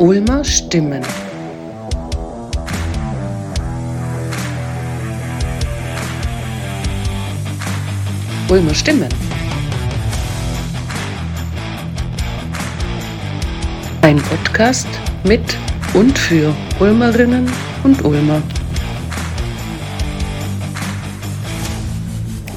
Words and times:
Ulmer 0.00 0.42
Stimmen. 0.42 1.02
Ulmer 8.48 8.74
Stimmen. 8.74 9.08
Ein 14.00 14.16
Podcast 14.22 14.88
mit 15.24 15.42
und 15.92 16.18
für 16.18 16.56
Ulmerinnen 16.78 17.46
und 17.84 18.02
Ulmer. 18.02 18.42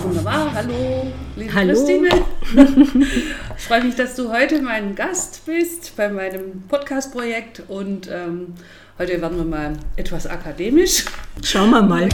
Wunderbar, 0.01 0.49
hallo, 0.53 1.11
liebe 1.35 1.53
Hallo. 1.53 1.73
Christine. 1.73 2.09
Ich 3.63 3.67
freue 3.69 3.81
mich, 3.81 3.95
dass 3.95 4.15
du 4.15 4.29
heute 4.29 4.61
mein 4.61 4.93
Gast 4.93 5.45
bist 5.45 5.95
bei 5.95 6.09
meinem 6.09 6.63
Podcast-Projekt 6.67 7.63
und 7.69 8.09
ähm, 8.11 8.55
heute 8.99 9.21
werden 9.21 9.37
wir 9.37 9.45
mal 9.45 9.77
etwas 9.95 10.27
akademisch. 10.27 11.05
Schauen 11.41 11.69
wir 11.69 11.81
mal. 11.81 12.09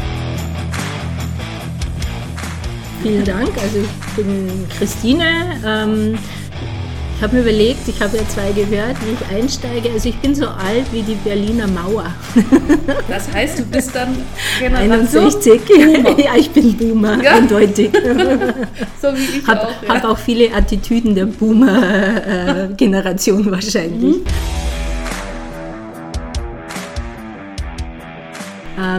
Vielen 3.02 3.26
Dank. 3.26 3.50
Also 3.58 3.80
ich 3.80 4.16
bin 4.16 4.68
Christine. 4.78 5.60
Ähm, 5.66 6.20
ich 7.20 7.24
habe 7.24 7.36
mir 7.36 7.42
überlegt, 7.42 7.86
ich 7.86 8.00
habe 8.02 8.16
ja 8.16 8.26
zwei 8.30 8.54
gehört, 8.54 8.96
wie 9.06 9.12
ich 9.12 9.20
einsteige. 9.38 9.90
Also 9.92 10.08
ich 10.08 10.16
bin 10.20 10.34
so 10.34 10.46
alt 10.48 10.86
wie 10.94 11.02
die 11.02 11.16
Berliner 11.16 11.68
Mauer. 11.68 12.14
Das 13.10 13.30
heißt, 13.34 13.60
du 13.60 13.64
bist 13.66 13.94
dann 13.94 14.16
Generation 14.58 15.26
61. 15.26 15.62
Boomer. 15.66 16.18
Ja, 16.24 16.32
ich 16.38 16.50
bin 16.52 16.78
Boomer, 16.78 17.22
Ja. 17.22 17.34
eindeutig. 17.34 17.90
so 19.02 19.10
wie 19.14 19.40
ich 19.40 19.46
Habe 19.48 19.68
auch. 19.68 19.74
hab 19.90 20.06
auch 20.06 20.18
viele 20.18 20.54
Attitüden 20.54 21.14
der 21.14 21.26
Boomer-Generation 21.26 23.52
wahrscheinlich. 23.52 24.16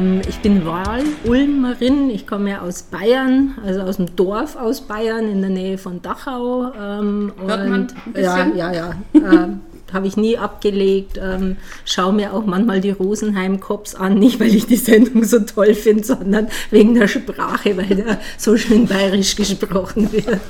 Ähm, 0.01 0.23
ich 0.29 0.39
bin 0.39 0.65
Wahl-Ulmerin. 0.65 2.11
Ich 2.11 2.27
komme 2.27 2.51
ja 2.51 2.61
aus 2.61 2.83
Bayern, 2.83 3.59
also 3.65 3.81
aus 3.83 3.97
dem 3.97 4.15
Dorf 4.17 4.57
aus 4.57 4.83
Bayern 4.83 5.31
in 5.31 5.41
der 5.41 5.51
Nähe 5.51 5.79
von 5.79 6.03
Dachau. 6.03 6.73
Ähm, 6.79 7.33
Hört 7.39 7.69
man 7.69 7.89
ein 8.15 8.23
ja, 8.23 8.47
ja, 8.55 8.73
ja. 8.73 8.95
ähm, 9.15 9.61
habe 9.93 10.07
ich 10.07 10.17
nie 10.17 10.39
abgelegt. 10.39 11.21
Ähm, 11.23 11.57
schaue 11.85 12.13
mir 12.13 12.33
auch 12.33 12.47
manchmal 12.47 12.81
die 12.81 12.91
Rosenheim-Cops 12.91 13.95
an, 13.95 14.19
nicht 14.19 14.39
weil 14.41 14.55
ich 14.55 14.67
die 14.67 14.77
Sendung 14.77 15.25
so 15.25 15.41
toll 15.41 15.75
finde, 15.75 16.05
sondern 16.05 16.49
wegen 16.71 16.95
der 16.95 17.09
Sprache, 17.09 17.77
weil 17.77 17.97
da 17.97 18.19
so 18.39 18.57
schön 18.57 18.87
bayerisch 18.87 19.35
gesprochen 19.37 20.13
wird. 20.13 20.41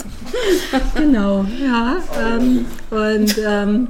genau, 0.94 1.46
ja. 1.62 1.96
Ähm, 2.20 2.66
und 2.90 3.40
ähm, 3.46 3.88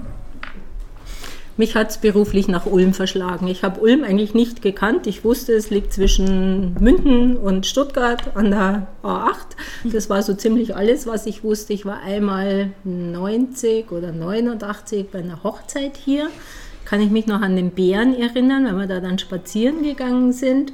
mich 1.61 1.77
hat 1.77 1.91
es 1.91 1.99
beruflich 1.99 2.49
nach 2.49 2.65
Ulm 2.65 2.95
verschlagen. 2.95 3.47
Ich 3.47 3.63
habe 3.63 3.81
Ulm 3.81 4.03
eigentlich 4.03 4.33
nicht 4.33 4.63
gekannt. 4.63 5.07
Ich 5.07 5.25
wusste, 5.25 5.53
es 5.53 5.69
liegt 5.69 5.93
zwischen 5.93 6.75
München 6.81 7.37
und 7.37 7.67
Stuttgart 7.67 8.35
an 8.35 8.51
der 8.51 8.87
A8. 9.03 9.35
Das 9.85 10.09
war 10.09 10.23
so 10.23 10.33
ziemlich 10.33 10.75
alles, 10.75 11.07
was 11.07 11.27
ich 11.27 11.45
wusste. 11.45 11.75
Ich 11.75 11.85
war 11.85 12.01
einmal 12.01 12.71
90 12.85 13.93
oder 13.93 14.11
89 14.11 15.11
bei 15.11 15.19
einer 15.19 15.45
Hochzeit 15.45 15.99
hier. 15.99 16.31
Kann 16.87 17.03
ich 17.03 17.11
mich 17.11 17.27
noch 17.27 17.43
an 17.43 17.57
den 17.57 17.73
Bären 17.73 18.15
erinnern, 18.15 18.65
weil 18.65 18.77
wir 18.77 18.87
da 18.87 19.01
dann 19.01 19.19
spazieren 19.19 19.83
gegangen 19.83 20.33
sind. 20.33 20.73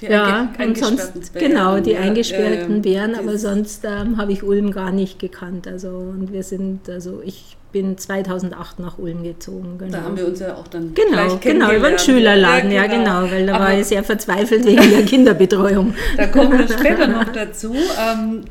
Die 0.00 0.06
ja, 0.06 0.48
und 0.58 0.78
sonst, 0.78 1.32
Bären, 1.32 1.50
genau, 1.50 1.80
die 1.80 1.92
ja, 1.92 2.00
eingesperrten 2.00 2.76
ähm, 2.76 2.82
Bären, 2.82 3.14
aber 3.16 3.36
sonst 3.36 3.84
ähm, 3.84 4.16
habe 4.16 4.32
ich 4.32 4.42
Ulm 4.42 4.70
gar 4.70 4.92
nicht 4.92 5.18
gekannt. 5.18 5.66
Also, 5.66 5.88
und 5.88 6.32
wir 6.32 6.42
sind, 6.42 6.88
also 6.88 7.20
ich 7.24 7.56
bin 7.72 7.98
2008 7.98 8.78
nach 8.78 8.98
Ulm 8.98 9.22
gezogen. 9.22 9.76
Genau. 9.78 9.92
Da 9.92 10.02
haben 10.02 10.16
wir 10.16 10.26
uns 10.26 10.40
ja 10.40 10.54
auch 10.54 10.68
dann 10.68 10.94
Genau, 10.94 11.26
gleich 11.26 11.40
genau, 11.40 11.72
über 11.72 11.90
den 11.90 11.98
Schülerladen, 11.98 12.70
ja 12.70 12.86
genau, 12.86 13.30
weil 13.30 13.46
da 13.46 13.52
war 13.54 13.60
Aber 13.60 13.74
ich 13.74 13.86
sehr 13.86 14.04
verzweifelt 14.04 14.64
wegen 14.64 14.90
der 14.90 15.02
Kinderbetreuung. 15.02 15.94
Da 16.16 16.26
kommen 16.26 16.58
wir 16.58 16.68
später 16.78 17.06
noch 17.06 17.28
dazu. 17.30 17.74
Ähm, 17.74 18.44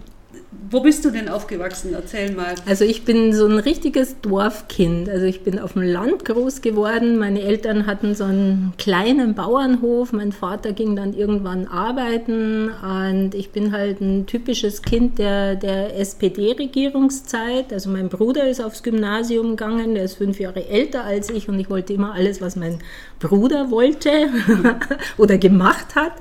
wo 0.69 0.81
bist 0.81 1.05
du 1.05 1.11
denn 1.11 1.29
aufgewachsen? 1.29 1.93
Erzähl 1.93 2.31
mal. 2.33 2.55
Also 2.65 2.83
ich 2.83 3.05
bin 3.05 3.33
so 3.33 3.45
ein 3.45 3.59
richtiges 3.59 4.19
Dorfkind. 4.21 5.09
Also 5.09 5.25
ich 5.25 5.43
bin 5.43 5.59
auf 5.59 5.73
dem 5.73 5.83
Land 5.83 6.25
groß 6.25 6.61
geworden. 6.61 7.17
Meine 7.17 7.41
Eltern 7.41 7.85
hatten 7.85 8.15
so 8.15 8.25
einen 8.25 8.73
kleinen 8.77 9.33
Bauernhof. 9.33 10.11
Mein 10.13 10.31
Vater 10.31 10.73
ging 10.73 10.95
dann 10.95 11.13
irgendwann 11.13 11.67
arbeiten 11.67 12.69
und 12.69 13.35
ich 13.35 13.51
bin 13.51 13.71
halt 13.71 14.01
ein 14.01 14.25
typisches 14.25 14.81
Kind 14.81 15.19
der, 15.19 15.55
der 15.55 15.97
SPD-Regierungszeit. 15.99 17.71
Also 17.71 17.89
mein 17.89 18.09
Bruder 18.09 18.47
ist 18.47 18.61
aufs 18.61 18.83
Gymnasium 18.83 19.51
gegangen, 19.51 19.95
der 19.95 20.03
ist 20.03 20.15
fünf 20.15 20.39
Jahre 20.39 20.67
älter 20.67 21.03
als 21.03 21.29
ich 21.29 21.47
und 21.47 21.59
ich 21.59 21.69
wollte 21.69 21.93
immer 21.93 22.13
alles, 22.13 22.41
was 22.41 22.55
mein 22.55 22.79
Bruder 23.19 23.71
wollte 23.71 24.29
oder 25.17 25.37
gemacht 25.37 25.95
hat. 25.95 26.13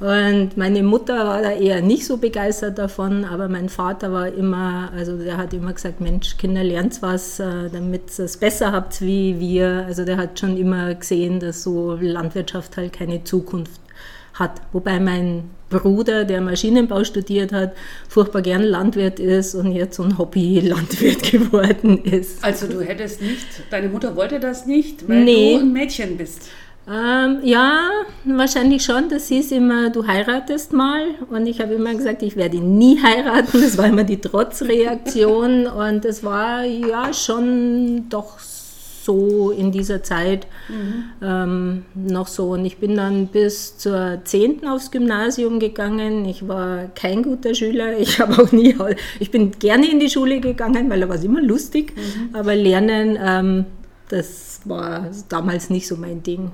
Und 0.00 0.56
meine 0.56 0.82
Mutter 0.82 1.26
war 1.26 1.42
da 1.42 1.50
eher 1.52 1.82
nicht 1.82 2.06
so 2.06 2.16
begeistert 2.16 2.78
davon, 2.78 3.26
aber 3.26 3.48
mein 3.48 3.68
Vater 3.68 4.10
war 4.12 4.28
immer, 4.28 4.90
also 4.96 5.18
der 5.18 5.36
hat 5.36 5.52
immer 5.52 5.74
gesagt, 5.74 6.00
Mensch, 6.00 6.38
Kinder, 6.38 6.64
lernt 6.64 7.02
was, 7.02 7.38
äh, 7.38 7.68
damit 7.70 8.18
ihr 8.18 8.24
es 8.24 8.38
besser 8.38 8.72
habt 8.72 9.02
wie 9.02 9.38
wir. 9.38 9.84
Also 9.86 10.06
der 10.06 10.16
hat 10.16 10.40
schon 10.40 10.56
immer 10.56 10.94
gesehen, 10.94 11.38
dass 11.38 11.62
so 11.62 11.98
Landwirtschaft 12.00 12.78
halt 12.78 12.94
keine 12.94 13.24
Zukunft 13.24 13.80
hat. 14.32 14.62
Wobei 14.72 14.98
mein 15.00 15.50
Bruder, 15.68 16.24
der 16.24 16.40
Maschinenbau 16.40 17.04
studiert 17.04 17.52
hat, 17.52 17.72
furchtbar 18.08 18.40
gern 18.40 18.62
Landwirt 18.62 19.20
ist 19.20 19.54
und 19.54 19.70
jetzt 19.72 19.96
so 19.96 20.02
ein 20.02 20.16
Hobby-Landwirt 20.16 21.22
geworden 21.30 22.02
ist. 22.04 22.42
Also 22.42 22.66
du 22.66 22.80
hättest 22.80 23.20
nicht, 23.20 23.46
deine 23.70 23.88
Mutter 23.90 24.16
wollte 24.16 24.40
das 24.40 24.64
nicht, 24.66 25.06
weil 25.08 25.24
Nee. 25.24 25.54
du 25.58 25.60
ein 25.60 25.72
Mädchen 25.74 26.16
bist. 26.16 26.48
Ähm, 26.88 27.38
ja, 27.42 27.88
wahrscheinlich 28.24 28.84
schon. 28.84 29.08
Das 29.08 29.28
hieß 29.28 29.52
immer, 29.52 29.90
du 29.90 30.06
heiratest 30.06 30.72
mal. 30.72 31.02
Und 31.30 31.46
ich 31.46 31.60
habe 31.60 31.74
immer 31.74 31.94
gesagt, 31.94 32.22
ich 32.22 32.36
werde 32.36 32.58
nie 32.58 33.00
heiraten. 33.02 33.60
Das 33.60 33.78
war 33.78 33.86
immer 33.86 34.04
die 34.04 34.20
Trotzreaktion. 34.20 35.66
Und 35.66 36.04
es 36.04 36.24
war 36.24 36.64
ja 36.64 37.12
schon 37.12 38.08
doch 38.08 38.38
so 39.02 39.50
in 39.50 39.72
dieser 39.72 40.02
Zeit 40.02 40.46
ähm, 41.22 41.84
noch 41.94 42.26
so. 42.26 42.50
Und 42.50 42.64
ich 42.64 42.78
bin 42.78 42.96
dann 42.96 43.28
bis 43.28 43.78
zur 43.78 44.20
10. 44.24 44.66
aufs 44.66 44.90
Gymnasium 44.90 45.58
gegangen. 45.58 46.24
Ich 46.26 46.46
war 46.46 46.86
kein 46.94 47.22
guter 47.22 47.54
Schüler. 47.54 47.90
Ich 47.98 48.18
habe 48.20 48.42
auch 48.42 48.52
nie, 48.52 48.74
ich 49.18 49.30
bin 49.30 49.52
gerne 49.58 49.90
in 49.90 50.00
die 50.00 50.10
Schule 50.10 50.40
gegangen, 50.40 50.90
weil 50.90 51.00
da 51.00 51.08
war 51.08 51.16
es 51.16 51.24
immer 51.24 51.42
lustig. 51.42 51.92
Aber 52.32 52.54
Lernen, 52.54 53.18
ähm, 53.20 53.64
das 54.10 54.60
war 54.64 55.08
damals 55.28 55.70
nicht 55.70 55.86
so 55.86 55.96
mein 55.96 56.22
Ding. 56.22 56.50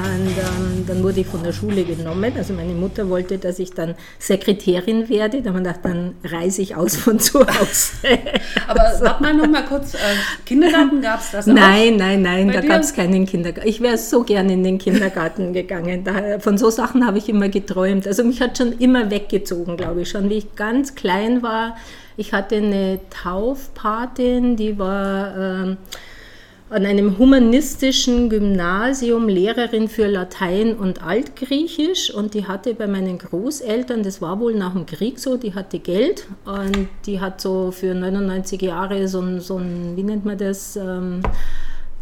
Und 0.00 0.28
ähm, 0.28 0.84
dann 0.86 1.02
wurde 1.02 1.20
ich 1.20 1.26
von 1.26 1.42
der 1.42 1.52
Schule 1.52 1.84
genommen. 1.84 2.32
Also 2.36 2.54
meine 2.54 2.72
Mutter 2.72 3.08
wollte, 3.08 3.38
dass 3.38 3.58
ich 3.58 3.72
dann 3.72 3.94
Sekretärin 4.18 5.08
werde. 5.08 5.42
Da 5.42 5.52
wir 5.52 5.58
gedacht, 5.58 5.80
dann 5.82 6.14
reise 6.24 6.62
ich 6.62 6.76
aus 6.76 6.96
von 6.96 7.18
zu 7.18 7.40
Hause. 7.40 7.92
Aber 8.66 8.80
warte 9.00 9.22
mal 9.22 9.34
noch 9.34 9.48
mal 9.48 9.64
kurz, 9.64 9.94
äh, 9.94 9.98
Kindergarten 10.46 11.02
gab 11.02 11.20
es 11.20 11.32
das 11.32 11.48
auch? 11.48 11.52
Nein, 11.52 11.96
nein, 11.96 12.22
nein, 12.22 12.46
Bei 12.46 12.54
da 12.54 12.60
gab 12.60 12.80
es 12.80 12.94
keinen 12.94 13.26
Kindergarten. 13.26 13.68
Ich 13.68 13.80
wäre 13.80 13.98
so 13.98 14.22
gerne 14.22 14.54
in 14.54 14.64
den 14.64 14.78
Kindergarten 14.78 15.52
gegangen. 15.52 16.04
Da, 16.04 16.38
von 16.38 16.56
so 16.56 16.70
Sachen 16.70 17.06
habe 17.06 17.18
ich 17.18 17.28
immer 17.28 17.48
geträumt. 17.48 18.06
Also 18.06 18.24
mich 18.24 18.40
hat 18.40 18.58
schon 18.58 18.72
immer 18.78 19.10
weggezogen, 19.10 19.76
glaube 19.76 20.02
ich. 20.02 20.10
Schon 20.10 20.30
wie 20.30 20.38
ich 20.38 20.56
ganz 20.56 20.94
klein 20.94 21.42
war. 21.42 21.76
Ich 22.16 22.32
hatte 22.32 22.56
eine 22.56 23.00
Taufpatin, 23.10 24.56
die 24.56 24.78
war 24.78 25.36
ähm, 25.36 25.76
an 26.70 26.86
einem 26.86 27.18
humanistischen 27.18 28.30
Gymnasium 28.30 29.28
Lehrerin 29.28 29.88
für 29.88 30.06
Latein 30.06 30.74
und 30.76 31.02
Altgriechisch 31.02 32.14
und 32.14 32.34
die 32.34 32.46
hatte 32.46 32.74
bei 32.74 32.86
meinen 32.86 33.18
Großeltern, 33.18 34.04
das 34.04 34.22
war 34.22 34.38
wohl 34.38 34.54
nach 34.54 34.72
dem 34.72 34.86
Krieg 34.86 35.18
so, 35.18 35.36
die 35.36 35.54
hatte 35.54 35.80
Geld 35.80 36.26
und 36.44 36.88
die 37.06 37.20
hat 37.20 37.40
so 37.40 37.72
für 37.72 37.92
99 37.94 38.62
Jahre 38.62 39.08
so 39.08 39.20
ein, 39.20 39.40
so 39.40 39.58
ein 39.58 39.96
wie 39.96 40.04
nennt 40.04 40.24
man 40.24 40.38
das, 40.38 40.76
ähm, 40.76 41.22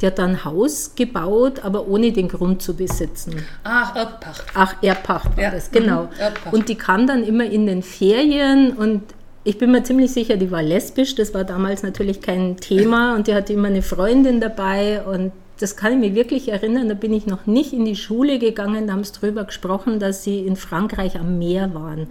die 0.03 0.07
hat 0.07 0.19
dann 0.19 0.33
ein 0.33 0.45
Haus 0.45 0.93
gebaut, 0.95 1.65
aber 1.65 1.89
ohne 1.89 2.13
den 2.13 2.29
Grund 2.29 2.61
zu 2.63 2.77
besitzen. 2.77 3.45
Ach, 3.65 3.97
Erbpacht. 3.97 4.45
Ach, 4.55 4.75
Erbpacht 4.83 5.37
war 5.37 5.43
Ja, 5.45 5.51
das, 5.51 5.71
genau. 5.71 6.03
mhm, 6.05 6.09
Erbpacht. 6.19 6.55
Und 6.55 6.69
die 6.69 6.75
kam 6.77 7.07
dann 7.07 7.25
immer 7.25 7.45
in 7.47 7.67
den 7.67 7.83
Ferien 7.83 8.75
und 8.75 9.03
ich 9.49 9.57
bin 9.57 9.73
mir 9.73 9.83
ziemlich 9.83 10.13
sicher, 10.13 10.37
die 10.37 10.51
war 10.51 10.63
lesbisch. 10.63 11.15
Das 11.15 11.33
war 11.33 11.43
damals 11.43 11.83
natürlich 11.83 12.21
kein 12.21 12.59
Thema 12.59 13.17
und 13.17 13.29
die 13.29 13.35
hatte 13.35 13.55
immer 13.55 13.69
eine 13.69 13.81
Freundin 13.81 14.43
dabei 14.43 15.03
und 15.03 15.33
das 15.59 15.75
kann 15.75 15.95
ich 15.95 15.99
mir 15.99 16.15
wirklich 16.15 16.51
erinnern. 16.51 16.91
Da 16.91 16.95
bin 16.95 17.15
ich 17.15 17.27
noch 17.27 17.47
nicht 17.47 17.73
in 17.73 17.87
die 17.87 17.97
Schule 17.97 18.39
gegangen, 18.39 18.87
da 18.87 18.93
haben 18.93 19.05
sie 19.05 19.15
drüber 19.15 19.45
gesprochen, 19.45 20.01
dass 20.01 20.23
sie 20.23 20.41
in 20.41 20.55
Frankreich 20.55 21.19
am 21.19 21.39
Meer 21.39 21.73
waren. 21.73 22.09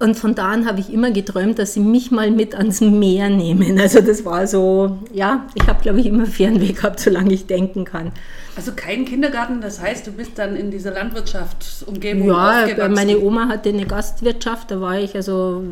Und 0.00 0.18
von 0.18 0.34
da 0.34 0.50
an 0.50 0.66
habe 0.66 0.80
ich 0.80 0.92
immer 0.92 1.12
geträumt, 1.12 1.58
dass 1.58 1.72
sie 1.72 1.80
mich 1.80 2.10
mal 2.10 2.30
mit 2.30 2.54
ans 2.54 2.82
Meer 2.82 3.30
nehmen. 3.30 3.80
Also 3.80 4.02
das 4.02 4.26
war 4.26 4.46
so, 4.46 4.98
ja, 5.14 5.46
ich 5.54 5.66
habe, 5.66 5.80
glaube 5.80 6.00
ich, 6.00 6.06
immer 6.06 6.26
Fernweh 6.26 6.72
gehabt, 6.72 7.00
solange 7.00 7.32
ich 7.32 7.46
denken 7.46 7.86
kann. 7.86 8.12
Also 8.54 8.72
kein 8.76 9.06
Kindergarten, 9.06 9.62
das 9.62 9.80
heißt, 9.80 10.06
du 10.06 10.12
bist 10.12 10.32
dann 10.38 10.56
in 10.56 10.70
dieser 10.70 10.90
Landwirtschaftsumgebung 10.92 12.28
Ja, 12.28 12.66
meine 12.90 13.18
Oma 13.18 13.48
hatte 13.48 13.70
eine 13.70 13.86
Gastwirtschaft, 13.86 14.70
da 14.70 14.78
war 14.80 14.98
ich 14.98 15.14
also, 15.14 15.62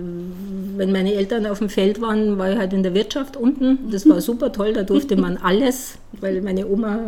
wenn 0.77 0.91
meine 0.91 1.13
Eltern 1.13 1.45
auf 1.47 1.59
dem 1.59 1.69
Feld 1.69 2.01
waren, 2.01 2.39
war 2.39 2.51
ich 2.53 2.59
halt 2.59 2.73
in 2.73 2.83
der 2.83 2.95
Wirtschaft 2.95 3.37
unten. 3.37 3.91
Das 3.91 4.09
war 4.09 4.21
super 4.23 4.51
toll, 4.53 4.73
da 4.73 4.83
durfte 4.83 5.17
man 5.17 5.37
alles, 5.43 5.99
weil 6.21 6.41
meine 6.41 6.67
Oma 6.67 7.01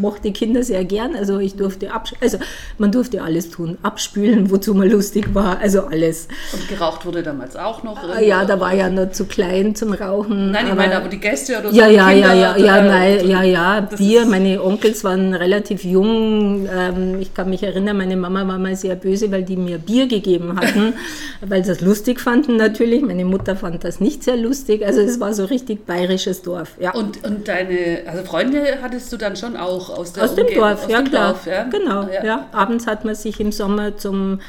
mochte 0.00 0.32
Kinder 0.32 0.62
sehr 0.62 0.82
gern. 0.86 1.14
Also 1.14 1.38
ich 1.40 1.56
durfte 1.56 1.92
absch 1.92 2.14
also 2.22 2.38
man 2.78 2.90
durfte 2.90 3.22
alles 3.22 3.50
tun, 3.50 3.76
abspülen, 3.82 4.50
wozu 4.50 4.74
man 4.74 4.88
lustig 4.90 5.34
war, 5.34 5.58
also 5.58 5.82
alles. 5.84 6.28
Und 6.54 6.66
geraucht 6.68 7.04
wurde 7.04 7.22
damals 7.22 7.54
auch 7.56 7.82
noch. 7.82 8.02
Ah, 8.02 8.18
Ja, 8.20 8.46
da 8.46 8.58
war 8.58 8.74
ja 8.74 8.88
noch 8.88 9.10
zu 9.10 9.26
klein 9.26 9.74
zum 9.74 9.92
Rauchen. 9.92 10.52
Nein, 10.52 10.68
ich 10.68 10.74
meine 10.74 10.96
aber 10.96 11.08
die 11.08 11.20
Gäste 11.20 11.58
oder 11.58 11.70
so. 11.70 11.76
Ja, 11.78 11.86
ja, 11.88 12.08
Kinder, 12.08 12.34
ja, 12.34 12.56
ja, 12.56 12.64
ja, 12.76 12.82
nein, 12.82 13.28
ja, 13.28 13.42
ja, 13.42 13.80
das 13.82 13.98
Bier. 13.98 14.24
Meine 14.24 14.62
Onkels 14.62 15.01
waren 15.04 15.34
relativ 15.34 15.84
jung. 15.84 16.68
Ähm, 16.72 17.20
ich 17.20 17.34
kann 17.34 17.50
mich 17.50 17.62
erinnern, 17.62 17.96
meine 17.96 18.16
Mama 18.16 18.46
war 18.46 18.58
mal 18.58 18.76
sehr 18.76 18.94
böse, 18.96 19.30
weil 19.30 19.42
die 19.42 19.56
mir 19.56 19.78
Bier 19.78 20.06
gegeben 20.06 20.58
hatten, 20.60 20.94
weil 21.40 21.64
sie 21.64 21.70
das 21.70 21.80
lustig 21.80 22.20
fanden 22.20 22.56
natürlich. 22.56 23.02
Meine 23.02 23.24
Mutter 23.24 23.56
fand 23.56 23.84
das 23.84 24.00
nicht 24.00 24.22
sehr 24.22 24.36
lustig. 24.36 24.84
Also 24.86 25.00
es 25.00 25.20
war 25.20 25.34
so 25.34 25.44
richtig 25.44 25.86
bayerisches 25.86 26.42
Dorf. 26.42 26.72
Ja. 26.80 26.94
Und, 26.94 27.24
und 27.24 27.48
deine 27.48 28.02
also 28.06 28.24
Freunde 28.24 28.78
hattest 28.82 29.12
du 29.12 29.16
dann 29.16 29.36
schon 29.36 29.56
auch 29.56 29.90
aus 29.90 30.12
der 30.12 30.24
aus 30.24 30.34
dem 30.34 30.44
Umgebung- 30.46 30.68
Dorf, 30.68 30.84
aus 30.84 30.90
ja 30.90 31.02
dem 31.02 31.08
klar. 31.08 31.28
Dorf, 31.32 31.46
ja? 31.46 31.64
Genau, 31.64 32.08
ja. 32.24 32.48
Abends 32.52 32.86
hat 32.86 33.04
man 33.04 33.14
sich 33.14 33.40
im 33.40 33.52
Sommer 33.52 33.96
zum 33.96 34.40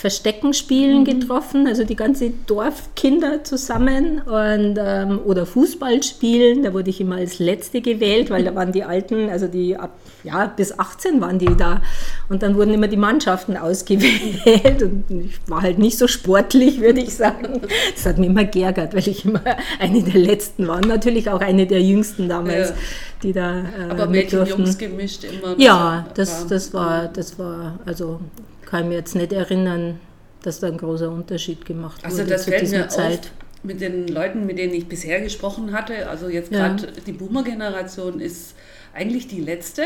Verstecken 0.00 0.54
spielen 0.54 1.04
getroffen, 1.04 1.66
also 1.66 1.84
die 1.84 1.94
ganze 1.96 2.30
Dorfkinder 2.46 3.44
zusammen 3.44 4.20
und, 4.22 4.78
ähm, 4.82 5.20
oder 5.26 5.44
Fußball 5.44 6.02
spielen. 6.02 6.62
Da 6.62 6.72
wurde 6.72 6.88
ich 6.90 7.00
immer 7.00 7.16
als 7.16 7.38
Letzte 7.38 7.80
gewählt, 7.82 8.30
weil 8.30 8.44
da 8.44 8.54
waren 8.54 8.72
die 8.72 8.82
Alten, 8.84 9.28
also 9.28 9.46
die 9.46 9.76
ab 9.76 9.90
ja, 10.24 10.46
bis 10.46 10.78
18 10.78 11.20
waren 11.20 11.38
die 11.38 11.54
da. 11.56 11.82
Und 12.28 12.42
dann 12.42 12.54
wurden 12.56 12.72
immer 12.74 12.88
die 12.88 12.96
Mannschaften 12.96 13.56
ausgewählt 13.56 14.82
und 14.82 15.04
ich 15.10 15.38
war 15.48 15.62
halt 15.62 15.78
nicht 15.78 15.98
so 15.98 16.06
sportlich, 16.08 16.80
würde 16.80 17.00
ich 17.00 17.14
sagen. 17.14 17.60
Das 17.94 18.06
hat 18.06 18.18
mich 18.18 18.28
immer 18.28 18.44
geärgert, 18.44 18.94
weil 18.94 19.06
ich 19.08 19.24
immer 19.24 19.42
eine 19.78 20.02
der 20.02 20.20
Letzten 20.20 20.66
war. 20.68 20.76
Und 20.76 20.88
natürlich 20.88 21.28
auch 21.30 21.40
eine 21.40 21.66
der 21.66 21.82
Jüngsten 21.82 22.28
damals, 22.28 22.70
Ja. 22.70 22.74
die 23.22 23.32
da 23.32 23.58
äh, 23.60 23.64
Aber 23.90 24.06
Mädchen. 24.06 24.46
Jungs 24.46 24.78
gemischt 24.78 25.24
immer. 25.24 25.58
Ja, 25.58 25.74
war- 25.74 26.06
das, 26.14 26.46
das 26.46 26.72
war, 26.72 27.08
das 27.08 27.38
war, 27.38 27.78
also 27.86 28.20
kann 28.70 28.88
mir 28.88 28.94
jetzt 28.96 29.14
nicht 29.14 29.32
erinnern, 29.32 30.00
dass 30.42 30.60
da 30.60 30.68
ein 30.68 30.78
großer 30.78 31.10
Unterschied 31.10 31.64
gemacht 31.66 32.00
Also 32.04 32.18
wurde 32.18 32.30
das 32.30 32.44
zu 32.44 32.50
dieser 32.50 32.88
Zeit. 32.88 33.30
mit 33.62 33.80
den 33.80 34.08
Leuten, 34.08 34.46
mit 34.46 34.58
denen 34.58 34.72
ich 34.74 34.86
bisher 34.88 35.20
gesprochen 35.20 35.72
hatte. 35.72 36.08
Also 36.08 36.28
jetzt 36.28 36.50
Ja. 36.52 36.68
gerade 36.68 36.88
die 37.06 37.12
Boomer-Generation 37.12 38.20
ist 38.20 38.54
eigentlich 38.94 39.28
die 39.28 39.40
letzte, 39.40 39.82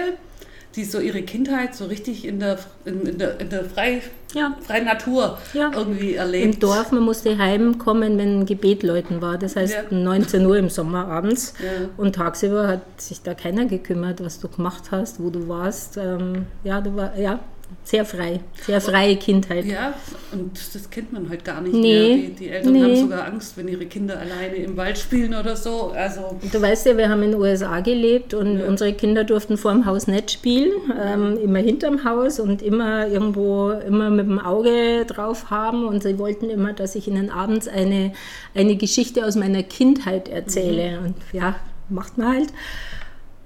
die 0.76 0.84
so 0.84 0.98
ihre 0.98 1.22
Kindheit 1.22 1.74
so 1.74 1.84
richtig 1.86 2.24
in 2.26 2.40
der, 2.40 2.58
in, 2.84 3.02
in 3.06 3.18
der, 3.18 3.40
in 3.40 3.48
der 3.48 3.64
frei, 3.64 4.00
Ja. 4.34 4.56
freien 4.60 4.84
Natur 4.84 5.38
Ja. 5.54 5.70
irgendwie 5.74 6.14
erlebt. 6.14 6.54
Im 6.54 6.60
Dorf, 6.60 6.90
man 6.92 7.02
musste 7.02 7.36
heimkommen, 7.38 8.18
wenn 8.18 8.44
Gebet 8.46 8.82
läuten 8.82 9.20
war. 9.22 9.38
Das 9.38 9.54
heißt 9.56 9.74
Ja. 9.90 9.96
19 9.96 10.44
Uhr 10.46 10.56
im 10.56 10.68
Sommer 10.70 11.06
abends. 11.08 11.54
Ja. 11.60 11.88
Und 11.96 12.16
tagsüber 12.16 12.66
hat 12.68 13.00
sich 13.00 13.22
da 13.22 13.34
keiner 13.34 13.66
gekümmert, 13.66 14.22
was 14.24 14.40
du 14.40 14.48
gemacht 14.48 14.84
hast, 14.90 15.20
wo 15.22 15.30
du 15.30 15.48
warst. 15.48 15.96
Ähm, 15.96 16.46
ja, 16.64 16.80
du 16.80 16.94
war 16.96 17.16
ja 17.18 17.38
sehr 17.82 18.04
frei, 18.04 18.40
sehr 18.62 18.80
freie 18.80 19.16
Kindheit. 19.16 19.64
Ja, 19.66 19.94
und 20.32 20.52
das 20.74 20.88
kennt 20.90 21.12
man 21.12 21.28
halt 21.28 21.44
gar 21.44 21.60
nicht 21.60 21.74
Nee. 21.74 22.16
mehr. 22.16 22.16
Die, 22.28 22.32
die 22.34 22.48
Eltern 22.48 22.72
Nee. 22.72 22.82
haben 22.82 22.96
sogar 22.96 23.26
Angst, 23.26 23.56
wenn 23.56 23.68
ihre 23.68 23.86
Kinder 23.86 24.18
alleine 24.18 24.56
im 24.56 24.76
Wald 24.76 24.96
spielen 24.98 25.34
oder 25.34 25.56
so. 25.56 25.92
Also 25.94 26.38
Du 26.52 26.60
weißt 26.62 26.86
ja, 26.86 26.96
wir 26.96 27.08
haben 27.08 27.22
in 27.22 27.32
den 27.32 27.40
USA 27.40 27.80
gelebt 27.80 28.34
und 28.34 28.58
Ja. 28.60 28.66
unsere 28.66 28.92
Kinder 28.92 29.24
durften 29.24 29.56
vor 29.56 29.72
dem 29.72 29.86
Haus 29.86 30.06
nicht 30.06 30.30
spielen, 30.30 30.72
ähm, 31.02 31.36
immer 31.42 31.58
hinterm 31.58 32.04
Haus 32.04 32.38
und 32.40 32.62
immer 32.62 33.06
irgendwo, 33.08 33.70
immer 33.72 34.10
mit 34.10 34.26
dem 34.26 34.38
Auge 34.38 35.04
drauf 35.06 35.50
haben 35.50 35.86
und 35.86 36.02
sie 36.02 36.18
wollten 36.18 36.50
immer, 36.50 36.72
dass 36.72 36.94
ich 36.94 37.08
ihnen 37.08 37.30
abends 37.30 37.68
eine, 37.68 38.12
eine 38.54 38.76
Geschichte 38.76 39.24
aus 39.26 39.36
meiner 39.36 39.62
Kindheit 39.62 40.28
erzähle 40.28 41.00
und 41.04 41.14
ja, 41.32 41.56
macht 41.88 42.18
man 42.18 42.28
halt. 42.34 42.48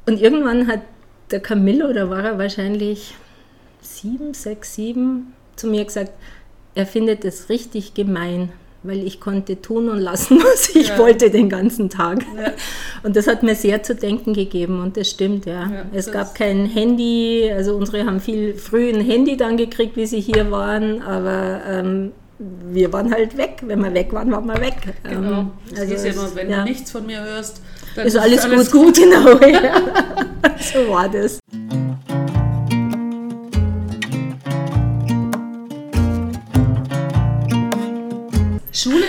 Und 0.06 0.20
irgendwann 0.20 0.66
hat 0.68 0.80
der 1.30 1.40
Camillo, 1.40 1.92
da 1.92 2.08
war 2.08 2.24
er 2.24 2.38
wahrscheinlich 2.38 3.14
sieben, 4.00 4.34
sechs, 4.34 4.74
sieben, 4.74 5.32
zu 5.56 5.66
mir 5.68 5.84
gesagt, 5.84 6.12
er 6.74 6.86
findet 6.86 7.24
es 7.24 7.48
richtig 7.48 7.94
gemein, 7.94 8.50
weil 8.84 9.04
ich 9.04 9.18
konnte 9.20 9.60
tun 9.60 9.88
und 9.88 9.98
lassen, 9.98 10.38
was 10.42 10.68
ich 10.74 10.88
Ja. 10.88 10.98
wollte 10.98 11.30
den 11.30 11.48
ganzen 11.48 11.90
Tag. 11.90 12.20
Ja. 12.36 12.52
Und 13.02 13.16
das 13.16 13.26
hat 13.26 13.42
mir 13.42 13.54
sehr 13.56 13.82
zu 13.82 13.94
denken 13.94 14.34
gegeben 14.34 14.80
und 14.80 14.96
das 14.96 15.10
stimmt, 15.10 15.46
ja. 15.46 15.62
Ja, 15.68 15.84
es 15.92 16.10
gab 16.12 16.34
kein 16.34 16.66
Handy, 16.66 17.50
also 17.54 17.74
unsere 17.76 18.06
haben 18.06 18.20
viel 18.20 18.54
früh 18.54 18.88
ein 18.90 19.00
Handy 19.00 19.36
dann 19.36 19.56
gekriegt, 19.56 19.96
wie 19.96 20.06
sie 20.06 20.20
hier 20.20 20.50
waren, 20.50 21.02
aber 21.02 21.60
ähm, 21.68 22.12
wir 22.70 22.92
waren 22.92 23.12
halt 23.12 23.36
weg. 23.36 23.62
Wenn 23.62 23.80
wir 23.82 23.92
weg 23.92 24.12
waren, 24.12 24.30
waren 24.30 24.46
wir 24.46 24.60
weg. 24.60 24.76
genau. 25.02 25.40
Ähm, 25.40 25.50
also 25.76 25.94
es- 25.94 26.04
immer, 26.04 26.32
wenn 26.36 26.48
du 26.48 26.62
nichts 26.62 26.92
von 26.92 27.04
mir 27.04 27.20
hörst, 27.20 27.60
dann 27.96 28.06
ist 28.06 28.16
alles, 28.16 28.70
gut, 28.70 28.94
genau. 29.00 29.38
Ja. 29.40 29.82
so 30.60 30.88
war 30.88 31.08
das. 31.08 31.40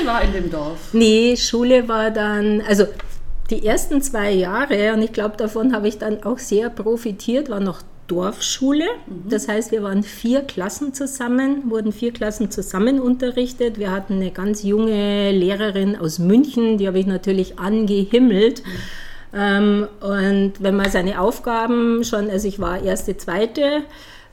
War 0.09 0.23
in 0.23 0.33
dem 0.33 0.49
Dorf. 0.49 0.93
Nee, 0.93 1.35
Schule 1.37 1.87
war 1.87 2.11
dann, 2.11 2.61
also 2.67 2.85
die 3.49 3.65
ersten 3.65 4.01
zwei 4.01 4.31
Jahre, 4.31 4.93
und 4.93 5.01
ich 5.01 5.13
glaube, 5.13 5.37
davon 5.37 5.73
habe 5.73 5.87
ich 5.87 5.97
dann 5.97 6.23
auch 6.23 6.39
sehr 6.39 6.69
profitiert, 6.69 7.49
war 7.49 7.59
noch 7.59 7.81
Dorfschule. 8.07 8.85
Das 9.27 9.47
heißt, 9.47 9.71
wir 9.71 9.83
waren 9.83 10.01
vier 10.01 10.41
Klassen 10.41 10.93
zusammen, 10.95 11.69
wurden 11.69 11.91
vier 11.91 12.11
Klassen 12.11 12.49
zusammen 12.49 12.99
unterrichtet. 12.99 13.77
Wir 13.77 13.91
hatten 13.91 14.15
eine 14.15 14.31
ganz 14.31 14.63
junge 14.63 15.31
Lehrerin 15.31 15.95
aus 15.95 16.17
München, 16.17 16.79
die 16.79 16.87
habe 16.87 16.97
ich 16.99 17.05
natürlich 17.05 17.59
angehimmelt. 17.59 18.63
Ähm, 19.31 19.87
und 20.01 20.53
wenn 20.59 20.75
man 20.75 20.89
seine 20.89 21.21
Aufgaben 21.21 22.03
schon, 22.03 22.31
also 22.31 22.47
ich 22.47 22.59
war 22.59 22.81
erste, 22.81 23.15
zweite 23.15 23.83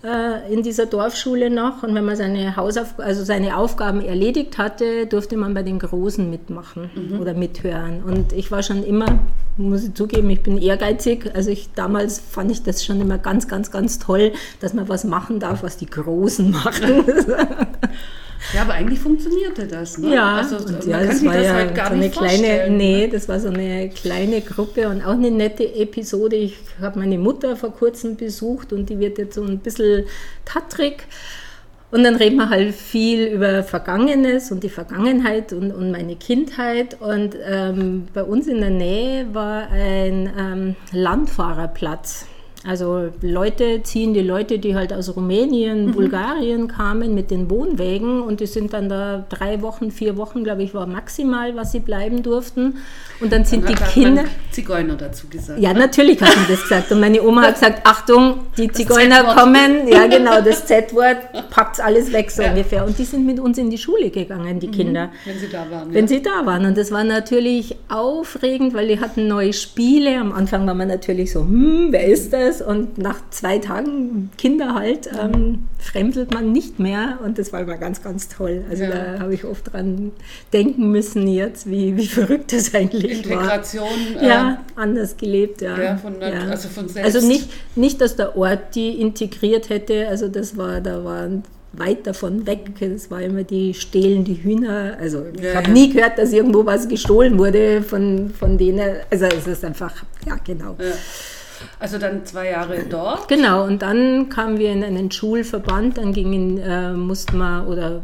äh, 0.05 0.53
in 0.53 0.63
dieser 0.63 0.87
Dorfschule 0.87 1.51
noch, 1.51 1.83
und 1.83 1.95
wenn 1.95 2.05
man 2.05 2.17
seine, 2.17 2.57
Hausauf 2.57 2.99
also 2.99 3.25
seine 3.25 3.57
Aufgaben 3.57 4.01
erledigt 4.01 4.59
hatte, 4.59 5.07
durfte 5.07 5.37
man 5.37 5.55
bei 5.55 5.63
den 5.63 5.79
Großen 5.79 6.29
mitmachen 6.29 7.19
oder 7.21 7.35
mithören. 7.35 8.03
Und 8.03 8.33
ich 8.33 8.51
war 8.51 8.63
schon 8.63 8.85
immer, 8.85 9.19
muss 9.57 9.85
ich 9.85 9.95
zugeben, 9.95 10.29
ich 10.31 10.43
bin 10.43 10.59
ehrgeizig. 10.59 11.31
Also 11.35 11.51
ich 11.51 11.73
damals 11.75 12.21
fand 12.21 12.51
ich 12.51 12.63
das 12.63 12.85
schon 12.85 13.01
immer 13.01 13.19
ganz, 13.19 13.49
ganz, 13.49 13.71
ganz 13.71 13.99
toll, 13.99 14.33
dass 14.61 14.75
man 14.75 14.89
was 14.89 15.05
machen 15.05 15.41
darf, 15.41 15.63
was 15.63 15.77
die 15.77 15.87
Großen 15.87 16.51
machen. 16.51 17.05
Ja, 18.55 18.63
aber 18.63 18.75
eigentlich 18.75 18.99
funktionierte 18.99 19.67
das. 19.67 19.99
Ne? 19.99 20.15
Ja, 20.15 20.37
also, 20.37 20.57
und 20.57 20.85
ja, 20.87 21.05
das 21.05 21.25
war 21.25 21.35
das 21.35 21.45
ja 21.45 21.55
halt 21.55 21.75
gar 21.75 21.89
so 21.89 21.93
eine 21.95 22.03
nicht 22.03 22.17
kleine, 22.17 22.37
vorstellen. 22.37 22.77
nee, 22.77 23.09
das 23.09 23.29
war 23.29 23.41
so 23.41 23.49
eine 23.49 23.91
kleine 23.91 24.41
Gruppe 24.41 24.89
und 24.89 25.03
auch 25.03 25.13
eine 25.13 25.31
nette 25.31 25.65
Episode. 25.75 26.37
Ich 26.37 26.57
habe 26.81 26.99
meine 26.99 27.19
Mutter 27.19 27.57
vor 27.57 27.73
kurzem 27.73 28.17
besucht 28.17 28.73
und 28.73 28.89
die 28.89 28.99
wird 28.99 29.19
jetzt 29.19 29.35
so 29.35 29.43
ein 29.43 29.59
bisschen 29.59 30.05
tattrig. 30.45 31.05
Und 31.91 32.03
dann 32.03 32.17
reden 32.17 32.37
wir 32.37 32.51
halt 32.51 32.75
viel 32.75 33.27
über 33.27 33.63
Vergangenes 33.63 34.51
und 34.51 34.65
die 34.65 34.69
Vergangenheit 34.69 35.53
und, 35.53 35.71
und 35.73 35.93
meine 35.93 36.17
Kindheit. 36.17 37.01
Und 37.01 37.37
ähm, 37.49 38.09
bei 38.13 38.25
uns 38.25 38.49
in 38.49 38.61
der 38.61 38.71
Nähe 38.71 39.33
war 39.33 39.71
ein 39.71 40.31
ähm, 40.37 40.77
Landfahrerplatz. 40.93 42.27
Also 42.67 43.11
Leute 43.23 43.83
ziehen 43.83 44.13
die 44.13 44.23
Leute, 44.23 44.59
die 44.59 44.75
halt 44.75 44.93
aus 44.93 45.15
Rumänien, 45.15 45.93
Bulgarien 45.93 46.67
kamen 46.67 47.15
mit 47.15 47.31
den 47.31 47.49
Wohnwägen 47.49 48.23
und 48.23 48.41
die 48.41 48.47
sind 48.47 48.73
dann 48.73 48.89
da 48.89 49.25
drei 49.29 49.63
Wochen, 49.63 49.91
vier 49.91 50.17
Wochen, 50.17 50.43
glaube 50.43 50.63
ich, 50.63 50.75
war 50.75 50.87
maximal, 50.87 51.55
was 51.55 51.73
sie 51.73 51.81
bleiben 51.81 52.23
durften. 52.23 52.79
Und 53.21 53.33
dann 53.33 53.45
sind 53.45 53.65
Dann 53.65 53.75
die 53.75 53.83
Kinder. 53.83 54.23
man 54.23 54.31
Zigeuner 54.51 54.95
dazu 54.95 55.27
gesagt. 55.29 55.59
Ja, 55.59 55.73
natürlich 55.73 56.21
hat 56.21 56.33
sie 56.33 56.53
das 56.53 56.63
gesagt. 56.63 56.93
Und 56.93 57.01
meine 57.01 57.23
Oma 57.23 57.43
hat 57.43 57.55
gesagt, 57.55 57.87
Achtung, 57.87 58.41
die 58.59 58.71
Zigeuner 58.71 59.35
kommen. 59.35 59.89
Ja, 59.89 60.07
genau, 60.07 60.43
das 60.43 60.67
Z-Wort, 60.67 61.17
packt 61.51 61.81
alles 61.81 62.13
weg 62.13 62.31
so 62.31 62.43
Ja. 62.43 62.49
Mhm. 62.49 62.57
ungefähr. 62.57 62.85
Und 62.85 62.99
die 62.99 63.05
sind 63.05 63.25
mit 63.25 63.41
uns 63.41 63.57
in 63.59 63.71
die 63.71 63.79
Schule 63.79 64.11
gegangen, 64.11 64.61
die 64.61 64.69
Kinder. 64.71 65.11
Wenn 65.25 65.39
sie 65.39 65.49
da 65.49 65.65
waren. 65.71 65.95
Wenn 65.95 66.05
ja. 66.05 66.09
sie 66.09 66.23
da 66.23 66.45
waren. 66.45 66.67
Und 66.67 66.77
das 66.77 66.91
war 66.93 67.05
natürlich 67.05 67.77
aufregend, 67.89 68.75
weil 68.75 68.89
die 68.89 69.01
hatten 69.01 69.29
neue 69.29 69.53
Spiele. 69.53 70.19
Am 70.19 70.33
Anfang 70.33 70.67
war 70.67 70.75
man 70.75 70.89
natürlich 70.89 71.33
so, 71.33 71.41
hm, 71.41 71.89
wer 71.91 72.07
ist 72.07 72.33
das? 72.33 72.56
Und 72.63 72.99
nach 72.99 73.19
zwei 73.31 73.59
Tagen 73.59 74.31
Kinder 74.39 74.75
halt, 74.75 75.09
ähm, 75.21 75.69
fremdelt 75.79 76.33
man 76.35 76.53
nicht 76.53 76.79
mehr. 76.79 77.19
Und 77.25 77.39
das 77.39 77.53
war 77.53 77.61
immer 77.61 77.77
ganz, 77.77 78.03
ganz 78.03 78.29
toll. 78.29 78.65
Also 78.71 78.85
Ja. 78.85 78.91
da 78.91 79.21
habe 79.21 79.35
ich 79.35 79.45
oft 79.45 79.73
dran 79.73 80.13
denken 80.53 80.91
müssen 80.91 81.29
jetzt, 81.29 81.71
wie, 81.71 81.97
wie 81.97 82.07
verrückt 82.07 82.53
das 82.53 82.75
eigentlich 82.75 83.29
war. 83.29 83.41
Integration. 83.41 83.89
äh, 84.21 84.27
Ja, 84.29 84.65
anders 84.77 85.17
gelebt, 85.17 85.61
ja. 85.63 85.81
Ja, 85.81 85.97
von 85.97 86.19
nat- 86.19 86.35
also 86.51 86.69
von. 86.69 86.87
Also 87.03 87.27
nicht, 87.27 87.49
nicht, 87.77 88.01
dass 88.01 88.17
der 88.17 88.37
Ort 88.37 88.75
die 88.75 89.01
integriert 89.01 89.69
hätte, 89.71 90.09
also 90.09 90.29
das 90.29 90.57
war, 90.57 90.81
da 90.81 91.05
waren 91.05 91.43
weit 91.73 92.07
davon 92.07 92.47
weg. 92.47 92.71
Es 92.81 93.11
war 93.11 93.21
immer 93.21 93.43
die 93.45 93.75
stehlen 93.75 94.25
die 94.25 94.43
Hühner. 94.43 94.97
Also 94.99 95.25
ich 95.37 95.43
Ja, 95.43 95.57
habe 95.57 95.67
ja. 95.67 95.73
nie 95.75 95.93
gehört, 95.93 96.17
dass 96.17 96.33
irgendwo 96.33 96.65
was 96.65 96.89
gestohlen 96.89 97.39
wurde 97.39 97.83
von, 97.83 98.31
von 98.31 98.57
denen. 98.57 98.81
Also 99.11 99.27
es 99.27 99.47
ist 99.47 99.63
einfach, 99.63 99.93
ja 100.27 100.37
genau. 100.43 100.77
Ja. 100.79 100.87
Also 101.79 101.99
dann 101.99 102.25
zwei 102.25 102.51
Jahre 102.51 102.85
dort. 102.89 103.29
Genau, 103.29 103.65
und 103.65 103.83
dann 103.83 104.29
kamen 104.29 104.59
wir 104.59 104.73
in 104.73 104.85
einen 104.85 105.11
Schulverband, 105.11 105.99
dann 105.99 106.13
gingen, 106.13 106.59
äh, 106.59 106.93
mussten 106.93 107.39
wir 107.39 107.67
oder 107.69 108.03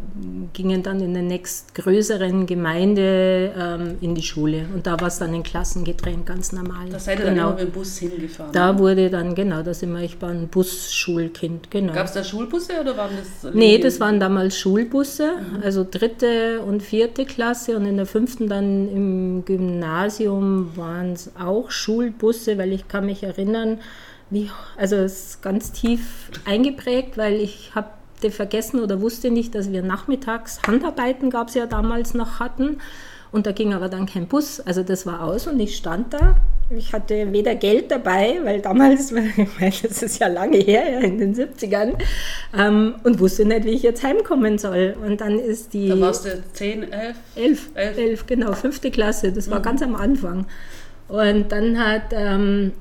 gingen 0.52 0.82
dann 0.82 1.00
in 1.00 1.14
der 1.14 1.22
nächstgrößeren 1.22 2.46
Gemeinde 2.46 3.52
ähm, 3.58 3.96
in 4.00 4.14
die 4.14 4.22
Schule. 4.22 4.66
Und 4.74 4.86
da 4.86 5.00
war 5.00 5.08
es 5.08 5.18
dann 5.18 5.34
in 5.34 5.42
Klassen 5.42 5.84
getrennt, 5.84 6.26
ganz 6.26 6.52
normal. 6.52 6.88
Da 6.90 6.98
seid 6.98 7.20
ihr 7.20 7.26
genau. 7.26 7.48
dann 7.48 7.56
mit 7.56 7.64
dem 7.64 7.70
Bus 7.72 7.98
hingefahren. 7.98 8.52
Da 8.52 8.78
wurde 8.78 9.10
dann, 9.10 9.34
genau, 9.34 9.62
da 9.62 9.74
sind 9.74 9.92
wir, 9.92 10.02
ich 10.02 10.20
war 10.20 10.30
ein 10.30 10.48
Busschulkind, 10.48 11.70
genau. 11.70 11.92
Gab 11.92 12.06
es 12.06 12.12
da 12.12 12.24
Schulbusse 12.24 12.80
oder 12.80 12.96
waren 12.96 13.12
das? 13.16 13.52
Nee, 13.54 13.78
das 13.78 14.00
waren 14.00 14.20
damals 14.20 14.56
Schulbusse, 14.58 15.32
also 15.62 15.86
dritte 15.88 16.60
und 16.60 16.82
vierte 16.82 17.24
Klasse 17.24 17.76
und 17.76 17.86
in 17.86 17.96
der 17.96 18.06
fünften 18.06 18.48
dann 18.48 18.88
im 18.88 19.44
Gymnasium 19.44 20.76
waren 20.76 21.12
es 21.12 21.30
auch 21.38 21.70
Schulbusse, 21.70 22.58
weil 22.58 22.72
ich 22.72 22.88
kann 22.88 23.06
mich 23.06 23.22
erinnern, 23.22 23.41
wie, 24.30 24.50
also 24.76 24.96
es 24.96 25.26
ist 25.26 25.42
ganz 25.42 25.72
tief 25.72 26.30
eingeprägt, 26.44 27.18
weil 27.18 27.34
ich 27.34 27.72
habe 27.74 27.88
vergessen 28.30 28.80
oder 28.80 29.00
wusste 29.00 29.30
nicht, 29.30 29.54
dass 29.54 29.72
wir 29.72 29.82
nachmittags 29.82 30.60
Handarbeiten 30.66 31.28
gab 31.28 31.48
es 31.48 31.54
ja 31.54 31.66
damals 31.66 32.14
noch 32.14 32.38
hatten 32.38 32.78
und 33.32 33.46
da 33.46 33.52
ging 33.52 33.72
aber 33.72 33.88
dann 33.88 34.06
kein 34.06 34.28
Bus, 34.28 34.60
also 34.60 34.82
das 34.82 35.06
war 35.06 35.22
aus 35.22 35.46
und 35.46 35.58
ich 35.58 35.76
stand 35.76 36.12
da. 36.12 36.36
Ich 36.70 36.92
hatte 36.92 37.32
weder 37.32 37.54
Geld 37.54 37.90
dabei, 37.90 38.38
weil 38.44 38.60
damals, 38.60 39.12
weil 39.14 39.72
das 39.82 40.02
ist 40.02 40.20
ja 40.20 40.28
lange 40.28 40.58
her, 40.58 41.00
in 41.00 41.18
den 41.18 41.34
70ern, 41.34 41.94
ähm, 42.56 42.94
und 43.04 43.20
wusste 43.20 43.44
nicht, 43.44 43.64
wie 43.64 43.70
ich 43.70 43.82
jetzt 43.82 44.02
heimkommen 44.02 44.58
soll. 44.58 44.96
Und 45.04 45.20
dann 45.20 45.38
ist 45.38 45.72
die. 45.72 45.88
Da 45.88 46.00
warst 46.00 46.26
du 46.26 46.42
10, 46.52 46.92
11? 46.92 47.16
11, 47.34 47.70
Elf. 47.74 47.98
11, 47.98 48.26
genau, 48.26 48.52
fünfte 48.52 48.90
Klasse, 48.90 49.32
das 49.32 49.50
war 49.50 49.60
ganz 49.60 49.82
am 49.82 49.96
Anfang. 49.96 50.46
Und 51.08 51.52
dann 51.52 51.78
hat 51.78 52.12
ähm, 52.12 52.72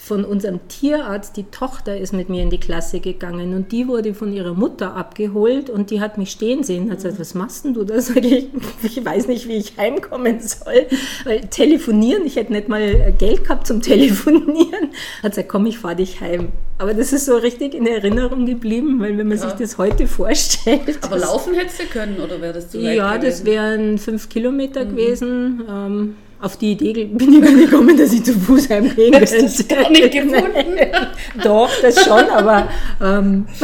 von 0.00 0.24
unserem 0.24 0.60
Tierarzt, 0.68 1.36
die 1.36 1.44
Tochter 1.44 1.98
ist 1.98 2.12
mit 2.12 2.28
mir 2.28 2.42
in 2.42 2.50
die 2.50 2.58
Klasse 2.60 3.00
gegangen 3.00 3.52
und 3.54 3.72
die 3.72 3.88
wurde 3.88 4.14
von 4.14 4.32
ihrer 4.32 4.54
Mutter 4.54 4.94
abgeholt 4.96 5.68
und 5.68 5.90
die 5.90 6.00
hat 6.00 6.16
mich 6.18 6.30
stehen 6.30 6.62
sehen. 6.62 6.88
Hat 6.90 6.98
gesagt, 6.98 7.18
was 7.18 7.34
machst 7.34 7.64
denn 7.64 7.74
du 7.74 7.84
da? 7.84 8.00
Sag 8.00 8.24
ich, 8.24 8.46
ich 8.82 9.04
weiß 9.04 9.26
nicht, 9.26 9.48
wie 9.48 9.56
ich 9.56 9.76
heimkommen 9.76 10.40
soll. 10.40 10.86
Weil 11.24 11.40
telefonieren, 11.48 12.24
ich 12.24 12.36
hätte 12.36 12.52
nicht 12.52 12.68
mal 12.68 13.12
Geld 13.18 13.42
gehabt 13.44 13.66
zum 13.66 13.82
Telefonieren. 13.82 14.90
Hat 15.22 15.32
gesagt, 15.32 15.48
komm, 15.48 15.66
ich 15.66 15.78
fahre 15.78 15.96
dich 15.96 16.20
heim. 16.20 16.48
Aber 16.78 16.94
das 16.94 17.12
ist 17.12 17.26
so 17.26 17.36
richtig 17.36 17.74
in 17.74 17.86
Erinnerung 17.86 18.46
geblieben, 18.46 19.00
weil 19.00 19.18
wenn 19.18 19.26
man 19.26 19.36
Ja. 19.36 19.44
sich 19.48 19.54
das 19.58 19.78
heute 19.78 20.06
vorstellt. 20.06 20.98
Aber 21.02 21.16
das, 21.16 21.24
laufen 21.24 21.54
hättest 21.54 21.80
du 21.80 21.84
können 21.86 22.18
oder 22.20 22.40
wäre 22.40 22.52
das 22.54 22.70
zu 22.70 22.78
weit 22.82 22.94
ja, 22.96 23.18
das 23.18 23.40
gewesen? 23.40 23.46
wären 23.46 23.98
fünf 23.98 24.28
Kilometer 24.28 24.84
gewesen. 24.84 25.60
Ähm, 25.68 26.16
auf 26.40 26.56
die 26.56 26.72
Idee 26.72 27.04
bin 27.12 27.32
ich 27.34 27.42
gar 27.42 27.50
nicht 27.52 27.70
gekommen, 27.70 27.96
dass 27.96 28.12
ich 28.12 28.24
zu 28.24 28.32
Fuß 28.32 28.70
heimgehen 28.70 29.12
könnte. 29.12 29.38
du's 29.40 29.68
gar 29.68 29.90
nicht 29.90 30.12
gefunden? 30.12 30.78
Doch, 31.42 31.70
das 31.82 32.04
schon, 32.04 32.24
aber 32.30 32.68
ähm, 33.02 33.46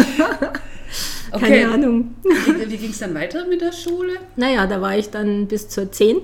Okay. 1.32 1.62
keine 1.62 1.72
Ahnung. 1.72 2.14
Wie, 2.22 2.70
wie 2.70 2.76
ging 2.76 2.90
es 2.90 2.98
dann 3.00 3.12
weiter 3.12 3.44
mit 3.46 3.60
der 3.60 3.72
Schule? 3.72 4.12
Naja, 4.36 4.68
da 4.68 4.80
war 4.80 4.96
ich 4.96 5.10
dann 5.10 5.48
bis 5.48 5.68
zur 5.68 5.90
10. 5.90 6.18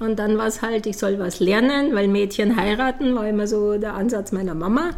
und 0.00 0.18
dann 0.18 0.38
war 0.38 0.46
es 0.46 0.62
halt, 0.62 0.86
ich 0.86 0.96
soll 0.96 1.18
was 1.18 1.38
lernen, 1.38 1.94
weil 1.94 2.08
Mädchen 2.08 2.56
heiraten, 2.56 3.14
war 3.14 3.28
immer 3.28 3.46
so 3.46 3.76
der 3.76 3.92
Ansatz 3.92 4.32
meiner 4.32 4.54
Mama. 4.54 4.92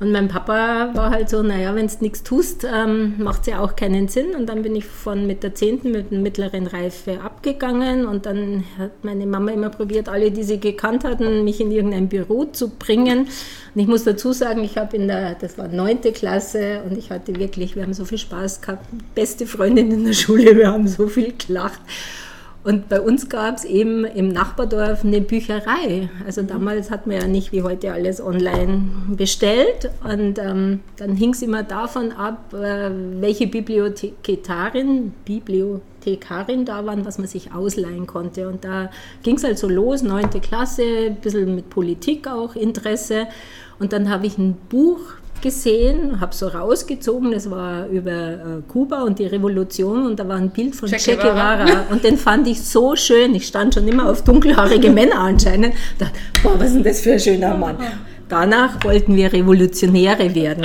Und 0.00 0.12
mein 0.12 0.28
Papa 0.28 0.92
war 0.94 1.10
halt 1.10 1.28
so, 1.28 1.42
naja, 1.42 1.74
wenn 1.74 1.86
du 1.86 1.94
nichts 2.00 2.22
tust, 2.22 2.64
ähm, 2.64 3.16
macht 3.18 3.42
es 3.42 3.48
ja 3.48 3.60
auch 3.60 3.76
keinen 3.76 4.08
Sinn. 4.08 4.34
Und 4.34 4.48
dann 4.48 4.62
bin 4.62 4.74
ich 4.74 4.86
von 4.86 5.26
mit 5.26 5.42
der 5.42 5.54
10. 5.54 5.80
mit 5.84 6.10
der 6.10 6.18
mittleren 6.18 6.66
Reife 6.66 7.20
abgegangen 7.20 8.06
und 8.06 8.24
dann 8.24 8.64
hat 8.78 9.04
meine 9.04 9.26
Mama 9.26 9.50
immer 9.50 9.68
probiert, 9.68 10.08
alle, 10.08 10.30
die 10.30 10.42
sie 10.42 10.58
gekannt 10.58 11.04
hatten, 11.04 11.44
mich 11.44 11.60
in 11.60 11.70
irgendein 11.70 12.08
Büro 12.08 12.46
zu 12.46 12.70
bringen. 12.70 13.28
Und 13.74 13.80
ich 13.80 13.86
muss 13.86 14.04
dazu 14.04 14.32
sagen, 14.32 14.64
ich 14.64 14.78
habe 14.78 14.96
in 14.96 15.06
der, 15.06 15.34
das 15.34 15.58
war 15.58 15.68
neunte 15.68 16.12
Klasse 16.12 16.80
und 16.88 16.96
ich 16.96 17.10
hatte 17.10 17.36
wirklich, 17.36 17.76
wir 17.76 17.82
haben 17.82 17.92
so 17.92 18.06
viel 18.06 18.18
Spaß 18.18 18.62
gehabt, 18.62 18.86
beste 19.14 19.46
Freundin 19.46 19.92
in 19.92 20.06
der 20.06 20.14
Schule, 20.14 20.56
wir 20.56 20.72
haben 20.72 20.88
so 20.88 21.08
viel 21.08 21.34
gelacht. 21.46 21.80
Und 22.62 22.90
bei 22.90 23.00
uns 23.00 23.30
gab 23.30 23.56
es 23.56 23.64
eben 23.64 24.04
im 24.04 24.28
Nachbardorf 24.28 25.02
eine 25.02 25.22
Bücherei. 25.22 26.10
Also 26.26 26.42
damals 26.42 26.90
hat 26.90 27.06
man 27.06 27.16
ja 27.16 27.26
nicht 27.26 27.52
wie 27.52 27.62
heute 27.62 27.92
alles 27.92 28.20
online 28.20 28.82
bestellt. 29.08 29.90
Und 30.04 30.38
ähm, 30.38 30.80
dann 30.96 31.16
hing 31.16 31.32
es 31.32 31.40
immer 31.40 31.62
davon 31.62 32.12
ab, 32.12 32.52
äh, 32.52 32.90
welche 33.20 33.46
Bibliothekarin, 33.46 35.12
Bibliothekarin 35.24 36.66
da 36.66 36.84
waren, 36.84 37.06
was 37.06 37.16
man 37.16 37.28
sich 37.28 37.54
ausleihen 37.54 38.06
konnte. 38.06 38.46
Und 38.46 38.62
da 38.62 38.90
ging 39.22 39.36
es 39.36 39.44
halt 39.44 39.58
so 39.58 39.68
los, 39.68 40.02
neunte 40.02 40.40
Klasse, 40.40 40.82
ein 41.06 41.16
bisschen 41.16 41.54
mit 41.54 41.70
Politik 41.70 42.28
auch, 42.28 42.56
Interesse. 42.56 43.26
Und 43.78 43.94
dann 43.94 44.10
habe 44.10 44.26
ich 44.26 44.36
ein 44.36 44.58
Buch 44.68 45.00
gesehen, 45.40 46.20
habe 46.20 46.34
so 46.34 46.48
rausgezogen, 46.48 47.32
das 47.32 47.50
war 47.50 47.86
über 47.86 48.10
äh, 48.10 48.36
Kuba 48.68 49.02
und 49.02 49.18
die 49.18 49.26
Revolution 49.26 50.06
und 50.06 50.18
da 50.18 50.26
war 50.26 50.36
ein 50.36 50.50
Bild 50.50 50.74
von 50.74 50.88
Che 50.88 50.96
Che 50.96 51.16
Guevara. 51.16 51.64
Guevara 51.64 51.84
und 51.90 52.04
den 52.04 52.16
fand 52.16 52.46
ich 52.46 52.62
so 52.62 52.96
schön. 52.96 53.34
Ich 53.34 53.46
stand 53.46 53.74
schon 53.74 53.86
immer 53.88 54.08
auf 54.08 54.22
dunkelhaarige 54.22 54.90
Männer 54.98 55.18
anscheinend. 55.18 55.74
Dachte, 55.98 56.14
boah, 56.42 56.58
was 56.58 56.68
ist 56.68 56.74
denn 56.74 56.84
das 56.84 57.00
für 57.00 57.12
ein 57.12 57.20
schöner 57.20 57.54
Mann. 57.56 57.76
Danach 58.28 58.84
wollten 58.84 59.16
wir 59.16 59.32
Revolutionäre 59.32 60.34
werden. 60.34 60.64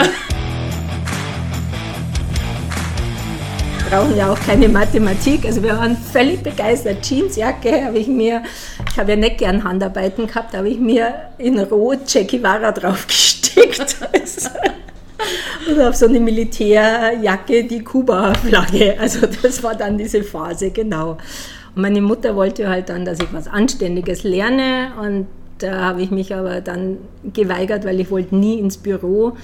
Brauchen 3.95 4.17
ja 4.17 4.29
auch 4.29 4.39
keine 4.39 4.67
Mathematik. 4.67 5.45
Also 5.45 5.63
wir 5.63 5.77
waren 5.77 5.95
völlig 5.95 6.43
begeistert. 6.43 7.05
Jeansjacke 7.05 7.85
habe 7.85 7.97
ich 7.97 8.07
mir, 8.07 8.43
ich 8.91 8.99
habe 8.99 9.11
ja 9.11 9.15
nicht 9.15 9.37
gern 9.37 9.63
Handarbeiten 9.63 10.27
gehabt, 10.27 10.53
habe 10.53 10.67
ich 10.67 10.79
mir 10.79 11.13
in 11.37 11.57
Rot 11.59 12.05
Che 12.05 12.25
Guevara 12.25 12.73
draufgestickt. 12.73 13.95
Und 15.69 15.81
auf 15.87 15.95
so 15.95 16.07
eine 16.07 16.19
Militärjacke 16.19 17.63
die 17.63 17.85
Kuba-Flagge. 17.85 18.97
Also 18.99 19.27
das 19.41 19.63
war 19.63 19.75
dann 19.75 19.97
diese 19.97 20.23
Phase, 20.23 20.71
genau. 20.71 21.11
Und 21.73 21.81
meine 21.81 22.01
Mutter 22.01 22.35
wollte 22.35 22.67
halt 22.67 22.89
dann, 22.89 23.05
dass 23.05 23.21
ich 23.21 23.31
was 23.31 23.47
Anständiges 23.47 24.23
lerne 24.23 24.91
und 25.01 25.27
da 25.59 25.79
habe 25.79 26.01
ich 26.01 26.11
mich 26.11 26.35
aber 26.35 26.59
dann 26.59 26.97
geweigert, 27.33 27.85
weil 27.85 28.01
ich 28.01 28.11
wollte 28.11 28.35
nie 28.35 28.59
ins 28.59 28.75
Büro. 28.75 29.37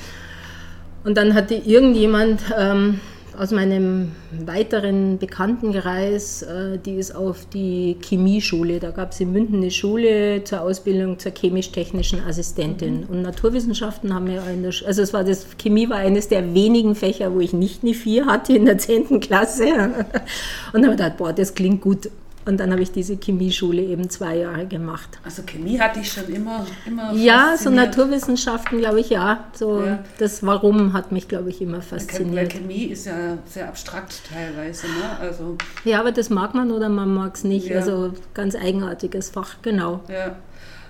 Und 1.05 1.15
dann 1.15 1.35
hatte 1.35 1.55
irgendjemand 1.55 2.41
ähm, 2.59 2.99
aus 3.41 3.49
meinem 3.49 4.11
weiteren 4.45 5.17
Bekanntenkreis, 5.17 6.43
äh, 6.43 6.77
die 6.77 6.93
ist 6.93 7.15
auf 7.15 7.47
die 7.51 7.97
Chemieschule. 7.99 8.79
Da 8.79 8.91
gab 8.91 9.13
es 9.13 9.19
in 9.19 9.31
München 9.31 9.55
eine 9.55 9.71
Schule 9.71 10.43
zur 10.43 10.61
Ausbildung 10.61 11.17
zur 11.17 11.31
chemisch-technischen 11.31 12.21
Assistentin. 12.21 13.03
Und 13.05 13.23
Naturwissenschaften 13.23 14.13
haben 14.13 14.27
wir 14.27 14.43
in 14.45 14.61
der, 14.61 14.71
Sch- 14.71 14.85
also 14.85 15.01
es 15.01 15.11
war 15.11 15.23
das, 15.23 15.47
Chemie 15.57 15.89
war 15.89 15.97
eines 15.97 16.27
der 16.27 16.53
wenigen 16.53 16.93
Fächer, 16.93 17.33
wo 17.33 17.39
ich 17.39 17.51
nicht 17.51 17.81
eine 17.81 17.95
4 17.95 18.27
hatte 18.27 18.55
in 18.55 18.65
der 18.65 18.77
10. 18.77 19.19
Klasse. 19.21 19.65
Und 20.73 20.83
habe 20.83 20.91
gedacht, 20.95 21.17
boah, 21.17 21.33
das 21.33 21.55
klingt 21.55 21.81
gut. 21.81 22.11
Und 22.45 22.59
dann 22.59 22.71
habe 22.71 22.81
ich 22.81 22.91
diese 22.91 23.17
Chemieschule 23.17 23.83
eben 23.83 24.09
zwei 24.09 24.37
Jahre 24.37 24.65
gemacht. 24.65 25.19
Also 25.23 25.43
Chemie 25.43 25.79
hatte 25.79 25.99
ich 25.99 26.11
schon 26.11 26.25
immer, 26.33 26.65
immer 26.87 27.13
Ja, 27.13 27.51
so 27.51 27.65
fasziniert. 27.65 27.85
Naturwissenschaften, 27.87 28.79
glaube 28.79 28.99
ich, 28.99 29.09
ja. 29.11 29.45
So 29.53 29.83
Ja. 29.85 29.99
das 30.17 30.43
Warum 30.45 30.93
hat 30.93 31.11
mich, 31.11 31.27
glaube 31.27 31.49
ich, 31.49 31.61
immer 31.61 31.77
Weil 31.77 31.81
fasziniert. 31.83 32.51
Chemie 32.53 32.85
ist 32.85 33.05
ja 33.05 33.37
sehr 33.45 33.67
abstrakt 33.67 34.21
teilweise. 34.31 34.87
Ne? 34.87 35.19
Also, 35.19 35.57
Ja, 35.85 35.99
aber 35.99 36.11
das 36.11 36.29
mag 36.31 36.55
man 36.55 36.71
oder 36.71 36.89
man 36.89 37.13
mag 37.13 37.35
es 37.35 37.43
nicht. 37.43 37.67
Ja. 37.67 37.77
Also 37.79 38.13
ganz 38.33 38.55
eigenartiges 38.55 39.29
Fach, 39.29 39.55
genau. 39.61 40.01
ja. 40.09 40.35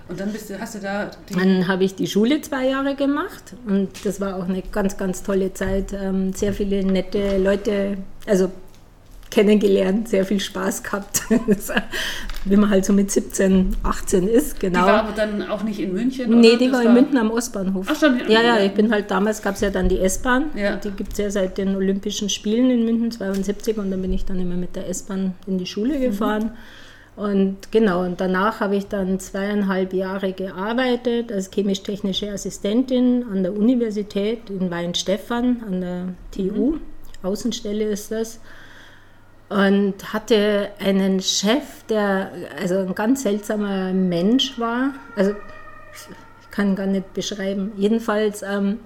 Und 0.08 0.18
dann 0.18 0.32
bist 0.32 0.50
du, 0.50 0.60
hast 0.60 0.74
du 0.74 0.78
da 0.80 1.10
Dann 1.32 1.68
habe 1.68 1.84
ich 1.84 1.94
die 1.94 2.06
Schule 2.08 2.40
zwei 2.40 2.66
Jahre 2.68 2.96
gemacht 2.96 3.54
und 3.66 3.88
das 4.04 4.20
war 4.20 4.36
auch 4.36 4.48
eine 4.48 4.60
ganz, 4.60 4.96
ganz 4.98 5.22
tolle 5.22 5.54
Zeit. 5.54 5.92
Ähm, 5.92 6.32
sehr 6.32 6.52
viele 6.52 6.84
nette 6.84 7.38
Leute, 7.38 7.98
also 8.26 8.50
kennengelernt, 9.32 10.08
sehr 10.08 10.24
viel 10.24 10.38
Spaß 10.38 10.84
gehabt. 10.84 11.22
Wie 12.44 12.56
man 12.56 12.70
halt 12.70 12.84
so 12.84 12.92
mit 12.92 13.10
17, 13.10 13.76
18 13.82 14.28
ist, 14.28 14.56
die 14.62 14.66
genau. 14.66 14.80
war 14.86 15.04
aber 15.04 15.12
dann 15.12 15.42
auch 15.48 15.62
nicht 15.62 15.80
in 15.80 15.92
München? 15.92 16.38
Nee, 16.40 16.50
oder? 16.50 16.58
die 16.58 16.68
Das 16.68 16.74
war 16.74 16.82
in 16.86 16.94
München 16.94 17.18
am 17.18 17.30
Ostbahnhof. 17.30 17.86
Ach, 17.90 17.96
schon, 17.98 18.20
ja, 18.28 18.42
ja, 18.42 18.60
ich 18.60 18.72
bin 18.72 18.92
halt 18.92 19.10
damals, 19.10 19.42
gab 19.42 19.54
es 19.56 19.60
ja 19.62 19.70
dann 19.70 19.88
die 19.88 19.98
S-Bahn. 19.98 20.50
Ja. 20.54 20.76
Die 20.76 20.90
gibt 20.90 21.12
es 21.12 21.18
ja 21.18 21.30
seit 21.30 21.58
den 21.58 21.74
Olympischen 21.74 22.28
Spielen 22.28 22.70
in 22.70 22.84
München 22.84 23.10
72 23.10 23.78
und 23.78 23.90
dann 23.90 24.02
bin 24.02 24.12
ich 24.12 24.24
dann 24.24 24.38
immer 24.40 24.56
mit 24.56 24.76
der 24.76 24.88
S-Bahn 24.88 25.34
in 25.46 25.58
die 25.58 25.66
Schule 25.66 25.96
Mhm. 25.98 26.02
gefahren. 26.02 26.50
Und 27.14 27.70
genau, 27.70 28.04
und 28.04 28.20
danach 28.20 28.60
habe 28.60 28.74
ich 28.76 28.86
dann 28.86 29.20
zweieinhalb 29.20 29.92
Jahre 29.92 30.32
gearbeitet 30.32 31.30
als 31.30 31.50
chemisch-technische 31.50 32.30
Assistentin 32.32 33.24
an 33.30 33.42
der 33.42 33.54
Universität 33.54 34.48
in 34.48 34.70
Weinstefan, 34.70 35.62
an 35.66 35.80
der 35.82 36.08
TU. 36.34 36.76
Außenstelle 37.22 37.84
ist 37.84 38.10
das 38.10 38.40
und 39.52 40.14
hatte 40.14 40.70
einen 40.78 41.20
Chef, 41.20 41.84
der 41.88 42.30
also 42.58 42.78
ein 42.78 42.94
ganz 42.94 43.22
seltsamer 43.22 43.92
Mensch 43.92 44.58
war. 44.58 44.94
Also 45.14 45.32
ich 46.40 46.50
kann 46.50 46.74
gar 46.74 46.86
nicht 46.86 47.12
beschreiben. 47.12 47.72
Jedenfalls 47.76 48.42
ähm, 48.42 48.80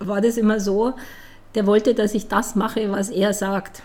war 0.00 0.20
das 0.20 0.36
immer 0.36 0.58
so, 0.58 0.94
der 1.54 1.66
wollte, 1.66 1.94
dass 1.94 2.14
ich 2.14 2.26
das 2.26 2.56
mache, 2.56 2.90
was 2.90 3.10
er 3.10 3.32
sagt. 3.32 3.82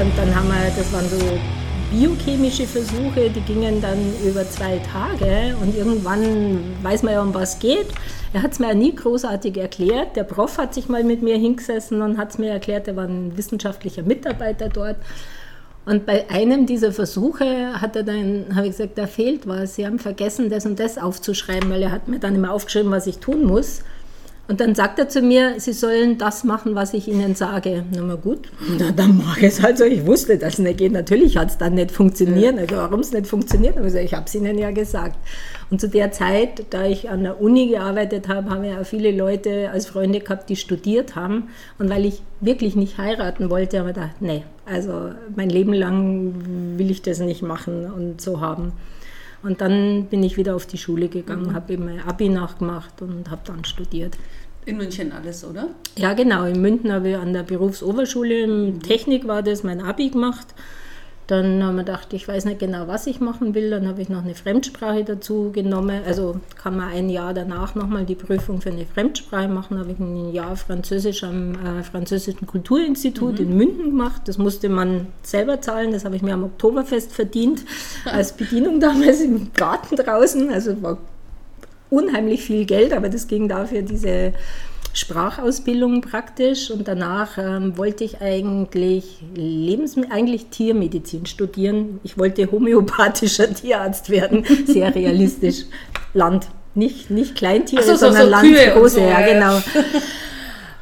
Und 0.00 0.16
dann 0.16 0.34
haben 0.34 0.48
wir, 0.48 0.72
das 0.76 0.92
waren 0.92 1.08
so 1.08 1.61
biochemische 1.92 2.66
Versuche, 2.66 3.28
die 3.28 3.42
gingen 3.42 3.82
dann 3.82 3.98
über 4.26 4.48
zwei 4.48 4.78
Tage 4.78 5.54
und 5.60 5.76
irgendwann 5.76 6.62
weiß 6.82 7.02
man 7.02 7.12
ja, 7.12 7.22
um 7.22 7.34
was 7.34 7.58
geht. 7.58 7.88
Er 8.32 8.42
hat 8.42 8.52
es 8.52 8.58
mir 8.58 8.68
ja 8.68 8.74
nie 8.74 8.94
großartig 8.94 9.58
erklärt. 9.58 10.16
Der 10.16 10.24
Prof 10.24 10.56
hat 10.56 10.72
sich 10.72 10.88
mal 10.88 11.04
mit 11.04 11.20
mir 11.22 11.36
hingesessen 11.36 12.00
und 12.00 12.16
hat 12.16 12.30
es 12.30 12.38
mir 12.38 12.50
erklärt, 12.50 12.88
er 12.88 12.96
war 12.96 13.04
ein 13.04 13.36
wissenschaftlicher 13.36 14.02
Mitarbeiter 14.02 14.70
dort. 14.70 14.96
Und 15.84 16.06
bei 16.06 16.30
einem 16.30 16.64
dieser 16.64 16.92
Versuche 16.92 17.78
hat 17.78 17.94
er 17.94 18.04
dann, 18.04 18.46
habe 18.54 18.68
ich 18.68 18.72
gesagt, 18.72 18.96
da 18.96 19.06
fehlt 19.06 19.46
was. 19.46 19.74
Sie 19.74 19.84
haben 19.84 19.98
vergessen, 19.98 20.48
das 20.48 20.64
und 20.64 20.80
das 20.80 20.96
aufzuschreiben, 20.96 21.68
weil 21.68 21.82
er 21.82 21.92
hat 21.92 22.08
mir 22.08 22.20
dann 22.20 22.34
immer 22.34 22.52
aufgeschrieben, 22.52 22.90
was 22.90 23.06
ich 23.06 23.18
tun 23.18 23.44
muss. 23.44 23.82
Und 24.48 24.60
dann 24.60 24.74
sagt 24.74 24.98
er 24.98 25.08
zu 25.08 25.22
mir, 25.22 25.54
Sie 25.58 25.72
sollen 25.72 26.18
das 26.18 26.42
machen, 26.42 26.74
was 26.74 26.94
ich 26.94 27.06
Ihnen 27.06 27.36
sage. 27.36 27.84
Na 27.94 28.02
mal 28.02 28.16
gut, 28.16 28.50
na, 28.78 28.90
dann 28.90 29.16
mache 29.16 29.40
ich 29.40 29.46
es 29.46 29.62
halt 29.62 29.78
so. 29.78 29.84
Ich 29.84 30.04
wusste, 30.04 30.36
dass 30.36 30.54
es 30.54 30.58
nicht 30.58 30.78
geht. 30.78 30.92
Natürlich 30.92 31.36
hat 31.36 31.50
es 31.50 31.58
dann 31.58 31.74
nicht 31.74 31.92
funktioniert. 31.92 32.58
Also 32.58 32.76
warum 32.76 33.00
es 33.00 33.12
nicht 33.12 33.28
funktioniert? 33.28 33.78
Aber 33.78 33.86
ich 33.86 34.14
habe 34.14 34.24
es 34.26 34.34
Ihnen 34.34 34.58
ja 34.58 34.72
gesagt. 34.72 35.16
Und 35.70 35.80
zu 35.80 35.88
der 35.88 36.10
Zeit, 36.10 36.66
da 36.70 36.84
ich 36.84 37.08
an 37.08 37.22
der 37.22 37.40
Uni 37.40 37.68
gearbeitet 37.68 38.28
habe, 38.28 38.50
haben 38.50 38.64
ja 38.64 38.80
auch 38.80 38.84
viele 38.84 39.12
Leute 39.12 39.70
als 39.70 39.86
Freunde 39.86 40.20
gehabt, 40.20 40.50
die 40.50 40.56
studiert 40.56 41.14
haben. 41.14 41.44
Und 41.78 41.88
weil 41.88 42.04
ich 42.04 42.20
wirklich 42.40 42.74
nicht 42.74 42.98
heiraten 42.98 43.48
wollte, 43.48 43.78
habe 43.78 43.90
ich 43.90 43.94
gedacht, 43.94 44.16
nee, 44.20 44.42
also 44.66 45.12
mein 45.36 45.50
Leben 45.50 45.72
lang 45.72 46.76
will 46.78 46.90
ich 46.90 47.00
das 47.00 47.20
nicht 47.20 47.42
machen 47.42 47.90
und 47.90 48.20
so 48.20 48.40
haben. 48.40 48.72
Und 49.42 49.60
dann 49.60 50.06
bin 50.06 50.22
ich 50.22 50.36
wieder 50.36 50.54
auf 50.54 50.66
die 50.66 50.78
Schule 50.78 51.08
gegangen, 51.08 51.48
mhm. 51.48 51.54
habe 51.54 51.72
eben 51.72 51.84
mein 51.84 52.00
Abi 52.00 52.28
nachgemacht 52.28 53.02
und 53.02 53.30
habe 53.30 53.42
dann 53.44 53.64
studiert. 53.64 54.16
In 54.64 54.76
München 54.76 55.10
alles, 55.10 55.44
oder? 55.44 55.68
Ja, 55.96 56.14
genau. 56.14 56.44
In 56.44 56.60
München 56.60 56.92
habe 56.92 57.10
ich 57.10 57.16
an 57.16 57.32
der 57.32 57.42
Berufsoberschule, 57.42 58.46
mhm. 58.46 58.82
Technik 58.82 59.26
war 59.26 59.42
das, 59.42 59.64
mein 59.64 59.80
Abi 59.80 60.10
gemacht. 60.10 60.46
Dann 61.32 61.64
haben 61.64 61.76
wir 61.76 61.84
gedacht, 61.84 62.12
ich 62.12 62.28
weiß 62.28 62.44
nicht 62.44 62.58
genau, 62.58 62.88
was 62.88 63.06
ich 63.06 63.18
machen 63.18 63.54
will. 63.54 63.70
Dann 63.70 63.88
habe 63.88 64.02
ich 64.02 64.10
noch 64.10 64.22
eine 64.22 64.34
Fremdsprache 64.34 65.02
dazu 65.02 65.50
genommen. 65.50 66.02
Also 66.06 66.38
kann 66.62 66.76
man 66.76 66.90
ein 66.90 67.08
Jahr 67.08 67.32
danach 67.32 67.74
nochmal 67.74 68.04
die 68.04 68.16
Prüfung 68.16 68.60
für 68.60 68.68
eine 68.68 68.84
Fremdsprache 68.84 69.48
machen. 69.48 69.76
Da 69.76 69.80
habe 69.80 69.92
ich 69.92 69.98
ein 69.98 70.30
Jahr 70.34 70.56
Französisch 70.56 71.24
am 71.24 71.54
äh, 71.54 71.82
Französischen 71.84 72.46
Kulturinstitut 72.46 73.40
mhm. 73.40 73.46
in 73.46 73.56
München 73.56 73.84
gemacht. 73.84 74.20
Das 74.26 74.36
musste 74.36 74.68
man 74.68 75.06
selber 75.22 75.62
zahlen. 75.62 75.92
Das 75.92 76.04
habe 76.04 76.16
ich 76.16 76.20
mir 76.20 76.34
am 76.34 76.44
Oktoberfest 76.44 77.14
verdient. 77.14 77.64
Als 78.04 78.32
Bedienung 78.36 78.78
damals 78.78 79.22
im 79.22 79.54
Garten 79.54 79.96
draußen. 79.96 80.52
Also 80.52 80.82
war 80.82 80.98
unheimlich 81.88 82.44
viel 82.44 82.66
Geld, 82.66 82.92
aber 82.92 83.08
das 83.08 83.26
ging 83.26 83.48
dafür 83.48 83.80
diese 83.80 84.34
Sprachausbildung 84.94 86.02
praktisch 86.02 86.70
und 86.70 86.86
danach 86.86 87.38
ähm, 87.38 87.78
wollte 87.78 88.04
ich 88.04 88.20
eigentlich 88.20 89.22
Lebens 89.34 89.96
eigentlich 90.10 90.46
Tiermedizin 90.46 91.26
studieren. 91.26 92.00
Ich 92.02 92.18
wollte 92.18 92.50
homöopathischer 92.50 93.52
Tierarzt 93.54 94.10
werden, 94.10 94.44
sehr 94.66 94.94
realistisch. 94.94 95.64
Land, 96.14 96.48
nicht, 96.74 97.10
nicht 97.10 97.34
Kleintiere, 97.34 97.82
so, 97.82 97.96
sondern 97.96 98.22
so, 98.22 98.24
so 98.24 98.30
Land, 98.30 98.74
große, 98.74 98.94
so, 98.96 99.00
ja, 99.00 99.26
genau. 99.26 99.62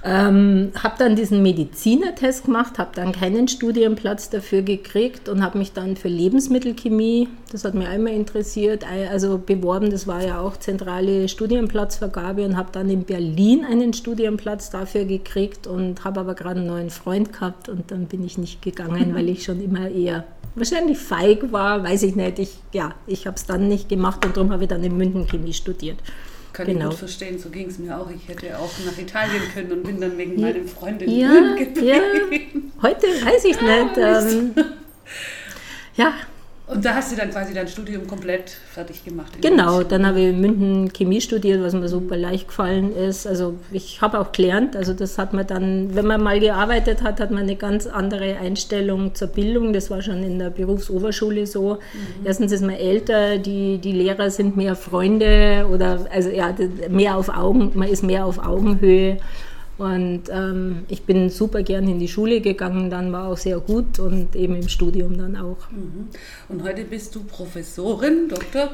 Ähm, 0.03 0.73
habe 0.83 0.95
dann 0.99 1.15
diesen 1.15 1.43
Medizinertest 1.43 2.47
gemacht, 2.47 2.79
habe 2.79 2.91
dann 2.95 3.13
keinen 3.13 3.49
Studienplatz 3.49 4.31
dafür 4.31 4.63
gekriegt 4.63 5.29
und 5.29 5.43
habe 5.43 5.59
mich 5.59 5.73
dann 5.73 5.97
für 5.97 6.09
Lebensmittelchemie, 6.09 7.29
das 7.53 7.65
hat 7.65 7.75
mich 7.75 7.87
einmal 7.87 8.15
interessiert, 8.15 8.85
also 9.11 9.37
beworben. 9.39 9.91
Das 9.91 10.07
war 10.07 10.25
ja 10.25 10.41
auch 10.41 10.57
zentrale 10.57 11.29
Studienplatzvergabe 11.29 12.45
und 12.45 12.57
habe 12.57 12.71
dann 12.73 12.89
in 12.89 13.05
Berlin 13.05 13.65
einen 13.65 13.93
Studienplatz 13.93 14.71
dafür 14.71 15.05
gekriegt 15.05 15.67
und 15.67 16.03
habe 16.05 16.21
aber 16.21 16.35
gerade 16.35 16.61
einen 16.61 16.69
neuen 16.69 16.91
Freund 16.91 17.35
gehabt 17.35 17.69
und 17.69 17.91
dann 17.91 18.07
bin 18.07 18.25
ich 18.25 18.39
nicht 18.39 18.63
gegangen, 18.63 19.15
weil 19.15 19.29
ich 19.29 19.45
schon 19.45 19.63
immer 19.63 19.91
eher 19.91 20.25
wahrscheinlich 20.55 20.99
feig 20.99 21.53
war, 21.53 21.83
weiß 21.83 22.03
ich 22.05 22.17
nicht. 22.17 22.39
Ich, 22.39 22.59
ja, 22.73 22.95
ich 23.07 23.27
habe 23.27 23.37
es 23.37 23.47
dann 23.47 23.69
nicht 23.69 23.89
gemacht 23.89 24.25
und 24.25 24.37
darum 24.37 24.53
habe 24.53 24.65
ich 24.65 24.69
dann 24.69 24.83
in 24.83 24.97
München 24.97 25.27
Chemie 25.27 25.53
studiert. 25.53 25.99
Kann 26.65 26.75
genau. 26.75 26.87
ich 26.87 26.91
gut 26.91 26.99
verstehen, 26.99 27.39
so 27.39 27.49
ging 27.49 27.69
es 27.69 27.79
mir 27.79 27.99
auch. 27.99 28.11
Ich 28.11 28.29
hätte 28.29 28.59
auch 28.59 28.71
nach 28.85 28.99
Italien 28.99 29.43
können 29.55 29.73
und 29.73 29.83
bin 29.83 29.99
dann 29.99 30.19
wegen 30.19 30.39
meinem 30.39 30.69
Freund 30.69 31.01
in 31.01 31.11
ja, 31.11 31.55
geblieben. 31.57 32.73
Ja, 32.77 32.83
heute 32.83 33.07
weiß 33.07 33.45
ich 33.47 33.59
nicht. 33.59 33.97
Ähm, 33.97 34.55
ja, 35.97 36.13
und 36.71 36.85
da 36.85 36.95
hast 36.95 37.11
du 37.11 37.17
dann 37.17 37.31
quasi 37.31 37.53
dein 37.53 37.67
Studium 37.67 38.07
komplett 38.07 38.51
fertig 38.51 39.05
gemacht? 39.05 39.33
Genau, 39.41 39.79
München. 39.79 39.89
dann 39.89 40.07
habe 40.07 40.21
ich 40.21 40.29
in 40.29 40.41
München 40.41 40.93
Chemie 40.93 41.21
studiert, 41.21 41.63
was 41.63 41.75
mir 41.75 41.89
super 41.89 42.17
leicht 42.17 42.49
gefallen 42.49 42.95
ist. 42.95 43.27
Also 43.27 43.55
ich 43.73 44.01
habe 44.01 44.21
auch 44.21 44.33
gelernt, 44.33 44.77
also 44.77 44.93
das 44.93 45.19
hat 45.19 45.33
man 45.33 45.47
dann, 45.47 45.95
wenn 45.95 46.07
man 46.07 46.23
mal 46.23 46.39
gearbeitet 46.39 47.03
hat, 47.03 47.21
hat 47.21 47.31
man 47.31 47.43
eine 47.43 47.57
ganz 47.57 47.87
andere 47.87 48.37
Einstellung 48.39 49.15
zur 49.15 49.29
Bildung. 49.29 49.73
Das 49.73 49.91
war 49.91 50.01
schon 50.01 50.23
in 50.23 50.39
der 50.39 50.51
Berufsoberschule 50.51 51.47
so. 51.47 51.75
Mhm. 51.75 52.25
Erstens 52.27 52.53
ist 52.53 52.63
man 52.63 52.77
älter, 52.77 53.39
die, 53.39 53.79
die 53.79 53.93
Lehrer 53.93 54.31
sind 54.31 54.57
mehr 54.57 54.77
Freunde 54.77 55.67
oder 55.71 56.07
also 56.13 56.31
ja, 56.31 56.55
mehr 56.89 57.17
auf 57.17 57.29
Augen, 57.29 57.73
man 57.75 57.89
ist 57.89 58.03
mehr 58.03 58.25
auf 58.27 58.39
Augenhöhe. 58.39 59.19
Und 59.81 60.25
ähm, 60.31 60.85
ich 60.89 61.05
bin 61.05 61.31
super 61.31 61.63
gern 61.63 61.89
in 61.89 61.99
die 61.99 62.07
Schule 62.07 62.43
gegangen, 62.43 62.91
dann 62.91 63.13
war 63.13 63.29
auch 63.29 63.39
sehr 63.39 63.59
gut 63.61 63.99
und 63.99 64.37
eben 64.37 64.55
im 64.55 64.69
Studium 64.69 65.17
dann 65.17 65.37
auch. 65.37 65.71
Mhm. 65.71 66.09
Und 66.51 66.63
heute 66.65 66.85
bist 66.85 67.15
du 67.15 67.25
Professorin, 67.25 68.29
Doktor? 68.29 68.73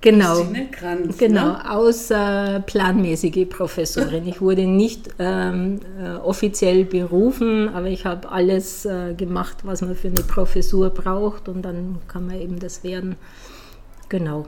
Genau, 0.00 0.46
Kranz, 0.70 1.18
genau, 1.18 1.54
ne? 1.54 1.70
außerplanmäßige 1.72 3.48
Professorin. 3.48 4.28
Ich 4.28 4.40
wurde 4.40 4.64
nicht 4.66 5.08
ähm, 5.18 5.80
äh, 6.00 6.18
offiziell 6.18 6.84
berufen, 6.84 7.68
aber 7.70 7.88
ich 7.88 8.04
habe 8.06 8.30
alles 8.30 8.84
äh, 8.84 9.14
gemacht, 9.14 9.56
was 9.64 9.80
man 9.80 9.96
für 9.96 10.08
eine 10.08 10.22
Professur 10.22 10.90
braucht 10.90 11.48
und 11.48 11.62
dann 11.62 11.96
kann 12.06 12.28
man 12.28 12.40
eben 12.40 12.60
das 12.60 12.84
werden. 12.84 13.16
Genau 14.08 14.46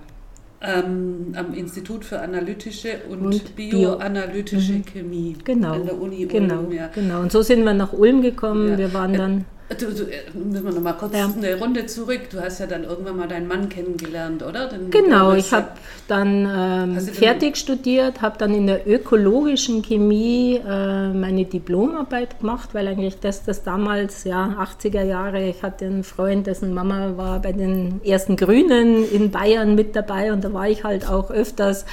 ähm, 0.66 1.32
am 1.36 1.54
Institut 1.54 2.04
für 2.04 2.20
analytische 2.20 3.00
und, 3.08 3.24
und 3.24 3.56
bioanalytische 3.56 4.72
Bio. 4.74 4.92
Chemie 4.92 5.36
genau, 5.44 5.74
an 5.74 5.84
der 5.84 6.00
Uni 6.00 6.26
genau, 6.26 6.60
Ulm. 6.60 6.72
Ja. 6.72 6.88
Genau, 6.94 7.20
und 7.20 7.32
so 7.32 7.42
sind 7.42 7.64
wir 7.64 7.74
nach 7.74 7.92
Ulm 7.92 8.22
gekommen. 8.22 8.70
Ja. 8.70 8.78
Wir 8.78 8.94
waren 8.94 9.12
dann 9.12 9.44
Du, 9.68 9.92
du, 9.92 10.04
äh, 10.04 10.22
müssen 10.32 10.64
wir 10.64 10.72
noch 10.72 10.80
mal 10.80 10.92
kurz 10.92 11.12
ja. 11.12 11.26
eine 11.26 11.58
Runde 11.58 11.86
zurück. 11.86 12.30
Du 12.30 12.40
hast 12.40 12.60
ja 12.60 12.68
dann 12.68 12.84
irgendwann 12.84 13.16
mal 13.16 13.26
deinen 13.26 13.48
Mann 13.48 13.68
kennengelernt, 13.68 14.44
oder? 14.44 14.68
Den, 14.68 14.92
genau, 14.92 15.32
ich 15.32 15.52
habe 15.52 15.70
dann 16.06 16.46
ähm, 16.48 17.00
fertig 17.00 17.56
studiert, 17.56 18.22
habe 18.22 18.38
dann 18.38 18.54
in 18.54 18.68
der 18.68 18.86
ökologischen 18.86 19.82
Chemie 19.82 20.60
äh, 20.64 21.08
meine 21.08 21.46
Diplomarbeit 21.46 22.38
gemacht, 22.38 22.70
weil 22.74 22.86
eigentlich 22.86 23.18
das, 23.18 23.42
das 23.42 23.64
damals, 23.64 24.22
ja, 24.22 24.56
80er 24.60 25.02
Jahre, 25.02 25.48
ich 25.48 25.60
hatte 25.64 25.86
einen 25.86 26.04
Freund, 26.04 26.46
dessen 26.46 26.72
Mama 26.72 27.16
war 27.16 27.42
bei 27.42 27.50
den 27.50 28.00
ersten 28.04 28.36
Grünen 28.36 29.04
in 29.10 29.32
Bayern 29.32 29.74
mit 29.74 29.96
dabei 29.96 30.32
und 30.32 30.44
da 30.44 30.52
war 30.52 30.68
ich 30.68 30.84
halt 30.84 31.08
auch 31.08 31.32
öfters. 31.32 31.86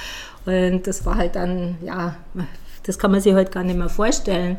Und 0.46 0.86
das 0.86 1.04
war 1.06 1.16
halt 1.16 1.34
dann, 1.34 1.76
ja, 1.84 2.14
das 2.86 2.98
kann 2.98 3.10
man 3.10 3.20
sich 3.20 3.34
heute 3.34 3.50
gar 3.50 3.64
nicht 3.64 3.78
mehr 3.78 3.88
vorstellen. 3.88 4.58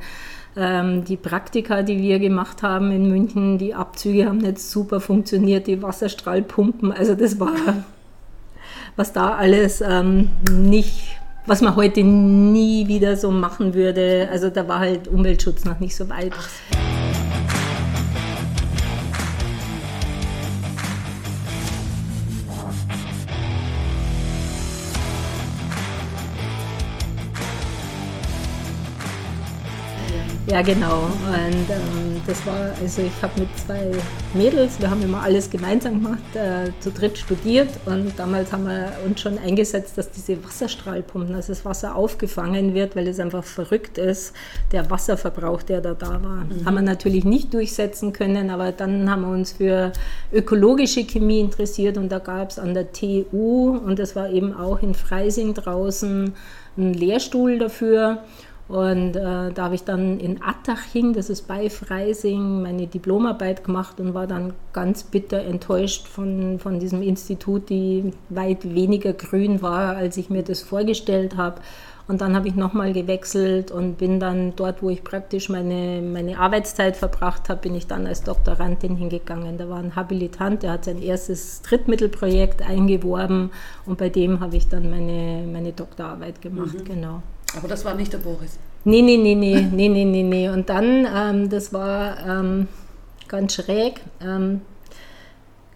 Ähm, 0.57 1.03
die 1.03 1.17
Praktika, 1.17 1.81
die 1.81 2.01
wir 2.01 2.19
gemacht 2.19 2.63
haben 2.63 2.91
in 2.91 3.09
München, 3.09 3.57
die 3.57 3.73
Abzüge 3.73 4.25
haben 4.25 4.37
nicht 4.37 4.59
super 4.59 5.01
funktioniert, 5.01 5.67
die 5.67 5.81
Wasserstrahlpumpen, 5.81 6.91
also 6.91 7.13
das 7.13 7.39
war, 7.39 7.51
was 8.95 9.11
da 9.11 9.35
alles 9.35 9.81
ähm, 9.81 10.29
nicht, 10.49 11.17
was 11.45 11.61
man 11.61 11.75
heute 11.75 12.03
nie 12.03 12.87
wieder 12.87 13.17
so 13.17 13.31
machen 13.31 13.73
würde. 13.73 14.29
Also 14.31 14.49
da 14.49 14.67
war 14.67 14.79
halt 14.79 15.07
Umweltschutz 15.09 15.65
noch 15.65 15.79
nicht 15.79 15.95
so 15.95 16.09
weit. 16.09 16.31
Ja, 30.55 30.61
genau. 30.61 31.01
Und 31.03 31.69
ähm, 31.69 32.21
das 32.25 32.45
war, 32.45 32.71
also 32.81 33.01
ich 33.01 33.21
habe 33.21 33.41
mit 33.41 33.49
zwei 33.57 33.91
Mädels, 34.33 34.79
wir 34.79 34.89
haben 34.89 35.01
immer 35.01 35.21
alles 35.21 35.49
gemeinsam 35.49 36.01
gemacht, 36.01 36.33
äh, 36.33 36.71
zu 36.79 36.91
dritt 36.91 37.17
studiert 37.17 37.67
und 37.85 38.17
damals 38.17 38.53
haben 38.53 38.65
wir 38.65 38.93
uns 39.05 39.19
schon 39.19 39.37
eingesetzt, 39.37 39.97
dass 39.97 40.11
diese 40.11 40.41
Wasserstrahlpumpen, 40.45 41.33
dass 41.33 41.47
das 41.47 41.65
Wasser 41.65 41.97
aufgefangen 41.97 42.73
wird, 42.73 42.95
weil 42.95 43.05
es 43.09 43.19
einfach 43.19 43.43
verrückt 43.43 43.97
ist, 43.97 44.33
der 44.71 44.89
Wasserverbrauch, 44.89 45.61
der 45.61 45.81
da 45.81 45.93
da 45.93 46.23
war. 46.23 46.45
Mhm. 46.45 46.65
Haben 46.65 46.75
wir 46.75 46.83
natürlich 46.83 47.25
nicht 47.25 47.53
durchsetzen 47.53 48.13
können, 48.13 48.49
aber 48.49 48.71
dann 48.71 49.11
haben 49.11 49.23
wir 49.23 49.31
uns 49.31 49.51
für 49.51 49.91
ökologische 50.31 51.03
Chemie 51.03 51.41
interessiert 51.41 51.97
und 51.97 52.07
da 52.07 52.19
gab 52.19 52.51
es 52.51 52.59
an 52.59 52.73
der 52.73 52.93
TU 52.93 53.77
und 53.77 53.99
das 53.99 54.15
war 54.15 54.29
eben 54.29 54.53
auch 54.53 54.81
in 54.81 54.93
Freising 54.93 55.53
draußen 55.53 56.33
einen 56.77 56.93
Lehrstuhl 56.93 57.59
dafür. 57.59 58.23
Und 58.67 59.15
äh, 59.15 59.51
da 59.51 59.65
habe 59.65 59.75
ich 59.75 59.83
dann 59.83 60.19
in 60.19 60.41
Attaching, 60.41 61.13
das 61.13 61.29
ist 61.29 61.47
bei 61.47 61.69
Freising, 61.69 62.63
meine 62.63 62.87
Diplomarbeit 62.87 63.63
gemacht 63.63 63.99
und 63.99 64.15
war 64.15 64.25
dann 64.25 64.53
ganz 64.73 65.03
bitter 65.03 65.43
enttäuscht 65.43 66.07
von, 66.07 66.57
von 66.57 66.79
diesem 66.79 67.03
Institut, 67.03 67.69
die 67.69 68.11
weit 68.29 68.63
weniger 68.73 69.13
grün 69.13 69.61
war, 69.61 69.95
als 69.95 70.17
ich 70.17 70.31
mir 70.31 70.41
das 70.41 70.63
vorgestellt 70.63 71.37
habe. 71.37 71.61
Und 72.07 72.21
dann 72.21 72.35
habe 72.35 72.47
ich 72.47 72.55
nochmal 72.55 72.93
gewechselt 72.93 73.71
und 73.71 73.97
bin 73.97 74.19
dann 74.19 74.55
dort, 74.55 74.83
wo 74.83 74.89
ich 74.89 75.03
praktisch 75.03 75.49
meine, 75.49 76.01
meine 76.01 76.37
Arbeitszeit 76.37 76.95
verbracht 76.95 77.49
habe, 77.49 77.61
bin 77.61 77.75
ich 77.75 77.87
dann 77.87 78.05
als 78.05 78.23
Doktorandin 78.23 78.95
hingegangen. 78.95 79.57
Da 79.57 79.69
war 79.69 79.79
ein 79.79 79.95
Habilitant, 79.95 80.63
der 80.63 80.73
hat 80.73 80.85
sein 80.85 81.01
erstes 81.01 81.61
Drittmittelprojekt 81.63 82.61
eingeworben 82.61 83.51
und 83.85 83.97
bei 83.97 84.09
dem 84.09 84.39
habe 84.39 84.55
ich 84.55 84.67
dann 84.67 84.89
meine, 84.89 85.47
meine 85.51 85.71
Doktorarbeit 85.71 86.41
gemacht, 86.43 86.79
mhm. 86.79 86.85
genau. 86.85 87.23
Aber 87.57 87.67
das 87.67 87.85
war 87.85 87.93
nicht 87.95 88.13
der 88.13 88.19
Boris? 88.19 88.57
Nee, 88.83 89.01
nee, 89.01 89.17
nee, 89.17 89.35
nee, 89.35 89.61
nee, 89.61 89.89
nee, 89.89 90.05
nee, 90.05 90.23
nee. 90.23 90.49
Und 90.49 90.69
dann, 90.69 91.07
ähm, 91.13 91.49
das 91.49 91.73
war 91.73 92.17
ähm, 92.25 92.67
ganz 93.27 93.55
schräg. 93.55 94.01
Ähm, 94.21 94.61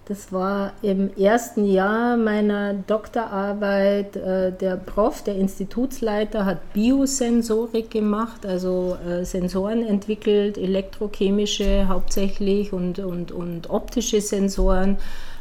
das 0.10 0.34
war 0.34 0.74
im 0.82 1.16
ersten 1.18 1.66
Jahr 1.66 2.18
meiner 2.18 2.74
Doktorarbeit. 2.74 4.16
Äh, 4.16 4.52
der 4.52 4.76
Prof, 4.76 5.24
der 5.24 5.36
Institutsleiter, 5.36 6.46
hat 6.46 6.74
Biosensorik 6.74 7.92
gemacht, 7.92 8.44
also 8.44 8.98
äh, 9.08 9.24
Sensoren 9.24 9.86
entwickelt, 9.86 10.58
elektrochemische 10.58 11.88
hauptsächlich 11.88 12.74
und, 12.74 12.98
und, 12.98 13.32
und 13.32 13.70
optische 13.70 14.20
Sensoren 14.20 14.98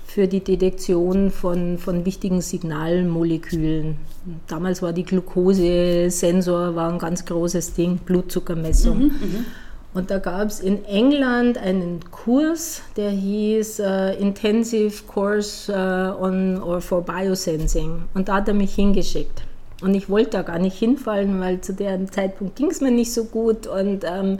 für 0.08 0.26
die 0.26 0.40
Detektion 0.40 1.30
von, 1.30 1.76
von 1.76 2.06
wichtigen 2.06 2.40
Signalmolekülen. 2.40 3.98
Damals 4.46 4.80
war 4.80 4.94
die 4.94 5.04
Glukosesensor 5.04 6.74
war 6.74 6.90
ein 6.90 6.98
ganz 6.98 7.26
großes 7.26 7.74
Ding, 7.74 7.98
Blutzuckermessung. 7.98 8.98
Mhm, 8.98 9.04
mh. 9.04 9.44
Und 9.92 10.10
da 10.10 10.18
gab 10.18 10.48
es 10.48 10.60
in 10.60 10.84
England 10.86 11.58
einen 11.58 12.00
Kurs, 12.10 12.80
der 12.96 13.10
hieß 13.10 13.80
uh, 13.80 14.18
Intensive 14.18 15.04
Course 15.06 15.70
uh, 15.70 16.22
on 16.24 16.62
or 16.62 16.80
for 16.80 17.02
Biosensing. 17.02 18.04
Und 18.14 18.28
da 18.28 18.36
hat 18.36 18.48
er 18.48 18.54
mich 18.54 18.74
hingeschickt. 18.74 19.42
Und 19.82 19.94
ich 19.94 20.08
wollte 20.08 20.30
da 20.30 20.42
gar 20.42 20.58
nicht 20.58 20.78
hinfallen, 20.78 21.38
weil 21.40 21.60
zu 21.60 21.74
dem 21.74 22.10
Zeitpunkt 22.10 22.56
ging 22.56 22.70
es 22.70 22.80
mir 22.80 22.90
nicht 22.90 23.12
so 23.12 23.24
gut. 23.24 23.66
Und 23.66 24.04
ähm, 24.04 24.38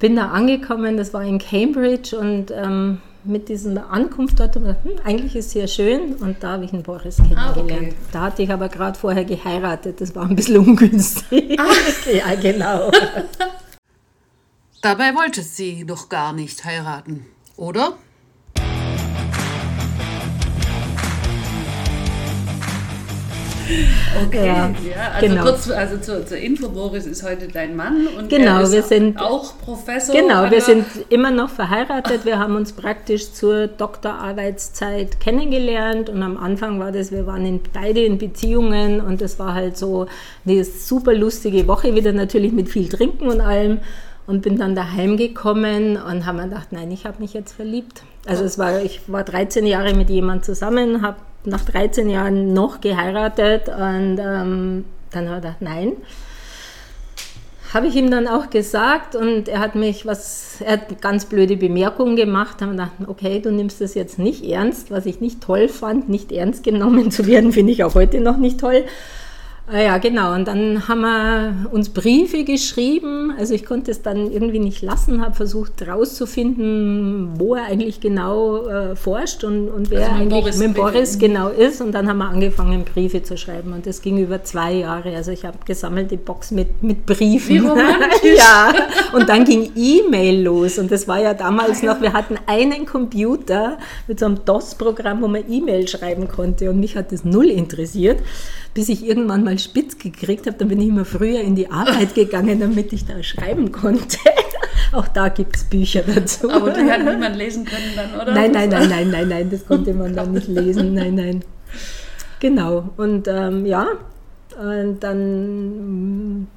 bin 0.00 0.16
da 0.16 0.28
angekommen, 0.28 0.98
das 0.98 1.14
war 1.14 1.24
in 1.24 1.38
Cambridge. 1.38 2.16
Und 2.16 2.50
ähm, 2.50 2.98
mit 3.24 3.48
dieser 3.48 3.90
Ankunft 3.90 4.40
dort, 4.40 4.56
hm, 4.56 4.74
eigentlich 5.04 5.36
ist 5.36 5.46
es 5.46 5.52
sehr 5.52 5.66
schön. 5.66 6.14
Und 6.14 6.42
da 6.42 6.52
habe 6.52 6.64
ich 6.64 6.72
einen 6.72 6.82
Boris 6.82 7.16
kennengelernt. 7.16 7.56
Ah, 7.56 7.60
okay. 7.60 7.94
Da 8.12 8.20
hatte 8.22 8.42
ich 8.42 8.50
aber 8.50 8.68
gerade 8.68 8.98
vorher 8.98 9.24
geheiratet. 9.24 10.00
Das 10.00 10.14
war 10.14 10.24
ein 10.24 10.36
bisschen 10.36 10.58
ungünstig. 10.58 11.58
Ah. 11.58 11.66
ja, 12.12 12.34
genau. 12.34 12.90
Dabei 14.82 15.14
wollte 15.14 15.42
sie 15.42 15.84
doch 15.84 16.08
gar 16.08 16.32
nicht 16.32 16.64
heiraten, 16.64 17.26
oder? 17.56 17.94
Okay, 24.26 24.46
ja, 24.46 24.68
ja 24.68 25.12
also 25.14 25.26
genau. 25.26 25.42
kurz 25.42 25.70
also 25.70 25.98
zur, 25.98 26.26
zur, 26.26 26.38
Info, 26.38 26.68
Boris 26.68 27.06
ist 27.06 27.22
heute 27.22 27.48
dein 27.48 27.76
Mann 27.76 28.06
und 28.18 28.28
genau, 28.28 28.70
wir 28.70 28.82
sind 28.82 29.18
auch 29.18 29.58
Professor. 29.58 30.14
Genau, 30.14 30.50
wir 30.50 30.60
sind 30.60 30.84
immer 31.08 31.30
noch 31.30 31.50
verheiratet. 31.50 32.24
Wir 32.24 32.38
haben 32.38 32.56
uns 32.56 32.72
praktisch 32.72 33.32
zur 33.32 33.66
Doktorarbeitszeit 33.66 35.20
kennengelernt 35.20 36.08
und 36.08 36.22
am 36.22 36.36
Anfang 36.36 36.80
war 36.80 36.92
das, 36.92 37.12
wir 37.12 37.26
waren 37.26 37.44
in, 37.46 37.60
beide 37.72 38.02
in 38.04 38.18
Beziehungen 38.18 39.00
und 39.00 39.20
das 39.20 39.38
war 39.38 39.54
halt 39.54 39.76
so 39.76 40.06
eine 40.46 40.64
super 40.64 41.14
lustige 41.14 41.66
Woche, 41.68 41.94
wieder 41.94 42.12
natürlich 42.12 42.52
mit 42.52 42.68
viel 42.68 42.88
Trinken 42.88 43.28
und 43.28 43.40
allem 43.40 43.80
und 44.26 44.42
bin 44.42 44.58
dann 44.58 44.74
daheim 44.74 45.16
gekommen 45.16 45.96
und 45.96 46.26
habe 46.26 46.38
mir 46.38 46.48
gedacht, 46.48 46.68
nein, 46.70 46.90
ich 46.90 47.06
habe 47.06 47.20
mich 47.20 47.32
jetzt 47.32 47.52
verliebt. 47.52 48.02
Also 48.26 48.44
es 48.44 48.58
war, 48.58 48.82
ich 48.82 49.00
war 49.06 49.24
13 49.24 49.64
Jahre 49.64 49.94
mit 49.94 50.10
jemandem 50.10 50.42
zusammen, 50.42 51.00
habe 51.00 51.16
nach 51.44 51.64
13 51.64 52.10
Jahren 52.10 52.52
noch 52.52 52.80
geheiratet 52.80 53.68
und 53.68 54.18
ähm, 54.18 54.84
dann 55.10 55.28
habe 55.28 55.36
ich 55.36 55.42
gedacht, 55.42 55.60
nein. 55.60 55.92
Habe 57.72 57.86
ich 57.86 57.96
ihm 57.96 58.10
dann 58.10 58.26
auch 58.26 58.48
gesagt 58.48 59.14
und 59.14 59.46
er 59.46 59.58
hat 59.58 59.74
mich 59.74 60.06
was, 60.06 60.62
er 60.64 60.72
hat 60.72 61.02
ganz 61.02 61.26
blöde 61.26 61.58
Bemerkungen 61.58 62.16
gemacht, 62.16 62.62
haben 62.62 62.72
gedacht, 62.72 62.92
okay, 63.06 63.40
du 63.40 63.52
nimmst 63.52 63.82
das 63.82 63.94
jetzt 63.94 64.18
nicht 64.18 64.42
ernst, 64.42 64.90
was 64.90 65.04
ich 65.04 65.20
nicht 65.20 65.42
toll 65.42 65.68
fand, 65.68 66.08
nicht 66.08 66.32
ernst 66.32 66.64
genommen 66.64 67.10
zu 67.10 67.26
werden, 67.26 67.52
finde 67.52 67.72
ich 67.72 67.84
auch 67.84 67.94
heute 67.94 68.20
noch 68.20 68.38
nicht 68.38 68.58
toll. 68.58 68.84
Ah 69.70 69.80
ja, 69.80 69.98
genau. 69.98 70.34
Und 70.34 70.48
dann 70.48 70.88
haben 70.88 71.00
wir 71.02 71.70
uns 71.70 71.90
Briefe 71.90 72.44
geschrieben. 72.44 73.34
Also 73.38 73.52
ich 73.52 73.66
konnte 73.66 73.90
es 73.90 74.00
dann 74.00 74.32
irgendwie 74.32 74.60
nicht 74.60 74.80
lassen, 74.80 75.20
habe 75.20 75.34
versucht 75.34 75.82
herauszufinden, 75.82 77.38
wo 77.38 77.54
er 77.54 77.66
eigentlich 77.66 78.00
genau 78.00 78.66
äh, 78.66 78.96
forscht 78.96 79.44
und, 79.44 79.68
und 79.68 79.90
wer 79.90 80.08
also 80.08 80.12
eigentlich 80.12 80.40
Boris 80.42 80.58
mit 80.58 80.74
Boris 80.74 81.18
genau 81.18 81.48
ist. 81.48 81.82
Und 81.82 81.92
dann 81.92 82.08
haben 82.08 82.16
wir 82.16 82.30
angefangen, 82.30 82.84
Briefe 82.84 83.22
zu 83.22 83.36
schreiben. 83.36 83.74
Und 83.74 83.86
das 83.86 84.00
ging 84.00 84.16
über 84.16 84.42
zwei 84.42 84.72
Jahre. 84.72 85.14
Also 85.14 85.32
ich 85.32 85.44
habe 85.44 85.58
gesammelte 85.66 86.16
Box 86.16 86.50
mit, 86.50 86.82
mit 86.82 87.04
Briefen. 87.04 87.48
Wie 87.48 87.58
romantisch. 87.68 88.38
ja. 88.38 88.72
Und 89.12 89.28
dann 89.28 89.44
ging 89.44 89.70
E-Mail 89.76 90.44
los. 90.44 90.78
Und 90.78 90.90
das 90.90 91.06
war 91.06 91.20
ja 91.20 91.34
damals 91.34 91.82
noch, 91.82 92.00
wir 92.00 92.14
hatten 92.14 92.38
einen 92.46 92.86
Computer 92.86 93.76
mit 94.06 94.18
so 94.18 94.24
einem 94.26 94.42
DOS-Programm, 94.46 95.20
wo 95.20 95.28
man 95.28 95.42
E-Mail 95.46 95.86
schreiben 95.88 96.26
konnte. 96.26 96.70
Und 96.70 96.80
mich 96.80 96.96
hat 96.96 97.12
das 97.12 97.24
null 97.24 97.50
interessiert 97.50 98.18
bis 98.74 98.88
ich 98.88 99.04
irgendwann 99.04 99.44
mal 99.44 99.58
spitz 99.58 99.98
gekriegt 99.98 100.46
habe, 100.46 100.56
dann 100.56 100.68
bin 100.68 100.80
ich 100.80 100.88
immer 100.88 101.04
früher 101.04 101.40
in 101.40 101.56
die 101.56 101.70
Arbeit 101.70 102.14
gegangen, 102.14 102.60
damit 102.60 102.92
ich 102.92 103.04
da 103.06 103.22
schreiben 103.22 103.72
konnte. 103.72 104.18
Auch 104.92 105.08
da 105.08 105.28
gibt 105.28 105.56
es 105.56 105.64
Bücher 105.64 106.02
dazu. 106.02 106.50
Aber 106.50 106.70
die 106.70 106.90
hat 106.90 107.04
niemand 107.04 107.36
lesen 107.36 107.64
können 107.64 107.92
dann, 107.94 108.14
oder? 108.14 108.32
Nein, 108.32 108.52
nein, 108.52 108.68
nein, 108.68 108.88
nein, 108.88 109.10
nein, 109.10 109.28
nein, 109.28 109.50
das 109.50 109.66
konnte 109.66 109.92
man 109.92 110.14
dann 110.14 110.32
nicht 110.32 110.48
lesen. 110.48 110.94
Nein, 110.94 111.14
nein. 111.14 111.44
Genau. 112.40 112.90
Und 112.96 113.28
ähm, 113.28 113.66
ja, 113.66 113.88
und 114.58 115.00
dann 115.00 116.48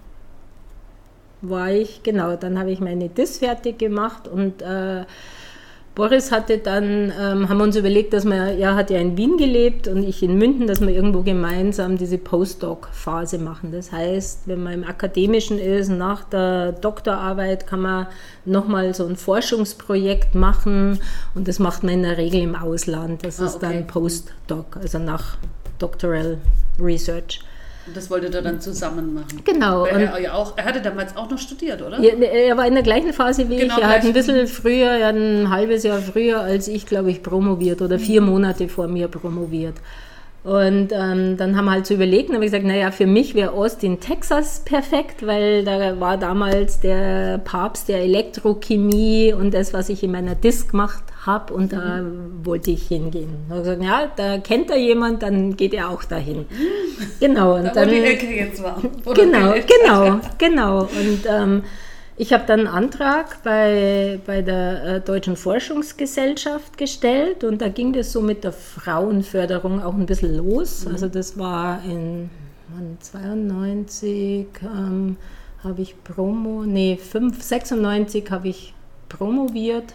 war 1.41 1.71
ich, 1.71 2.03
genau, 2.03 2.35
dann 2.35 2.57
habe 2.57 2.71
ich 2.71 2.79
meine 2.79 3.09
Dis 3.09 3.39
fertig 3.39 3.79
gemacht 3.79 4.27
und 4.27 4.61
äh, 4.61 5.05
Boris 5.93 6.31
hatte 6.31 6.57
dann, 6.57 7.11
ähm, 7.19 7.49
haben 7.49 7.57
wir 7.57 7.63
uns 7.65 7.75
überlegt, 7.75 8.13
dass 8.13 8.23
wir, 8.23 8.57
er 8.57 8.75
hat 8.75 8.89
ja 8.89 8.99
in 8.99 9.17
Wien 9.17 9.35
gelebt 9.37 9.89
und 9.89 10.03
ich 10.03 10.23
in 10.23 10.37
München, 10.37 10.65
dass 10.65 10.79
wir 10.79 10.89
irgendwo 10.89 11.21
gemeinsam 11.21 11.97
diese 11.97 12.17
Postdoc-Phase 12.17 13.39
machen. 13.39 13.73
Das 13.73 13.91
heißt, 13.91 14.43
wenn 14.45 14.63
man 14.63 14.73
im 14.73 14.83
Akademischen 14.85 15.59
ist, 15.59 15.89
nach 15.89 16.23
der 16.23 16.71
Doktorarbeit 16.71 17.67
kann 17.67 17.81
man 17.81 18.07
nochmal 18.45 18.93
so 18.93 19.05
ein 19.05 19.17
Forschungsprojekt 19.17 20.33
machen 20.33 20.99
und 21.35 21.49
das 21.49 21.59
macht 21.59 21.83
man 21.83 21.95
in 21.95 22.03
der 22.03 22.17
Regel 22.17 22.41
im 22.41 22.55
Ausland. 22.55 23.25
Das 23.25 23.41
ah, 23.41 23.45
ist 23.45 23.55
okay. 23.57 23.73
dann 23.73 23.87
Postdoc, 23.87 24.77
also 24.77 24.97
nach 24.97 25.37
Doctoral 25.77 26.37
Research. 26.79 27.41
Und 27.87 27.97
das 27.97 28.09
wolltet 28.11 28.35
ihr 28.35 28.41
dann 28.41 28.61
zusammen 28.61 29.13
machen. 29.15 29.41
Genau. 29.43 29.85
Er, 29.85 30.19
er, 30.19 30.35
auch, 30.35 30.55
er, 30.55 30.65
hatte 30.65 30.81
damals 30.81 31.17
auch 31.17 31.29
noch 31.29 31.39
studiert, 31.39 31.81
oder? 31.81 31.99
Ja, 31.99 32.13
er 32.13 32.55
war 32.55 32.67
in 32.67 32.75
der 32.75 32.83
gleichen 32.83 33.11
Phase 33.11 33.49
wie 33.49 33.57
genau, 33.57 33.77
ich. 33.77 33.83
Er 33.83 33.89
hat 33.89 34.03
ein 34.03 34.13
bisschen 34.13 34.47
früher, 34.47 34.91
er 34.91 35.07
hat 35.07 35.15
ein 35.15 35.49
halbes 35.49 35.83
Jahr 35.83 35.99
früher 35.99 36.41
als 36.41 36.67
ich, 36.67 36.85
glaube 36.85 37.09
ich, 37.09 37.23
promoviert 37.23 37.81
oder 37.81 37.97
vier 37.97 38.21
Monate 38.21 38.69
vor 38.69 38.87
mir 38.87 39.07
promoviert. 39.07 39.75
Und 40.43 40.91
ähm, 40.91 41.37
dann 41.37 41.55
haben 41.55 41.65
wir 41.65 41.71
halt 41.71 41.85
so 41.85 41.93
überlegt 41.93 42.29
und 42.29 42.35
habe 42.35 42.45
gesagt, 42.45 42.65
naja, 42.65 42.89
für 42.91 43.05
mich 43.05 43.35
wäre 43.35 43.51
Austin, 43.51 43.99
Texas 43.99 44.61
perfekt, 44.65 45.25
weil 45.25 45.63
da 45.63 45.99
war 45.99 46.17
damals 46.17 46.79
der 46.79 47.37
Papst 47.39 47.89
der 47.89 47.99
Elektrochemie 47.99 49.33
und 49.33 49.53
das, 49.53 49.71
was 49.71 49.89
ich 49.89 50.03
in 50.03 50.11
meiner 50.11 50.33
Disk 50.33 50.71
gemacht 50.71 51.03
habe 51.25 51.53
und 51.53 51.71
da 51.71 52.01
mhm. 52.01 52.45
wollte 52.45 52.71
ich 52.71 52.87
hingehen. 52.87 53.29
Da 53.47 53.55
habe 53.55 53.63
gesagt, 53.63 53.83
ja, 53.83 54.11
da 54.15 54.37
kennt 54.39 54.71
er 54.71 54.77
jemand, 54.77 55.21
dann 55.21 55.55
geht 55.55 55.73
er 55.73 55.89
auch 55.89 56.03
dahin. 56.03 56.45
Genau. 57.19 57.55
Und 57.57 57.65
da, 57.65 57.85
dann, 57.85 57.89
jetzt 57.89 58.63
war. 58.63 58.81
Genau, 59.13 59.53
genau, 59.53 60.19
genau. 60.37 60.79
Und 60.81 61.21
ähm, 61.27 61.63
ich 62.17 62.33
habe 62.33 62.45
dann 62.45 62.61
einen 62.61 62.67
Antrag 62.67 63.43
bei, 63.43 64.19
bei 64.25 64.41
der 64.41 64.83
äh, 64.83 65.01
Deutschen 65.01 65.35
Forschungsgesellschaft 65.35 66.77
gestellt 66.77 67.43
und 67.43 67.61
da 67.61 67.69
ging 67.69 67.93
das 67.93 68.11
so 68.11 68.21
mit 68.21 68.43
der 68.43 68.51
Frauenförderung 68.51 69.81
auch 69.81 69.93
ein 69.93 70.05
bisschen 70.05 70.35
los. 70.37 70.85
Mhm. 70.85 70.91
Also 70.91 71.07
das 71.07 71.37
war 71.37 71.83
in 71.85 72.29
1992 72.79 74.47
ähm, 74.63 75.17
habe 75.63 75.81
ich 75.81 76.03
Promo, 76.03 76.63
nee, 76.65 76.97
5, 76.97 77.41
96 77.41 78.31
habe 78.31 78.47
ich 78.47 78.73
promoviert 79.09 79.93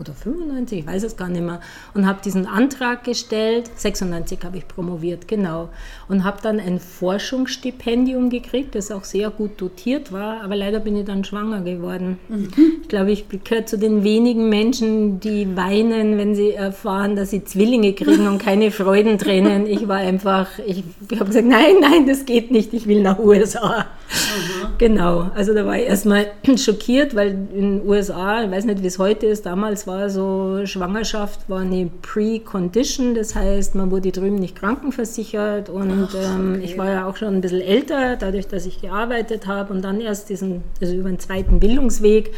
oder 0.00 0.12
95, 0.12 0.80
ich 0.80 0.86
weiß 0.86 1.04
es 1.04 1.16
gar 1.16 1.28
nicht 1.28 1.42
mehr, 1.42 1.60
und 1.94 2.06
habe 2.06 2.20
diesen 2.24 2.46
Antrag 2.46 3.04
gestellt. 3.04 3.70
96 3.76 4.40
habe 4.44 4.58
ich 4.58 4.66
promoviert, 4.66 5.28
genau. 5.28 5.68
Und 6.08 6.24
habe 6.24 6.38
dann 6.42 6.58
ein 6.58 6.80
Forschungsstipendium 6.80 8.30
gekriegt, 8.30 8.74
das 8.74 8.90
auch 8.90 9.04
sehr 9.04 9.30
gut 9.30 9.60
dotiert 9.60 10.12
war, 10.12 10.42
aber 10.42 10.56
leider 10.56 10.80
bin 10.80 10.96
ich 10.96 11.04
dann 11.04 11.24
schwanger 11.24 11.60
geworden. 11.60 12.18
Mhm. 12.28 12.50
Ich 12.82 12.88
glaube, 12.88 13.12
ich 13.12 13.26
gehöre 13.28 13.66
zu 13.66 13.78
den 13.78 14.04
wenigen 14.04 14.48
Menschen, 14.48 15.20
die 15.20 15.56
weinen, 15.56 16.18
wenn 16.18 16.34
sie 16.34 16.52
erfahren, 16.52 17.16
dass 17.16 17.30
sie 17.30 17.44
Zwillinge 17.44 17.92
kriegen 17.92 18.26
und 18.26 18.38
keine 18.38 18.70
Freudentränen. 18.72 19.66
Ich 19.66 19.86
war 19.86 19.98
einfach, 19.98 20.48
ich, 20.66 20.82
ich 21.10 21.20
habe 21.20 21.26
gesagt, 21.26 21.46
nein, 21.46 21.76
nein, 21.80 22.06
das 22.06 22.26
geht 22.26 22.50
nicht, 22.50 22.74
ich 22.74 22.86
will 22.86 23.02
nach 23.02 23.18
USA. 23.18 23.80
Mhm. 23.80 24.68
Genau, 24.78 25.30
also 25.34 25.54
da 25.54 25.64
war 25.64 25.76
ich 25.76 25.86
erstmal 25.86 26.26
schockiert, 26.56 27.14
weil 27.14 27.30
in 27.54 27.78
den 27.78 27.88
USA, 27.88 28.42
ich 28.42 28.50
weiß 28.50 28.64
nicht, 28.64 28.82
wie 28.82 28.86
es 28.86 28.98
heute 28.98 29.26
ist, 29.26 29.46
damals 29.46 29.83
damals 29.84 29.86
war 29.86 30.10
so, 30.10 30.66
Schwangerschaft 30.66 31.48
war 31.48 31.60
eine 31.60 31.90
Pre-Condition, 32.02 33.14
das 33.14 33.34
heißt, 33.34 33.74
man 33.74 33.90
wurde 33.90 34.12
drüben 34.12 34.36
nicht 34.36 34.56
krankenversichert 34.56 35.68
und 35.68 36.08
Ach, 36.10 36.14
ähm, 36.14 36.60
ich 36.62 36.76
war 36.78 36.90
ja 36.90 37.06
auch 37.06 37.16
schon 37.16 37.34
ein 37.34 37.40
bisschen 37.40 37.60
älter, 37.60 38.16
dadurch, 38.16 38.46
dass 38.46 38.66
ich 38.66 38.80
gearbeitet 38.80 39.46
habe 39.46 39.72
und 39.72 39.82
dann 39.82 40.00
erst 40.00 40.28
diesen, 40.28 40.62
also 40.80 40.94
über 40.94 41.08
den 41.08 41.18
zweiten 41.18 41.60
Bildungsweg. 41.60 42.32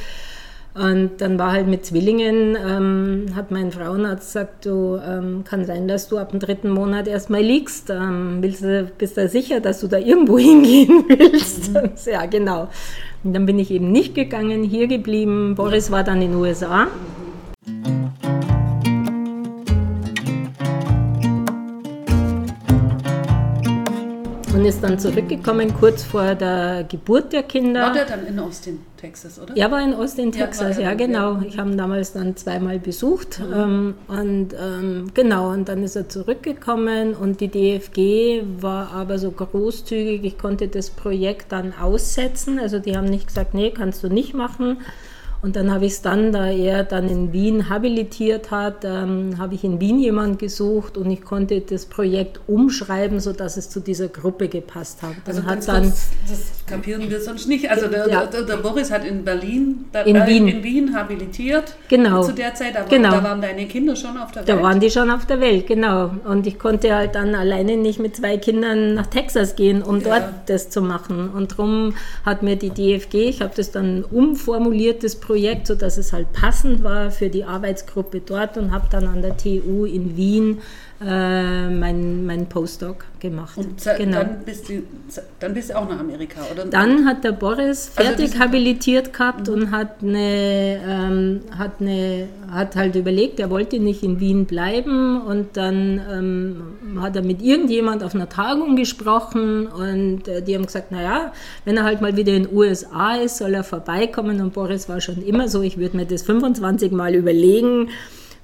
Und 0.74 1.22
dann 1.22 1.38
war 1.38 1.52
halt 1.52 1.68
mit 1.68 1.86
Zwillingen, 1.86 2.54
ähm, 2.54 3.26
hat 3.34 3.50
mein 3.50 3.72
Frauenarzt 3.72 4.26
gesagt, 4.26 4.66
du 4.66 5.00
ähm, 5.02 5.42
kann 5.42 5.64
sein, 5.64 5.88
dass 5.88 6.08
du 6.08 6.18
ab 6.18 6.32
dem 6.32 6.40
dritten 6.40 6.68
Monat 6.68 7.08
erstmal 7.08 7.40
liegst. 7.40 7.88
Ähm, 7.88 8.42
willst 8.42 8.62
du, 8.62 8.86
bist 8.98 9.16
du 9.16 9.26
sicher, 9.26 9.60
dass 9.60 9.80
du 9.80 9.86
da 9.86 9.96
irgendwo 9.96 10.36
hingehen 10.38 11.04
willst? 11.08 11.72
Mhm. 11.72 11.92
ja, 12.12 12.26
genau. 12.26 12.68
Und 13.24 13.32
dann 13.32 13.46
bin 13.46 13.58
ich 13.58 13.70
eben 13.70 13.90
nicht 13.90 14.14
gegangen, 14.14 14.64
hier 14.64 14.86
geblieben. 14.86 15.54
Boris 15.54 15.90
war 15.90 16.04
dann 16.04 16.20
in 16.20 16.32
den 16.32 16.40
USA. 16.40 16.88
Und 24.56 24.64
ist 24.64 24.82
dann 24.82 24.98
zurückgekommen 24.98 25.74
kurz 25.74 26.02
vor 26.02 26.34
der 26.34 26.84
Geburt 26.88 27.32
der 27.32 27.42
Kinder. 27.42 27.82
War 27.82 27.92
der 27.92 28.06
dann 28.06 28.26
in 28.26 28.38
Austin, 28.38 28.78
Texas, 28.96 29.38
oder? 29.38 29.54
Er 29.54 29.70
war 29.70 29.82
in 29.82 29.92
Austin, 29.92 30.32
Texas, 30.32 30.78
ja, 30.78 30.84
ja 30.84 30.94
genau. 30.94 31.42
Ich 31.46 31.58
habe 31.58 31.70
ihn 31.70 31.76
damals 31.76 32.14
dann 32.14 32.36
zweimal 32.36 32.78
besucht 32.78 33.40
mhm. 33.40 33.54
ähm, 33.54 33.94
und 34.08 34.48
ähm, 34.54 35.10
genau, 35.12 35.50
und 35.50 35.68
dann 35.68 35.82
ist 35.82 35.94
er 35.94 36.08
zurückgekommen 36.08 37.14
und 37.14 37.40
die 37.40 37.48
DFG 37.48 38.44
war 38.60 38.92
aber 38.92 39.18
so 39.18 39.30
großzügig, 39.30 40.24
ich 40.24 40.38
konnte 40.38 40.68
das 40.68 40.88
Projekt 40.90 41.52
dann 41.52 41.74
aussetzen, 41.74 42.58
also 42.58 42.78
die 42.78 42.96
haben 42.96 43.06
nicht 43.06 43.26
gesagt, 43.26 43.52
nee, 43.52 43.70
kannst 43.70 44.02
du 44.02 44.08
nicht 44.08 44.32
machen. 44.32 44.78
Und 45.42 45.56
dann 45.56 45.70
habe 45.72 45.86
ich 45.86 45.92
es 45.92 46.02
dann, 46.02 46.32
da 46.32 46.50
er 46.50 46.82
dann 46.84 47.08
in 47.08 47.32
Wien 47.32 47.68
habilitiert 47.68 48.50
hat, 48.50 48.84
ähm, 48.84 49.36
habe 49.38 49.54
ich 49.54 49.64
in 49.64 49.80
Wien 49.80 49.98
jemanden 49.98 50.38
gesucht 50.38 50.96
und 50.96 51.10
ich 51.10 51.22
konnte 51.22 51.60
das 51.60 51.86
Projekt 51.86 52.40
umschreiben, 52.46 53.20
sodass 53.20 53.56
es 53.56 53.70
zu 53.70 53.80
dieser 53.80 54.08
Gruppe 54.08 54.48
gepasst 54.48 55.02
hat. 55.02 55.14
Dann 55.24 55.36
also 55.36 55.48
hat 55.48 55.68
dann, 55.68 55.84
das, 55.84 56.08
das 56.28 56.40
kapieren 56.66 57.08
wir 57.08 57.20
sonst 57.20 57.46
nicht. 57.48 57.70
Also 57.70 57.86
der, 57.88 58.08
ja. 58.08 58.26
der, 58.26 58.42
der 58.42 58.56
Boris 58.56 58.90
hat 58.90 59.04
in 59.04 59.24
Berlin, 59.24 59.84
da, 59.92 60.02
in, 60.02 60.16
äh, 60.16 60.26
Wien. 60.26 60.48
in 60.48 60.64
Wien 60.64 60.94
habilitiert. 60.94 61.74
Genau. 61.88 62.24
Zu 62.24 62.32
der 62.32 62.54
Zeit, 62.54 62.76
aber 62.76 62.88
genau. 62.88 63.10
da 63.10 63.22
waren 63.22 63.40
deine 63.40 63.66
Kinder 63.66 63.94
schon 63.94 64.16
auf 64.16 64.32
der 64.32 64.46
Welt. 64.46 64.58
Da 64.58 64.62
waren 64.62 64.80
die 64.80 64.90
schon 64.90 65.10
auf 65.10 65.26
der 65.26 65.40
Welt, 65.40 65.66
genau. 65.66 66.10
Und 66.24 66.46
ich 66.46 66.58
konnte 66.58 66.94
halt 66.94 67.14
dann 67.14 67.34
alleine 67.34 67.76
nicht 67.76 68.00
mit 68.00 68.16
zwei 68.16 68.36
Kindern 68.36 68.94
nach 68.94 69.06
Texas 69.06 69.54
gehen, 69.54 69.82
um 69.82 70.00
ja. 70.00 70.18
dort 70.18 70.32
das 70.46 70.70
zu 70.70 70.82
machen. 70.82 71.30
Und 71.30 71.52
darum 71.52 71.94
hat 72.24 72.42
mir 72.42 72.56
die 72.56 72.70
DFG, 72.70 73.14
ich 73.28 73.42
habe 73.42 73.52
das 73.54 73.70
dann 73.70 74.02
umformuliert, 74.02 75.04
das 75.04 75.14
Projekt, 75.14 75.25
sodass 75.66 75.96
es 75.96 76.12
halt 76.12 76.32
passend 76.32 76.82
war 76.82 77.10
für 77.10 77.28
die 77.28 77.44
Arbeitsgruppe 77.44 78.20
dort 78.20 78.56
und 78.56 78.72
habe 78.72 78.86
dann 78.90 79.06
an 79.06 79.22
der 79.22 79.36
TU 79.36 79.84
in 79.84 80.16
Wien 80.16 80.58
äh, 81.04 81.68
mein, 81.68 82.24
mein 82.24 82.48
Postdoc 82.48 83.04
gemacht. 83.20 83.58
Und 83.58 83.84
genau. 83.98 84.18
dann, 84.18 84.44
bist 84.46 84.68
du, 84.68 84.82
dann 85.40 85.52
bist 85.52 85.68
du 85.68 85.76
auch 85.76 85.86
nach 85.86 86.00
Amerika, 86.00 86.40
oder? 86.50 86.64
Dann 86.64 87.04
hat 87.04 87.22
der 87.22 87.32
Boris 87.32 87.92
also 87.94 88.08
fertig 88.08 88.32
also 88.32 88.38
habilitiert 88.38 89.12
gehabt 89.12 89.48
mhm. 89.48 89.54
und 89.54 89.70
hat, 89.72 90.02
eine, 90.02 90.80
ähm, 90.86 91.40
hat, 91.58 91.80
eine, 91.80 92.28
hat 92.50 92.76
halt 92.76 92.96
überlegt, 92.96 93.40
er 93.40 93.50
wollte 93.50 93.78
nicht 93.78 94.02
in 94.02 94.20
Wien 94.20 94.46
bleiben 94.46 95.20
und 95.20 95.58
dann 95.58 96.00
ähm, 96.10 97.02
hat 97.02 97.14
er 97.14 97.22
mit 97.22 97.42
irgendjemand 97.42 98.02
auf 98.02 98.14
einer 98.14 98.30
Tagung 98.30 98.76
gesprochen 98.76 99.66
und 99.66 100.28
äh, 100.28 100.40
die 100.40 100.54
haben 100.54 100.64
gesagt, 100.64 100.92
naja, 100.92 101.32
wenn 101.66 101.76
er 101.76 101.84
halt 101.84 102.00
mal 102.00 102.16
wieder 102.16 102.32
in 102.32 102.44
den 102.44 102.56
USA 102.56 103.16
ist, 103.16 103.36
soll 103.36 103.52
er 103.52 103.64
vorbeikommen 103.64 104.40
und 104.40 104.54
Boris 104.54 104.88
war 104.88 105.02
schon 105.02 105.22
immer 105.22 105.48
so, 105.48 105.60
ich 105.60 105.76
würde 105.76 105.98
mir 105.98 106.06
das 106.06 106.22
25 106.22 106.90
Mal 106.92 107.14
überlegen, 107.14 107.90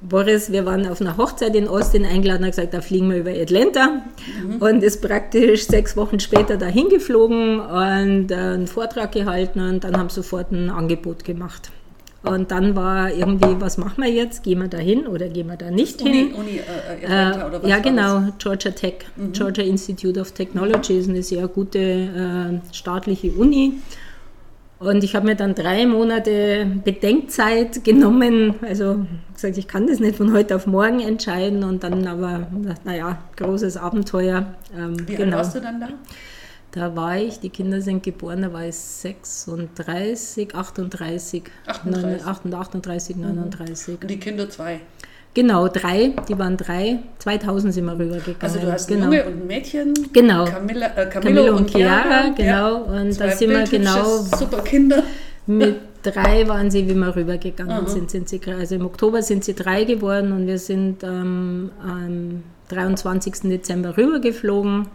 Boris, 0.02 0.50
wir 0.50 0.66
waren 0.66 0.86
auf 0.86 1.00
einer 1.00 1.16
Hochzeit 1.16 1.54
in 1.54 1.68
Austin 1.68 2.04
eingeladen, 2.04 2.44
hat 2.44 2.52
gesagt, 2.52 2.74
da 2.74 2.80
fliegen 2.80 3.10
wir 3.10 3.18
über 3.18 3.30
Atlanta 3.30 4.02
mhm. 4.44 4.56
und 4.56 4.82
ist 4.82 5.00
praktisch 5.00 5.66
sechs 5.66 5.96
Wochen 5.96 6.18
später 6.18 6.56
dahin 6.56 6.88
geflogen 6.88 7.60
und 7.60 8.30
äh, 8.30 8.34
einen 8.34 8.66
Vortrag 8.66 9.12
gehalten 9.12 9.60
und 9.60 9.84
dann 9.84 9.96
haben 9.96 10.08
sofort 10.08 10.50
ein 10.50 10.70
Angebot 10.70 11.24
gemacht. 11.24 11.70
Und 12.24 12.52
dann 12.52 12.76
war 12.76 13.12
irgendwie, 13.12 13.60
was 13.60 13.78
machen 13.78 14.02
wir 14.02 14.10
jetzt? 14.10 14.44
Gehen 14.44 14.60
wir 14.60 14.68
da 14.68 14.78
hin 14.78 15.08
oder 15.08 15.28
gehen 15.28 15.48
wir 15.48 15.56
da 15.56 15.70
nicht 15.72 16.00
Uni, 16.02 16.12
hin? 16.12 16.34
Uni 16.34 16.58
äh, 16.58 17.04
Atlanta, 17.04 17.46
oder 17.48 17.62
was 17.62 17.70
ja, 17.70 17.78
genau, 17.78 18.20
das? 18.20 18.38
Georgia 18.38 18.70
Tech, 18.70 18.94
mhm. 19.16 19.32
Georgia 19.32 19.64
Institute 19.64 20.20
of 20.20 20.30
Technology 20.32 20.98
ist 20.98 21.08
eine 21.08 21.22
sehr 21.22 21.48
gute 21.48 21.78
äh, 21.78 22.74
staatliche 22.74 23.32
Uni. 23.32 23.74
Und 24.82 25.04
ich 25.04 25.14
habe 25.14 25.26
mir 25.26 25.36
dann 25.36 25.54
drei 25.54 25.86
Monate 25.86 26.66
Bedenkzeit 26.84 27.84
genommen. 27.84 28.54
Also 28.62 29.06
gesagt, 29.32 29.56
ich 29.56 29.68
kann 29.68 29.86
das 29.86 30.00
nicht 30.00 30.16
von 30.16 30.32
heute 30.32 30.56
auf 30.56 30.66
morgen 30.66 31.00
entscheiden. 31.00 31.62
Und 31.62 31.84
dann 31.84 32.06
aber, 32.06 32.48
naja, 32.84 33.18
großes 33.36 33.76
Abenteuer. 33.76 34.54
Ähm, 34.76 34.96
Wie 35.08 35.14
genau. 35.14 35.36
alt 35.36 35.46
warst 35.46 35.54
du 35.54 35.60
dann 35.60 35.80
da? 35.80 35.88
Da 36.72 36.96
war 36.96 37.18
ich, 37.18 37.38
die 37.38 37.50
Kinder 37.50 37.82
sind 37.82 38.02
geboren, 38.02 38.40
da 38.40 38.52
war 38.52 38.64
ich 38.64 38.74
36, 38.74 40.54
38, 40.54 41.42
38, 41.66 42.26
38 42.26 43.16
39. 43.16 43.98
Und 44.00 44.10
die 44.10 44.18
Kinder 44.18 44.48
zwei? 44.48 44.80
Genau, 45.34 45.68
drei, 45.68 46.12
die 46.28 46.38
waren 46.38 46.58
drei. 46.58 46.98
2000 47.18 47.72
sind 47.72 47.86
wir 47.86 47.98
rübergegangen. 47.98 48.36
Also 48.40 48.58
du 48.58 48.70
hast 48.70 48.86
genau. 48.86 49.04
Junge 49.06 49.24
und 49.24 49.42
ein 49.42 49.46
Mädchen. 49.46 49.94
Genau. 50.12 50.44
Camilla, 50.44 50.88
äh, 50.88 51.06
Camillo, 51.06 51.36
Camillo, 51.36 51.56
und 51.56 51.70
Chiara, 51.70 52.28
genau. 52.36 52.44
Ja. 52.44 53.00
Und 53.00 53.18
da 53.18 53.30
sind 53.30 53.50
wir 53.50 53.64
genau. 53.64 54.18
Super 54.18 54.60
Kinder. 54.62 55.02
Mit 55.46 55.76
drei 56.02 56.46
waren 56.48 56.70
sie, 56.70 56.86
wie 56.86 56.94
wir 56.94 57.16
rübergegangen 57.16 57.86
sind, 57.86 58.10
sind 58.10 58.28
sie, 58.28 58.40
also 58.58 58.74
im 58.74 58.84
Oktober 58.84 59.22
sind 59.22 59.44
sie 59.44 59.54
drei 59.54 59.84
geworden 59.84 60.32
und 60.32 60.46
wir 60.46 60.58
sind 60.58 61.02
ähm, 61.02 61.70
am 61.82 62.42
23. 62.68 63.40
Dezember 63.44 63.96
rübergeflogen. 63.96 64.88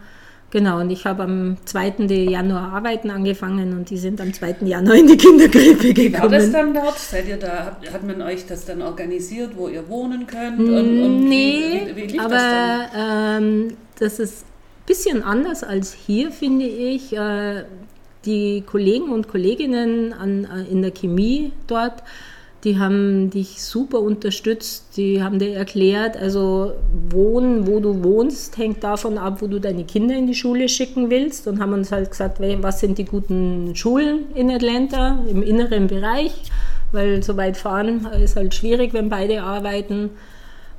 Genau, 0.50 0.80
und 0.80 0.88
ich 0.88 1.04
habe 1.04 1.24
am 1.24 1.58
2. 1.66 2.06
Januar 2.08 2.72
arbeiten 2.72 3.10
angefangen 3.10 3.74
und 3.74 3.90
die 3.90 3.98
sind 3.98 4.18
am 4.20 4.32
2. 4.32 4.56
Januar 4.62 4.96
in 4.96 5.06
die 5.06 5.16
Kinderkrippe 5.16 5.92
gekommen. 5.92 5.96
Wie 5.96 6.12
war 6.14 6.28
das 6.28 6.50
dann 6.50 6.72
dort? 6.72 6.98
Seid 6.98 7.28
ihr 7.28 7.36
da, 7.36 7.76
hat 7.92 8.02
man 8.06 8.22
euch 8.22 8.46
das 8.46 8.64
dann 8.64 8.80
organisiert, 8.80 9.52
wo 9.56 9.68
ihr 9.68 9.86
wohnen 9.88 10.26
könnt? 10.26 10.58
Und, 10.58 11.02
und 11.02 11.28
nee, 11.28 11.88
wie, 11.94 12.14
wie 12.14 12.18
aber 12.18 12.30
das, 12.34 12.90
ähm, 12.96 13.76
das 13.98 14.18
ist 14.18 14.42
ein 14.42 14.86
bisschen 14.86 15.22
anders 15.22 15.62
als 15.62 15.92
hier, 15.92 16.30
finde 16.30 16.64
ich. 16.64 17.14
Äh, 17.14 17.64
die 18.24 18.62
Kollegen 18.66 19.10
und 19.10 19.28
Kolleginnen 19.28 20.12
an, 20.12 20.44
äh, 20.44 20.70
in 20.70 20.82
der 20.82 20.90
Chemie 20.90 21.52
dort 21.66 22.02
die 22.64 22.78
haben 22.78 23.30
dich 23.30 23.62
super 23.62 24.00
unterstützt, 24.00 24.96
die 24.96 25.22
haben 25.22 25.38
dir 25.38 25.54
erklärt, 25.54 26.16
also 26.16 26.72
wohnen, 27.10 27.68
wo 27.68 27.78
du 27.78 28.02
wohnst, 28.02 28.58
hängt 28.58 28.82
davon 28.82 29.16
ab, 29.16 29.40
wo 29.40 29.46
du 29.46 29.60
deine 29.60 29.84
Kinder 29.84 30.16
in 30.16 30.26
die 30.26 30.34
Schule 30.34 30.68
schicken 30.68 31.08
willst 31.08 31.46
und 31.46 31.60
haben 31.60 31.72
uns 31.72 31.92
halt 31.92 32.10
gesagt, 32.10 32.40
was 32.40 32.80
sind 32.80 32.98
die 32.98 33.04
guten 33.04 33.76
Schulen 33.76 34.34
in 34.34 34.50
Atlanta 34.50 35.18
im 35.30 35.42
inneren 35.42 35.86
Bereich, 35.86 36.32
weil 36.90 37.22
so 37.22 37.36
weit 37.36 37.56
fahren 37.56 38.08
ist 38.20 38.34
halt 38.34 38.54
schwierig, 38.54 38.92
wenn 38.92 39.08
beide 39.08 39.42
arbeiten. 39.42 40.10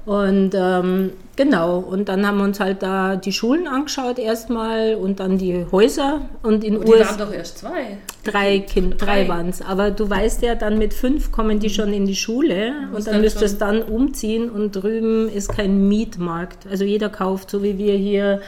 Und 0.06 0.52
ähm, 0.56 1.12
genau, 1.36 1.78
und 1.80 2.10
dann 2.10 2.26
haben 2.26 2.38
wir 2.38 2.44
uns 2.44 2.60
halt 2.60 2.82
da 2.82 3.16
die 3.16 3.32
Schulen 3.32 3.68
angeschaut 3.68 4.18
erstmal 4.18 4.96
und 4.96 5.20
dann 5.20 5.38
die 5.38 5.66
Häuser. 5.72 6.22
Und 6.42 6.64
in 6.64 6.78
und 6.78 6.88
die 6.88 6.92
US 6.94 7.10
waren 7.10 7.18
doch 7.18 7.34
erst 7.34 7.60
zwei. 7.60 7.98
Drei, 8.24 8.60
kind, 8.60 9.00
drei. 9.00 9.24
drei 9.24 9.28
waren 9.28 9.50
es. 9.50 9.62
Aber 9.62 9.92
du 9.92 10.10
weißt 10.10 10.42
ja, 10.42 10.56
dann 10.56 10.78
mit 10.78 10.94
fünf 10.94 11.32
kommen 11.32 11.60
die 11.60 11.70
schon 11.70 11.94
in 11.94 12.06
die 12.06 12.16
Schule 12.16 12.74
und 12.94 13.06
dann 13.06 13.22
müsstest 13.22 13.56
du 13.56 13.66
dann 13.66 13.82
umziehen 13.84 14.50
und 14.50 14.72
drüben 14.72 15.30
ist 15.30 15.50
kein 15.50 15.88
Mietmarkt. 15.88 16.66
Also 16.70 16.86
jeder 16.86 17.10
kauft, 17.10 17.52
so 17.52 17.62
wie 17.62 17.78
wir 17.78 17.94
hier 17.94 18.42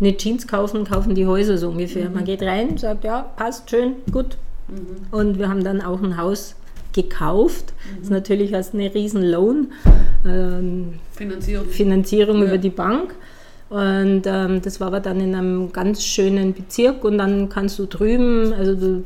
eine 0.00 0.16
Jeans 0.16 0.46
kaufen, 0.46 0.84
kaufen 0.84 1.14
die 1.14 1.26
Häuser 1.26 1.58
so 1.58 1.70
ungefähr. 1.70 2.08
Mhm. 2.08 2.14
Man 2.14 2.24
geht 2.24 2.42
rein, 2.42 2.76
sagt, 2.76 3.04
ja, 3.04 3.22
passt, 3.36 3.70
schön, 3.70 3.94
gut. 4.12 4.36
Mhm. 4.68 5.06
Und 5.10 5.38
wir 5.38 5.48
haben 5.48 5.64
dann 5.64 5.80
auch 5.80 6.02
ein 6.02 6.16
Haus 6.16 6.56
gekauft. 6.94 7.74
Mhm. 7.74 7.94
Das 7.96 8.04
ist 8.04 8.10
natürlich 8.10 8.54
als 8.54 8.72
eine 8.72 8.94
riesen 8.94 9.22
Loan. 9.22 9.72
Ähm, 10.26 10.94
Finanzierung, 11.12 11.68
Finanzierung 11.68 12.38
ja. 12.38 12.44
über 12.46 12.58
die 12.58 12.70
Bank. 12.70 13.14
Und 13.68 14.22
ähm, 14.26 14.62
das 14.62 14.80
war 14.80 14.88
aber 14.88 15.00
dann 15.00 15.20
in 15.20 15.34
einem 15.34 15.72
ganz 15.72 16.04
schönen 16.04 16.52
Bezirk 16.54 17.02
und 17.04 17.18
dann 17.18 17.48
kannst 17.48 17.78
du 17.78 17.86
drüben, 17.86 18.52
also 18.52 18.74
du 18.74 19.04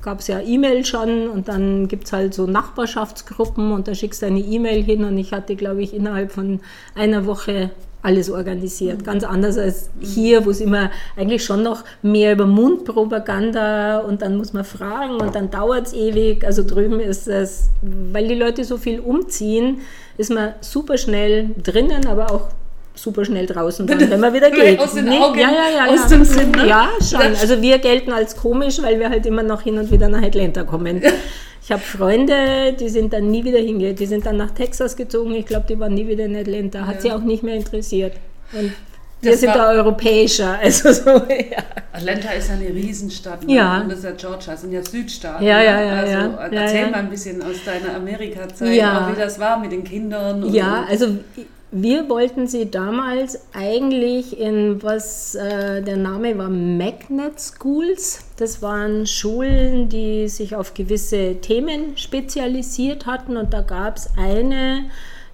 gab 0.00 0.20
es 0.20 0.28
ja 0.28 0.40
E-Mail 0.40 0.84
schon 0.84 1.28
und 1.28 1.48
dann 1.48 1.88
gibt 1.88 2.04
es 2.04 2.12
halt 2.12 2.32
so 2.32 2.46
Nachbarschaftsgruppen 2.46 3.72
und 3.72 3.88
da 3.88 3.94
schickst 3.94 4.22
du 4.22 4.26
eine 4.26 4.40
E-Mail 4.40 4.82
hin 4.82 5.04
und 5.04 5.18
ich 5.18 5.32
hatte, 5.32 5.56
glaube 5.56 5.82
ich, 5.82 5.92
innerhalb 5.92 6.32
von 6.32 6.60
einer 6.94 7.26
Woche 7.26 7.70
alles 8.02 8.30
organisiert. 8.30 9.04
Ganz 9.04 9.24
anders 9.24 9.58
als 9.58 9.90
hier, 10.00 10.46
wo 10.46 10.50
es 10.50 10.60
immer 10.60 10.90
eigentlich 11.16 11.44
schon 11.44 11.62
noch 11.62 11.84
mehr 12.02 12.32
über 12.32 12.46
Mundpropaganda 12.46 13.98
und 13.98 14.22
dann 14.22 14.36
muss 14.36 14.52
man 14.52 14.64
fragen 14.64 15.16
und 15.16 15.34
dann 15.34 15.50
dauert 15.50 15.88
es 15.88 15.92
ewig. 15.92 16.44
Also 16.44 16.64
drüben 16.64 17.00
ist 17.00 17.26
es, 17.26 17.70
weil 17.82 18.28
die 18.28 18.34
Leute 18.34 18.64
so 18.64 18.76
viel 18.76 19.00
umziehen, 19.00 19.80
ist 20.16 20.30
man 20.30 20.54
super 20.60 20.96
schnell 20.96 21.50
drinnen, 21.62 22.06
aber 22.06 22.30
auch 22.30 22.50
super 23.00 23.24
schnell 23.24 23.46
draußen, 23.46 23.86
dann, 23.88 24.10
wenn 24.10 24.20
man 24.20 24.32
wieder 24.34 24.50
geht. 24.52 24.78
aus 24.80 24.94
den 24.94 25.06
Nee, 25.06 25.18
Augen, 25.18 25.38
ja, 25.38 25.50
ja, 25.50 25.86
ja, 25.86 25.92
aus 25.92 26.00
ja. 26.02 26.08
dem 26.16 26.24
Sinn, 26.24 26.50
ne? 26.52 26.66
Ja, 26.66 26.88
schon. 27.00 27.20
Also 27.20 27.60
wir 27.62 27.78
gelten 27.78 28.12
als 28.12 28.36
komisch, 28.36 28.80
weil 28.82 28.98
wir 28.98 29.08
halt 29.10 29.26
immer 29.26 29.42
noch 29.42 29.62
hin 29.62 29.78
und 29.78 29.90
wieder 29.90 30.08
nach 30.08 30.22
Atlanta 30.22 30.64
kommen. 30.64 31.02
Ich 31.62 31.72
habe 31.72 31.82
Freunde, 31.82 32.72
die 32.78 32.88
sind 32.88 33.12
dann 33.12 33.30
nie 33.30 33.44
wieder 33.44 33.58
hingegangen. 33.58 33.96
Die 33.96 34.06
sind 34.06 34.24
dann 34.24 34.36
nach 34.38 34.52
Texas 34.52 34.96
gezogen. 34.96 35.34
Ich 35.34 35.44
glaube, 35.46 35.66
die 35.68 35.78
waren 35.78 35.92
nie 35.94 36.06
wieder 36.08 36.24
in 36.24 36.34
Atlanta. 36.36 36.86
Hat 36.86 36.96
Ja. 36.96 37.00
sie 37.02 37.12
auch 37.12 37.20
nicht 37.20 37.42
mehr 37.42 37.56
interessiert. 37.56 38.14
Und 38.52 38.72
wir 39.20 39.32
Das 39.32 39.40
sind 39.40 39.54
da 39.54 39.70
europäischer. 39.72 40.58
Also 40.62 40.92
so, 40.92 41.10
ja. 41.10 41.58
Atlanta 41.92 42.30
ist 42.30 42.48
ja 42.48 42.54
eine 42.54 42.68
Riesenstadt. 42.68 43.44
Ne? 43.44 43.54
Ja. 43.56 43.80
Und 43.82 43.90
das 43.90 43.98
ist 43.98 44.04
ja 44.04 44.12
Georgia, 44.12 44.52
das 44.52 44.60
sind 44.62 44.72
ja 44.72 44.82
Südstaaten. 44.82 45.44
Ja, 45.44 45.58
ne? 45.58 45.64
ja, 45.66 45.80
ja, 45.82 45.92
Also 46.00 46.12
ja. 46.12 46.48
erzähl 46.62 46.80
Ja, 46.82 46.88
mal 46.90 46.98
ein 47.00 47.10
bisschen 47.10 47.42
aus 47.42 47.56
deiner 47.66 47.96
Amerika-Zeit, 47.96 48.70
wie 48.70 49.20
das 49.20 49.38
war 49.38 49.58
mit 49.58 49.72
den 49.72 49.84
Kindern. 49.84 50.50
Ja, 50.54 50.86
also 50.88 51.18
wir 51.70 52.08
wollten 52.08 52.46
sie 52.46 52.70
damals 52.70 53.40
eigentlich 53.52 54.38
in 54.38 54.82
was, 54.82 55.34
äh, 55.34 55.82
der 55.82 55.98
Name 55.98 56.38
war 56.38 56.48
Magnet 56.48 57.38
Schools. 57.38 58.24
Das 58.38 58.62
waren 58.62 59.06
Schulen, 59.06 59.88
die 59.90 60.28
sich 60.28 60.56
auf 60.56 60.72
gewisse 60.72 61.36
Themen 61.42 61.96
spezialisiert 61.96 63.04
hatten 63.04 63.36
und 63.36 63.52
da 63.52 63.60
gab 63.60 63.96
es 63.98 64.08
eine, 64.16 64.86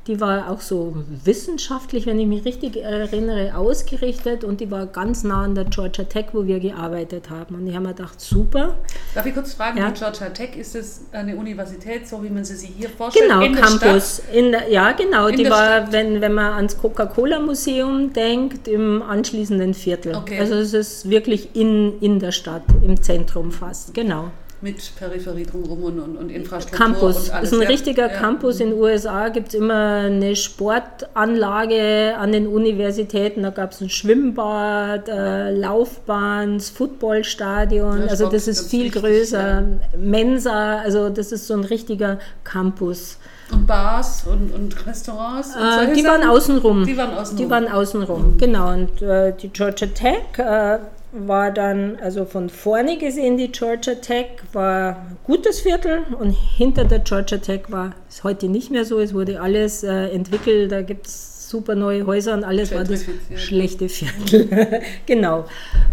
die 0.07 0.21
war 0.21 0.51
auch 0.51 0.61
so 0.61 0.95
wissenschaftlich, 1.25 2.05
wenn 2.07 2.19
ich 2.19 2.27
mich 2.27 2.45
richtig 2.45 2.77
erinnere, 2.77 3.57
ausgerichtet 3.57 4.45
und 4.45 4.61
die 4.61 4.71
war 4.71 4.87
ganz 4.87 5.25
nah 5.25 5.43
an 5.45 5.55
der 5.55 5.65
Georgia 5.65 6.05
Tech, 6.05 6.27
wo 6.33 6.47
wir 6.47 6.61
gearbeitet 6.61 7.31
haben. 7.31 7.55
Und 7.55 7.67
ich 7.67 7.75
habe 7.75 7.87
mir 7.87 7.95
gedacht, 7.95 8.21
super, 8.21 8.75
Darf 9.15 9.25
ich 9.27 9.35
kurz 9.35 9.55
fragen, 9.55 9.79
Ja. 9.79 9.91
die 9.91 9.99
Georgia 9.99 10.29
Tech, 10.29 10.57
ist 10.57 10.75
es 10.75 11.03
eine 11.13 11.37
Universität, 11.37 12.07
so 12.07 12.23
wie 12.23 12.29
man 12.29 12.45
sie 12.45 12.57
sich 12.57 12.71
hier 12.77 12.91
vorstellt? 12.91 13.29
Genau, 13.31 13.41
in 13.43 13.55
der 13.55 13.63
Campus. 13.63 14.23
In 14.33 14.53
der, 14.53 14.71
ja, 14.71 14.93
genau. 14.93 15.29
In 15.29 15.37
die 15.37 15.43
der 15.45 15.53
war, 15.53 15.77
Stadt. 15.83 15.93
wenn, 15.93 16.21
wenn 16.21 16.35
man 16.35 16.53
ans 16.53 16.77
Coca-Cola-Museum 16.79 18.13
denkt, 18.13 18.69
im 18.69 19.03
anschließenden 19.03 19.73
Viertel. 19.75 20.15
Okay. 20.17 20.39
Also 20.39 20.55
es 20.55 20.75
ist 20.75 21.09
wirklich 21.09 21.51
in, 21.55 21.99
in 22.01 22.19
der 22.19 22.33
Stadt, 22.33 22.63
im 22.83 23.03
Zentrum 23.03 23.53
fast. 23.53 23.95
Genau. 23.95 24.31
Mit 24.65 24.97
Peripherie 24.97 25.45
drumherum 25.45 25.85
und, 25.85 26.17
und, 26.17 26.31
Infrastruktur 26.31 26.87
Campus. 26.87 27.29
und 27.29 27.35
alles. 27.35 27.53
ist 27.53 27.55
ein 27.59 27.63
ja. 27.65 27.69
richtiger 27.69 28.11
ja. 28.11 28.19
Campus. 28.19 28.61
In 28.61 28.71
den 28.71 28.81
USA 28.81 29.29
gibt 29.29 29.49
es 29.49 29.55
immer 29.55 30.05
eine 30.07 30.35
Sportanlage 30.35 32.15
an 32.17 32.33
den 32.33 32.47
Universitäten. 32.47 33.43
Da 33.43 33.51
gab 33.51 33.73
es 33.73 33.83
ein 33.83 33.91
Schwimmbad, 33.91 35.07
äh, 35.11 35.51
Laufbahn, 35.51 36.57
das 36.57 36.71
Footballstadion. 36.71 38.05
Ja, 38.05 38.07
also 38.07 38.31
das 38.31 38.49
ist 38.49 38.71
viel 38.71 38.87
wichtig, 38.87 39.03
größer. 39.03 39.65
Mensa, 39.99 40.79
also 40.79 41.11
das 41.11 41.31
ist 41.31 41.47
so 41.47 41.53
ein 41.53 41.65
richtiger 41.65 42.19
Campus. 42.43 43.19
Und 43.53 43.67
Bars 43.67 44.25
und, 44.27 44.51
und 44.55 44.87
Restaurants? 44.87 45.55
Und 45.55 45.91
Äh, 45.91 45.93
die 45.95 46.05
waren 46.05 46.23
außenrum. 46.23 46.87
Die 46.87 46.97
waren 46.97 47.13
außenrum. 47.13 47.37
Die 47.37 47.51
waren 47.51 47.69
außenrum, 47.69 48.39
genau. 48.39 48.73
Und 48.73 49.03
äh, 49.03 49.35
die 49.37 49.49
Georgia 49.49 49.89
Tech 49.89 50.39
äh, 50.39 50.79
war 51.15 51.53
dann, 51.53 51.97
also 52.03 52.25
von 52.25 52.51
vorne 52.51 52.99
gesehen, 52.99 53.37
die 53.37 53.51
Georgia 53.53 53.95
Tech 53.95 54.27
war 54.53 54.97
ein 54.97 55.17
gutes 55.25 55.61
Viertel 55.61 56.03
und 56.19 56.31
hinter 56.31 56.85
der 56.85 56.99
Georgia 56.99 57.39
Tech 57.39 57.63
war 57.69 57.93
es 58.09 58.25
heute 58.25 58.49
nicht 58.49 58.71
mehr 58.71 58.85
so. 58.85 58.99
Es 58.99 59.15
wurde 59.15 59.41
alles 59.41 59.85
äh, 59.85 60.09
entwickelt, 60.09 60.73
da 60.73 60.83
gibt 60.83 61.07
es 61.07 61.49
super 61.49 61.77
neue 61.77 62.05
Häuser 62.07 62.35
und 62.35 62.43
alles 62.43 62.75
war 62.75 62.83
das 62.83 63.05
schlechte 63.37 63.89
Viertel. 63.89 64.83
genau. 65.07 65.45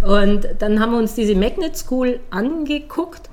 Und 0.02 0.48
dann 0.58 0.80
haben 0.80 0.94
wir 0.94 0.98
uns 0.98 1.14
diese 1.14 1.36
Magnet 1.36 1.78
School 1.78 2.20
angeguckt. 2.32 3.30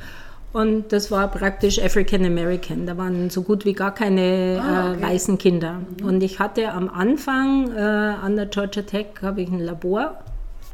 Und 0.53 0.93
das 0.93 1.11
war 1.11 1.31
praktisch 1.31 1.79
African 1.79 2.25
American. 2.25 2.87
Da 2.87 2.97
waren 2.97 3.31
so 3.31 3.43
gut 3.43 3.65
wie 3.65 3.75
gar 3.75 3.95
keine 3.95 4.61
Ah, 4.63 4.93
äh, 4.93 4.97
okay. 4.97 5.03
weißen 5.03 5.39
Kinder. 5.39 5.83
Und 6.03 6.23
ich 6.23 6.39
hatte 6.39 6.73
am 6.73 6.89
Anfang 6.89 7.71
äh, 7.75 7.81
an 7.81 8.37
der 8.37 8.47
Georgia 8.47 8.83
Tech 8.83 9.07
habe 9.23 9.43
ich 9.43 9.51
ein 9.51 9.61
Labor 9.61 10.19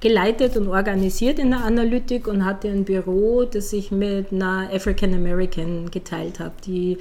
geleitet 0.00 0.56
und 0.56 0.68
organisiert 0.68 1.38
in 1.38 1.50
der 1.50 1.64
Analytik 1.64 2.26
und 2.26 2.44
hatte 2.44 2.68
ein 2.68 2.84
Büro, 2.84 3.44
das 3.44 3.72
ich 3.72 3.90
mit 3.90 4.32
einer 4.32 4.68
African 4.72 5.14
American 5.14 5.90
geteilt 5.90 6.40
habe. 6.40 6.54
Die, 6.66 6.98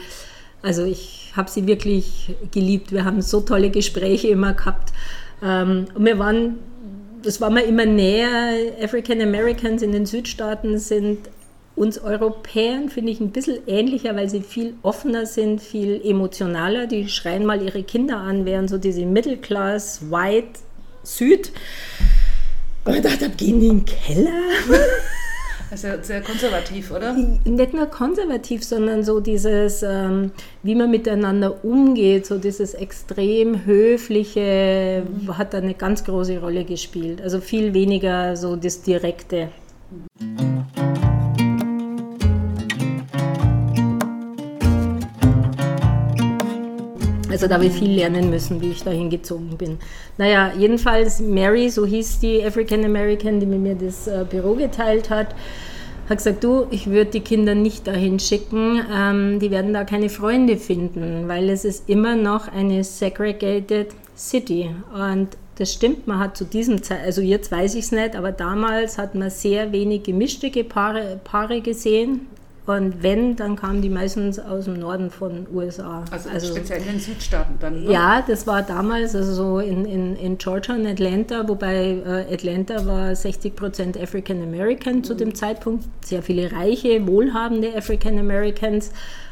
also 0.62 0.86
ich 0.86 1.32
habe 1.36 1.50
sie 1.50 1.68
wirklich 1.68 2.36
geliebt. 2.52 2.92
Wir 2.92 3.06
haben 3.06 3.22
so 3.22 3.42
tolle 3.42 3.70
Gespräche 3.70 4.30
immer 4.30 4.54
gehabt. 4.54 4.94
Ähm, 5.44 5.86
und 5.94 6.06
wir 6.06 6.18
waren, 6.20 6.60
das 7.22 7.42
war 7.42 7.50
mir 7.50 7.64
immer 7.64 7.86
näher. 7.86 8.54
African 8.82 9.22
Americans 9.22 9.82
in 9.82 9.92
den 9.92 10.06
Südstaaten 10.06 10.78
sind 10.78 11.30
uns 11.76 11.98
Europäern, 12.00 12.90
finde 12.90 13.12
ich, 13.12 13.20
ein 13.20 13.32
bisschen 13.32 13.68
ähnlicher, 13.68 14.16
weil 14.16 14.30
sie 14.30 14.42
viel 14.42 14.76
offener 14.84 15.26
sind, 15.26 15.62
viel 15.62 16.00
emotionaler. 16.04 16.88
Die 16.88 17.10
schreien 17.10 17.46
mal 17.46 17.62
ihre 17.62 17.84
Kinder 17.84 18.18
an, 18.18 18.46
während 18.46 18.70
so 18.70 18.78
diese 18.78 19.06
Middle 19.06 19.38
Class, 19.38 20.02
White, 20.12 20.60
Süd. 21.04 21.52
Und 22.86 22.96
ich 22.96 23.02
dachte, 23.02 23.30
gehen 23.30 23.60
die 23.60 23.68
in 23.68 23.80
den 23.80 23.86
Keller? 23.86 24.32
Ja 24.70 24.78
sehr 25.78 26.22
konservativ, 26.22 26.92
oder? 26.92 27.14
Nicht 27.14 27.74
nur 27.74 27.88
konservativ, 27.88 28.64
sondern 28.64 29.04
so 29.04 29.20
dieses, 29.20 29.84
ähm, 29.84 30.32
wie 30.62 30.76
man 30.76 30.92
miteinander 30.92 31.64
umgeht, 31.64 32.26
so 32.26 32.38
dieses 32.38 32.74
extrem 32.74 33.66
höfliche 33.66 35.04
hat 35.30 35.54
da 35.54 35.58
eine 35.60 35.74
ganz 35.74 36.04
große 36.04 36.40
Rolle 36.40 36.64
gespielt. 36.64 37.22
Also 37.22 37.40
viel 37.40 37.74
weniger 37.74 38.36
so 38.36 38.56
das 38.56 38.82
Direkte. 38.82 39.50
Also 47.34 47.48
da 47.48 47.56
habe 47.56 47.66
ich 47.66 47.74
viel 47.74 47.96
lernen 47.96 48.30
müssen, 48.30 48.62
wie 48.62 48.70
ich 48.70 48.84
dahin 48.84 49.10
gezogen 49.10 49.58
bin. 49.58 49.80
Naja, 50.20 50.52
jedenfalls 50.56 51.20
Mary, 51.20 51.68
so 51.72 51.84
hieß 51.84 52.20
die 52.20 52.46
African 52.46 52.86
American, 52.86 53.40
die 53.40 53.48
mit 53.48 53.60
mir 53.60 53.74
das 53.74 54.08
äh, 54.08 54.24
Büro 54.30 54.54
geteilt 54.54 55.10
hat, 55.10 55.34
hat 56.10 56.18
gesagt, 56.18 56.44
du, 56.44 56.68
ich 56.70 56.86
würde 56.86 57.10
die 57.10 57.22
Kinder 57.22 57.56
nicht 57.56 57.88
dahin 57.88 58.20
schicken, 58.20 58.84
ähm, 58.96 59.40
die 59.40 59.50
werden 59.50 59.74
da 59.74 59.84
keine 59.84 60.10
Freunde 60.10 60.58
finden, 60.58 61.28
weil 61.28 61.50
es 61.50 61.66
ist 61.66 61.90
immer 61.90 62.16
noch 62.16 62.50
eine 62.50 62.84
segregated 62.84 63.88
city. 64.16 64.70
Und 64.94 65.30
das 65.58 65.74
stimmt, 65.74 66.06
man 66.06 66.20
hat 66.20 66.38
zu 66.38 66.46
diesem 66.46 66.84
Zeit, 66.84 67.00
also 67.04 67.24
jetzt 67.24 67.52
weiß 67.52 67.74
ich 67.74 67.86
es 67.86 67.92
nicht, 67.92 68.16
aber 68.16 68.32
damals 68.32 69.00
hat 69.00 69.16
man 69.16 69.32
sehr 69.32 69.72
wenig 69.72 70.04
gemischte 70.04 70.52
Paare, 70.64 71.20
Paare 71.24 71.62
gesehen. 71.62 72.28
Und 72.66 73.04
wenn, 73.04 73.36
dann 73.36 73.58
kamen 73.58 73.82
die 73.82 73.90
meistens 73.90 74.40
aus 74.40 74.66
dem 74.66 74.76
Norden 74.76 75.12
von 75.12 75.48
USA. 75.54 76.06
Also, 76.12 76.48
speziell 76.48 76.80
in 76.80 76.88
den 76.88 77.00
Südstaaten 77.00 77.56
dann. 77.60 77.84
Ne? 77.84 77.92
Ja, 77.92 78.24
das 78.26 78.48
war 78.48 78.62
damals 78.62 79.16
also 79.16 79.34
so 79.34 79.60
in, 79.60 79.84
in, 79.84 80.16
in 80.16 80.38
Georgia 80.38 80.74
und 80.74 80.88
Atlanta, 80.88 81.46
wobei 81.48 81.98
äh, 82.06 82.34
Atlanta 82.34 82.86
war 82.86 83.14
60 83.14 83.54
Prozent 83.56 83.98
African 84.02 84.42
American 84.42 85.04
zu 85.04 85.14
dem 85.14 85.36
Zeitpunkt, 85.36 85.86
sehr 86.06 86.24
viele 86.24 86.54
reiche, 86.54 87.06
wohlhabende 87.06 87.76
African 87.76 88.18
Americans, 88.18 88.92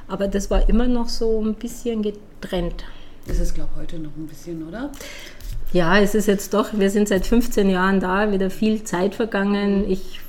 aber 0.10 0.28
das 0.28 0.52
war 0.52 0.68
immer 0.68 0.88
noch 0.88 1.08
so 1.08 1.42
ein 1.42 1.54
bisschen 1.54 2.02
getrennt. 2.04 2.84
Das 3.28 3.40
ist, 3.40 3.56
glaube 3.56 3.70
ich, 3.76 3.82
heute 3.82 4.00
noch 4.00 4.16
ein 4.18 4.28
bisschen, 4.28 4.68
oder? 4.68 4.92
Ja, 5.72 6.00
es 6.00 6.16
ist 6.16 6.28
jetzt 6.28 6.54
doch, 6.54 6.74
wir 6.74 6.90
sind 6.90 7.08
seit 7.08 7.26
15 7.26 7.70
Jahren 7.70 8.02
da, 8.02 8.30
wieder 8.34 8.50
viel 8.50 8.84
Zeit 8.84 9.16
vergangen. 9.16 9.90
Ich 9.90 10.20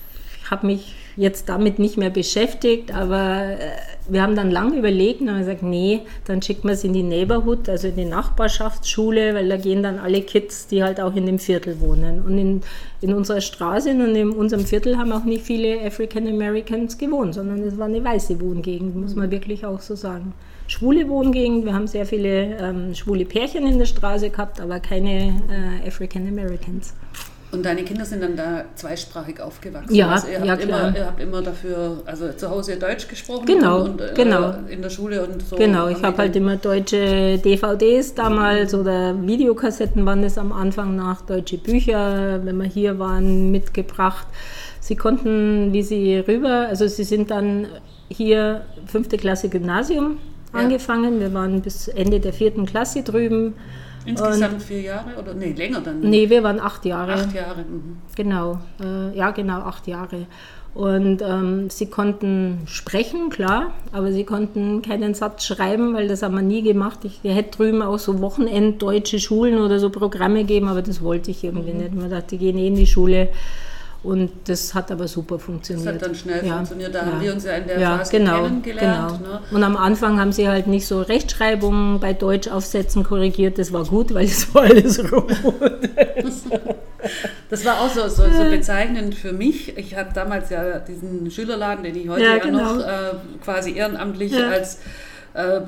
habe 0.48 0.68
mich 0.68 0.94
jetzt 1.16 1.48
damit 1.48 1.78
nicht 1.78 1.96
mehr 1.96 2.10
beschäftigt, 2.10 2.92
aber 2.94 3.58
äh, 3.58 3.70
wir 4.08 4.22
haben 4.22 4.34
dann 4.34 4.50
lange 4.50 4.76
überlegt 4.76 5.20
und 5.20 5.30
haben 5.30 5.38
gesagt, 5.38 5.62
nee, 5.62 6.00
dann 6.26 6.42
schickt 6.42 6.64
man 6.64 6.74
es 6.74 6.84
in 6.84 6.92
die 6.92 7.02
Neighborhood, 7.02 7.68
also 7.68 7.88
in 7.88 7.96
die 7.96 8.04
Nachbarschaftsschule, 8.04 9.34
weil 9.34 9.48
da 9.48 9.56
gehen 9.56 9.82
dann 9.82 9.98
alle 9.98 10.22
Kids, 10.22 10.66
die 10.66 10.82
halt 10.82 11.00
auch 11.00 11.14
in 11.14 11.26
dem 11.26 11.38
Viertel 11.38 11.80
wohnen. 11.80 12.22
Und 12.22 12.38
in, 12.38 12.60
in 13.00 13.14
unserer 13.14 13.40
Straße 13.40 13.90
und 13.90 14.14
in 14.14 14.30
unserem 14.30 14.64
Viertel 14.64 14.96
haben 14.96 15.12
auch 15.12 15.24
nicht 15.24 15.44
viele 15.44 15.80
African 15.80 16.26
Americans 16.26 16.98
gewohnt, 16.98 17.34
sondern 17.34 17.62
es 17.62 17.78
war 17.78 17.86
eine 17.86 18.02
weiße 18.02 18.40
Wohngegend, 18.40 18.96
muss 18.96 19.14
man 19.14 19.30
wirklich 19.30 19.64
auch 19.64 19.80
so 19.80 19.94
sagen. 19.94 20.32
Schwule 20.66 21.08
Wohngegend, 21.08 21.64
wir 21.64 21.74
haben 21.74 21.86
sehr 21.86 22.06
viele 22.06 22.56
ähm, 22.58 22.94
schwule 22.94 23.24
Pärchen 23.24 23.66
in 23.66 23.78
der 23.78 23.86
Straße 23.86 24.30
gehabt, 24.30 24.60
aber 24.60 24.80
keine 24.80 25.42
äh, 25.50 25.86
African 25.86 26.26
Americans. 26.26 26.94
Und 27.52 27.66
deine 27.66 27.82
Kinder 27.84 28.06
sind 28.06 28.22
dann 28.22 28.34
da 28.34 28.64
zweisprachig 28.76 29.38
aufgewachsen. 29.40 29.94
Ja, 29.94 30.08
also 30.08 30.28
ihr 30.28 30.36
habt 30.38 30.46
ja, 30.46 30.54
immer, 30.54 30.78
klar. 30.78 30.96
ihr 30.96 31.06
habt 31.06 31.20
immer 31.20 31.42
dafür, 31.42 32.02
also 32.06 32.32
zu 32.32 32.48
Hause 32.48 32.76
Deutsch 32.76 33.08
gesprochen 33.08 33.44
Genau, 33.44 33.82
und, 33.82 33.90
und 33.90 34.00
äh, 34.00 34.14
genau. 34.14 34.54
in 34.70 34.80
der 34.80 34.88
Schule 34.88 35.22
und 35.22 35.42
so. 35.46 35.56
Genau, 35.56 35.88
ich 35.88 36.02
habe 36.02 36.16
halt 36.16 36.34
immer 36.34 36.56
deutsche 36.56 37.36
DVDs 37.38 38.14
damals 38.14 38.74
oder 38.74 39.14
Videokassetten 39.20 40.06
waren 40.06 40.24
es 40.24 40.38
am 40.38 40.50
Anfang 40.50 40.96
nach, 40.96 41.20
deutsche 41.20 41.58
Bücher, 41.58 42.40
wenn 42.42 42.56
wir 42.56 42.64
hier 42.68 42.98
waren, 42.98 43.50
mitgebracht. 43.50 44.26
Sie 44.80 44.96
konnten, 44.96 45.74
wie 45.74 45.82
sie 45.82 46.16
rüber, 46.26 46.68
also 46.68 46.86
sie 46.88 47.04
sind 47.04 47.30
dann 47.30 47.66
hier 48.08 48.62
fünfte 48.86 49.18
Klasse 49.18 49.50
Gymnasium 49.50 50.16
Ja. 50.54 50.60
angefangen. 50.60 51.20
Wir 51.20 51.34
waren 51.34 51.60
bis 51.60 51.88
Ende 51.88 52.18
der 52.18 52.32
vierten 52.32 52.64
Klasse 52.64 53.02
drüben. 53.02 53.54
Insgesamt 54.04 54.62
vier 54.62 54.80
Jahre 54.80 55.16
oder 55.18 55.34
nee, 55.34 55.52
länger 55.52 55.80
dann. 55.80 56.00
Nee, 56.00 56.28
wir 56.28 56.42
waren 56.42 56.60
acht 56.60 56.84
Jahre. 56.84 57.14
Acht 57.14 57.34
Jahre. 57.34 57.60
Mhm. 57.60 57.98
Genau, 58.16 58.58
äh, 58.80 59.16
ja 59.16 59.30
genau, 59.30 59.60
acht 59.60 59.86
Jahre. 59.86 60.26
Und 60.74 61.20
ähm, 61.20 61.68
sie 61.68 61.86
konnten 61.86 62.62
sprechen, 62.64 63.28
klar, 63.28 63.72
aber 63.92 64.10
sie 64.10 64.24
konnten 64.24 64.80
keinen 64.80 65.12
Satz 65.12 65.44
schreiben, 65.44 65.92
weil 65.92 66.08
das 66.08 66.22
haben 66.22 66.34
wir 66.34 66.42
nie 66.42 66.62
gemacht. 66.62 67.00
Ich 67.02 67.20
hätte 67.22 67.58
drüben 67.58 67.82
auch 67.82 67.98
so 67.98 68.20
Wochenenddeutsche 68.20 69.18
Schulen 69.18 69.58
oder 69.58 69.78
so 69.78 69.90
Programme 69.90 70.44
geben, 70.44 70.68
aber 70.68 70.80
das 70.80 71.02
wollte 71.02 71.30
ich 71.30 71.44
irgendwie 71.44 71.72
mhm. 71.72 71.78
nicht. 71.78 71.94
Man 71.94 72.10
dachte, 72.10 72.36
die 72.36 72.38
gehen 72.38 72.56
eh 72.56 72.68
in 72.68 72.74
die 72.74 72.86
Schule. 72.86 73.28
Und 74.02 74.30
das 74.46 74.74
hat 74.74 74.90
aber 74.90 75.06
super 75.06 75.38
funktioniert. 75.38 75.86
Das 75.86 75.94
hat 75.94 76.02
dann 76.02 76.14
schnell 76.14 76.44
ja. 76.44 76.56
funktioniert. 76.56 76.92
Da 76.92 77.00
ja. 77.00 77.06
haben 77.06 77.20
wir 77.20 77.32
uns 77.32 77.44
ja 77.44 77.52
in 77.52 77.68
der 77.68 77.78
ja, 77.78 77.98
Phase 77.98 78.10
genau, 78.10 78.42
kennengelernt. 78.42 79.18
Genau. 79.18 79.34
Ne? 79.34 79.40
Und 79.52 79.62
am 79.62 79.76
Anfang 79.76 80.18
haben 80.18 80.32
sie 80.32 80.48
halt 80.48 80.66
nicht 80.66 80.86
so 80.86 81.02
Rechtschreibungen 81.02 82.00
bei 82.00 82.12
Deutschaufsätzen 82.12 83.04
korrigiert. 83.04 83.58
Das 83.58 83.72
war 83.72 83.84
gut, 83.84 84.12
weil 84.12 84.24
es 84.24 84.52
war 84.54 84.62
alles 84.62 85.12
rot. 85.12 85.30
das 87.48 87.64
war 87.64 87.80
auch 87.80 87.90
so, 87.90 88.08
so, 88.08 88.24
so, 88.28 88.50
bezeichnend 88.50 89.14
für 89.14 89.32
mich. 89.32 89.78
Ich 89.78 89.96
habe 89.96 90.10
damals 90.12 90.50
ja 90.50 90.80
diesen 90.80 91.30
Schülerladen, 91.30 91.84
den 91.84 91.94
ich 91.94 92.08
heute 92.08 92.24
ja, 92.24 92.38
genau. 92.38 92.74
noch 92.74 92.84
äh, 92.84 93.10
quasi 93.44 93.76
ehrenamtlich 93.76 94.34
als 94.36 94.78
äh, 95.34 95.60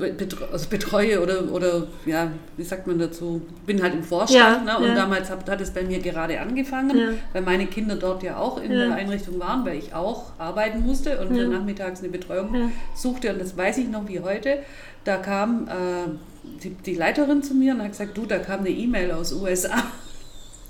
also 0.51 0.69
betreue 0.69 1.21
oder, 1.21 1.51
oder 1.51 1.87
ja, 2.05 2.31
wie 2.57 2.63
sagt 2.63 2.87
man 2.87 2.99
dazu, 2.99 3.41
bin 3.65 3.81
halt 3.81 3.93
im 3.93 4.03
Vorstand 4.03 4.67
ja, 4.67 4.73
ne? 4.73 4.77
und 4.77 4.89
ja. 4.89 4.95
damals 4.95 5.29
hat, 5.29 5.49
hat 5.49 5.61
es 5.61 5.71
bei 5.71 5.83
mir 5.83 5.99
gerade 5.99 6.39
angefangen, 6.39 6.97
ja. 6.97 7.09
weil 7.33 7.41
meine 7.41 7.67
Kinder 7.67 7.95
dort 7.95 8.23
ja 8.23 8.37
auch 8.37 8.61
in 8.61 8.71
der 8.71 8.93
Einrichtung 8.93 9.39
waren, 9.39 9.65
weil 9.65 9.77
ich 9.77 9.93
auch 9.93 10.31
arbeiten 10.37 10.85
musste 10.85 11.19
und 11.19 11.31
nachmittags 11.49 12.01
eine 12.01 12.09
Betreuung 12.09 12.71
suchte 12.95 13.31
und 13.33 13.41
das 13.41 13.57
weiß 13.57 13.77
ich 13.77 13.89
noch 13.89 14.07
wie 14.07 14.19
heute. 14.19 14.59
Da 15.03 15.17
kam 15.17 15.67
äh, 15.67 16.09
die, 16.63 16.71
die 16.71 16.95
Leiterin 16.95 17.43
zu 17.43 17.53
mir 17.53 17.73
und 17.73 17.81
hat 17.81 17.91
gesagt, 17.91 18.17
du, 18.17 18.25
da 18.25 18.39
kam 18.39 18.61
eine 18.61 18.69
E-Mail 18.69 19.11
aus 19.11 19.33
USA. 19.33 19.83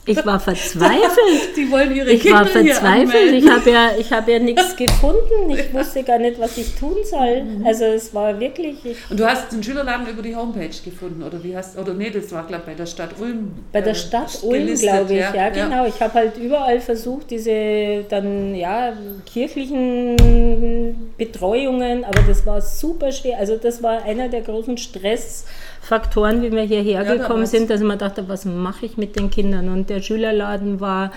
Ich 0.08 0.26
war 0.26 0.39
verzweifelt. 0.39 1.56
Die 1.56 1.72
wollen 1.72 1.95
ihre 1.95 2.12
ich 2.12 2.22
Kinder 2.22 2.39
war 2.39 2.45
verzweifelt. 2.45 3.34
Ich 3.34 3.49
habe 3.49 3.72
ja, 3.72 3.89
ich 3.97 4.12
hab 4.12 4.28
ja 4.28 4.39
nichts 4.39 4.76
gefunden. 4.78 5.49
Ich 5.49 5.74
wusste 5.74 6.03
gar 6.03 6.20
nicht, 6.20 6.39
was 6.39 6.58
ich 6.58 6.76
tun 6.76 6.97
soll. 7.03 7.43
Mhm. 7.43 7.66
Also 7.66 7.86
es 7.86 8.14
war 8.14 8.39
wirklich. 8.39 8.78
Und 9.10 9.20
du 9.20 9.26
hast 9.26 9.51
den 9.51 9.64
Schülerladen 9.64 10.08
über 10.08 10.22
die 10.22 10.36
Homepage 10.36 10.70
gefunden 10.84 11.24
oder 11.24 11.43
wie 11.43 11.56
hast? 11.56 11.78
Oder 11.78 11.93
nee, 11.93 12.12
das 12.12 12.32
war 12.32 12.45
glaube 12.45 12.64
bei 12.68 12.76
der 12.76 12.86
Stadt 12.86 13.12
Ulm. 13.20 13.53
Bei 13.72 13.82
der 13.82 13.93
äh, 13.93 13.95
Stadt 13.95 14.43
Ulm, 14.43 14.76
glaube 14.76 15.14
ich. 15.14 15.20
Ja, 15.20 15.36
ja 15.36 15.49
genau. 15.49 15.84
Ja. 15.84 15.88
Ich 15.88 15.99
habe 15.99 16.14
halt 16.14 16.38
überall 16.38 16.80
versucht, 16.80 17.32
diese 17.32 18.06
dann 18.08 18.53
ja 18.53 18.93
kirchlichen 19.26 21.14
Betreuungen, 21.18 22.03
aber 22.03 22.22
das 22.28 22.45
war 22.45 22.62
super 22.62 23.12
schwer. 23.12 23.39
Also 23.39 23.58
das 23.58 23.82
war 23.82 24.03
einer 24.03 24.30
der 24.30 24.41
großen 24.41 24.78
Stress. 24.78 25.45
Faktoren, 25.86 26.42
wie 26.42 26.52
wir 26.52 26.64
hierher 26.64 27.04
ja, 27.04 27.16
gekommen 27.16 27.46
sind, 27.46 27.70
dass 27.70 27.80
ich 27.80 27.86
mir 27.86 27.96
dachte, 27.96 28.28
was 28.28 28.44
mache 28.44 28.88
ich 28.88 28.98
mit 28.98 29.16
den 29.16 29.30
Kindern? 29.30 29.70
Und 29.70 29.92
der 29.92 30.02
Schülerladen 30.02 30.80
war 30.80 31.12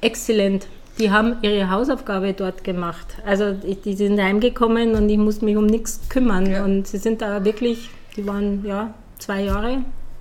exzellent. 0.00 0.66
Die 0.98 1.12
haben 1.12 1.36
ihre 1.42 1.70
Hausaufgabe 1.70 2.32
dort 2.32 2.64
gemacht. 2.64 3.06
Also 3.24 3.52
die 3.52 3.94
sind 3.94 4.20
heimgekommen 4.20 4.96
und 4.96 5.08
ich 5.08 5.16
musste 5.16 5.44
mich 5.44 5.56
um 5.56 5.66
nichts 5.66 6.00
kümmern. 6.08 6.50
Ja. 6.50 6.64
Und 6.64 6.88
sie 6.88 6.98
sind 6.98 7.22
da 7.22 7.44
wirklich, 7.44 7.88
die 8.16 8.26
waren 8.26 8.64
ja 8.66 8.92
zwei 9.18 9.44
Jahre 9.44 9.78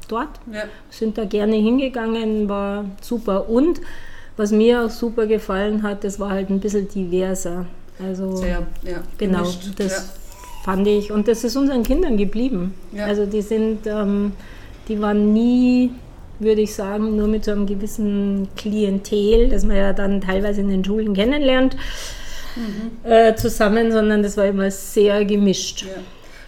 dort, 0.07 0.39
ja. 0.53 0.63
sind 0.91 1.17
da 1.17 1.25
gerne 1.25 1.55
hingegangen, 1.55 2.47
war 2.47 2.85
super. 3.01 3.49
Und 3.49 3.81
was 4.37 4.51
mir 4.51 4.85
auch 4.85 4.89
super 4.91 5.25
gefallen 5.25 5.81
hat, 5.81 6.03
das 6.03 6.19
war 6.19 6.29
halt 6.29 6.51
ein 6.51 6.59
bisschen 6.59 6.87
diverser. 6.87 7.65
Also 8.01 8.35
Sehr, 8.35 8.67
ja, 8.83 8.99
genau, 9.17 9.39
gemischt. 9.39 9.71
das 9.77 10.18
fand 10.69 10.87
ich. 10.87 11.11
Und 11.11 11.27
das 11.27 11.43
ist 11.43 11.55
unseren 11.55 11.83
Kindern 11.83 12.17
geblieben. 12.17 12.73
Ja. 12.91 13.05
Also 13.05 13.25
die 13.25 13.41
sind, 13.41 13.87
ähm, 13.87 14.33
die 14.87 15.01
waren 15.01 15.33
nie, 15.33 15.91
würde 16.39 16.61
ich 16.61 16.75
sagen, 16.75 17.15
nur 17.15 17.27
mit 17.27 17.43
so 17.43 17.51
einem 17.51 17.65
gewissen 17.65 18.47
Klientel, 18.55 19.49
das 19.49 19.65
man 19.65 19.77
ja 19.77 19.93
dann 19.93 20.21
teilweise 20.21 20.61
in 20.61 20.69
den 20.69 20.85
Schulen 20.85 21.13
kennenlernt, 21.15 21.75
mhm. 22.55 23.09
äh, 23.09 23.35
zusammen, 23.35 23.91
sondern 23.91 24.21
das 24.21 24.37
war 24.37 24.45
immer 24.45 24.69
sehr 24.69 25.25
gemischt. 25.25 25.83
Ja. 25.83 26.01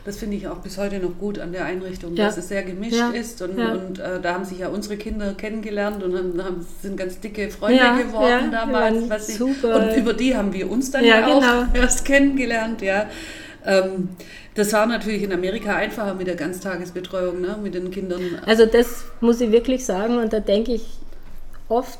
Das 0.03 0.17
finde 0.17 0.35
ich 0.35 0.47
auch 0.47 0.57
bis 0.57 0.79
heute 0.79 0.97
noch 0.97 1.15
gut 1.19 1.37
an 1.37 1.51
der 1.51 1.65
Einrichtung, 1.65 2.15
ja. 2.15 2.25
dass 2.25 2.35
es 2.35 2.47
sehr 2.47 2.63
gemischt 2.63 2.95
ja. 2.95 3.09
ist. 3.11 3.39
Und, 3.43 3.59
ja. 3.59 3.73
und 3.73 3.99
äh, 3.99 4.19
da 4.19 4.33
haben 4.33 4.45
sich 4.45 4.57
ja 4.59 4.69
unsere 4.69 4.97
Kinder 4.97 5.35
kennengelernt 5.35 6.03
und 6.03 6.17
haben, 6.17 6.43
haben 6.43 6.65
sind 6.81 6.97
ganz 6.97 7.19
dicke 7.19 7.51
Freunde 7.51 8.03
geworden 8.03 8.51
damals. 8.51 9.29
Ich. 9.29 9.39
Und 9.39 9.95
über 9.95 10.13
die 10.13 10.35
haben 10.35 10.53
wir 10.53 10.71
uns 10.71 10.89
dann 10.89 11.05
ja, 11.05 11.27
auch 11.27 11.39
genau. 11.39 11.65
erst 11.75 12.05
kennengelernt. 12.05 12.81
Ja. 12.81 13.07
Ähm, 13.65 14.09
das 14.55 14.73
war 14.73 14.85
natürlich 14.85 15.23
in 15.23 15.31
Amerika 15.31 15.75
einfacher 15.75 16.13
mit 16.13 16.27
der 16.27 16.35
Ganztagesbetreuung, 16.35 17.41
ne, 17.41 17.57
mit 17.61 17.75
den 17.75 17.91
Kindern. 17.91 18.21
Also 18.45 18.65
das 18.65 19.05
muss 19.21 19.39
ich 19.41 19.51
wirklich 19.51 19.85
sagen 19.85 20.17
und 20.17 20.33
da 20.33 20.39
denke 20.39 20.73
ich 20.73 20.85
oft, 21.69 21.99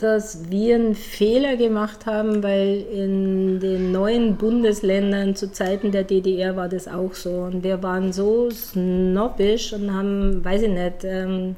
dass 0.00 0.48
wir 0.50 0.76
einen 0.76 0.94
Fehler 0.94 1.56
gemacht 1.56 2.06
haben, 2.06 2.42
weil 2.42 2.84
in 2.92 3.58
den 3.58 3.90
neuen 3.90 4.36
Bundesländern 4.36 5.34
zu 5.34 5.50
Zeiten 5.50 5.90
der 5.90 6.04
DDR 6.04 6.56
war 6.56 6.68
das 6.68 6.86
auch 6.86 7.14
so. 7.14 7.30
Und 7.30 7.64
wir 7.64 7.82
waren 7.82 8.12
so 8.12 8.48
snobbisch 8.50 9.72
und 9.72 9.92
haben, 9.92 10.44
weiß 10.44 10.62
ich 10.62 10.70
nicht, 10.70 11.04
ähm, 11.04 11.56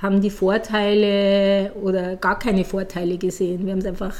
haben 0.00 0.20
die 0.20 0.30
Vorteile 0.30 1.72
oder 1.74 2.16
gar 2.16 2.38
keine 2.38 2.64
Vorteile 2.64 3.18
gesehen. 3.18 3.66
Wir 3.66 3.72
haben 3.72 3.80
es 3.80 3.86
einfach 3.86 4.14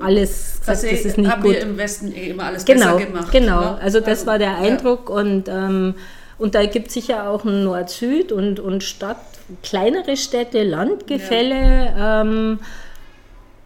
alles 0.00 0.60
gesagt, 0.60 0.68
das, 0.68 0.82
das 0.82 1.04
ist 1.04 1.18
nicht 1.18 1.30
haben 1.30 1.42
gut. 1.42 1.52
wir 1.52 1.60
im 1.60 1.76
Westen 1.76 2.12
eh 2.12 2.30
immer 2.30 2.44
alles 2.44 2.64
genau, 2.64 2.96
besser 2.96 3.06
gemacht. 3.06 3.32
Genau, 3.32 3.60
ne? 3.60 3.78
also 3.80 4.00
das 4.00 4.08
also, 4.08 4.26
war 4.26 4.38
der 4.38 4.56
Eindruck 4.56 5.08
ja. 5.08 5.16
und, 5.16 5.48
ähm, 5.48 5.94
und 6.38 6.54
da 6.54 6.64
gibt 6.66 6.88
es 6.88 6.94
sicher 6.94 7.28
auch 7.28 7.44
ein 7.44 7.64
Nord-Süd 7.64 8.32
und, 8.32 8.60
und 8.60 8.84
Stadt, 8.84 9.18
kleinere 9.62 10.16
Städte, 10.16 10.62
Landgefälle. 10.62 11.92
Ja. 11.96 12.20
Ähm, 12.22 12.60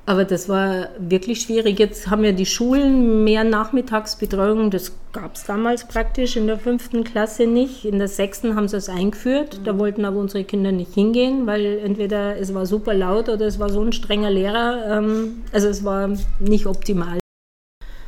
aber 0.05 0.25
das 0.25 0.49
war 0.49 0.89
wirklich 0.99 1.43
schwierig. 1.43 1.79
Jetzt 1.79 2.11
haben 2.11 2.25
ja 2.25 2.33
die 2.33 2.47
Schulen 2.47 3.23
mehr 3.23 3.45
Nachmittagsbetreuung. 3.45 4.71
Das 4.71 4.93
gab 5.13 5.37
es 5.37 5.45
damals 5.45 5.87
praktisch 5.87 6.37
in 6.37 6.49
der 6.49 6.59
fünften 6.59 7.05
Klasse 7.05 7.47
nicht. 7.47 7.85
In 7.85 7.99
der 7.99 8.09
sechsten 8.09 8.57
haben 8.57 8.67
sie 8.67 8.79
es 8.79 8.89
eingeführt. 8.89 9.61
Da 9.65 9.79
wollten 9.79 10.05
aber 10.05 10.19
unsere 10.19 10.45
Kinder 10.45 10.73
nicht 10.73 10.95
hingehen, 10.95 11.47
weil 11.47 11.79
entweder 11.85 12.37
es 12.37 12.53
war 12.53 12.67
super 12.67 12.95
laut 12.95 13.29
oder 13.29 13.47
es 13.47 13.61
war 13.61 13.71
so 13.71 13.81
ein 13.81 13.93
strenger 13.93 14.31
Lehrer. 14.31 14.99
Ähm, 14.99 15.45
also 15.53 15.69
es 15.69 15.85
war 15.85 16.11
nicht 16.41 16.67
optimal. 16.67 17.22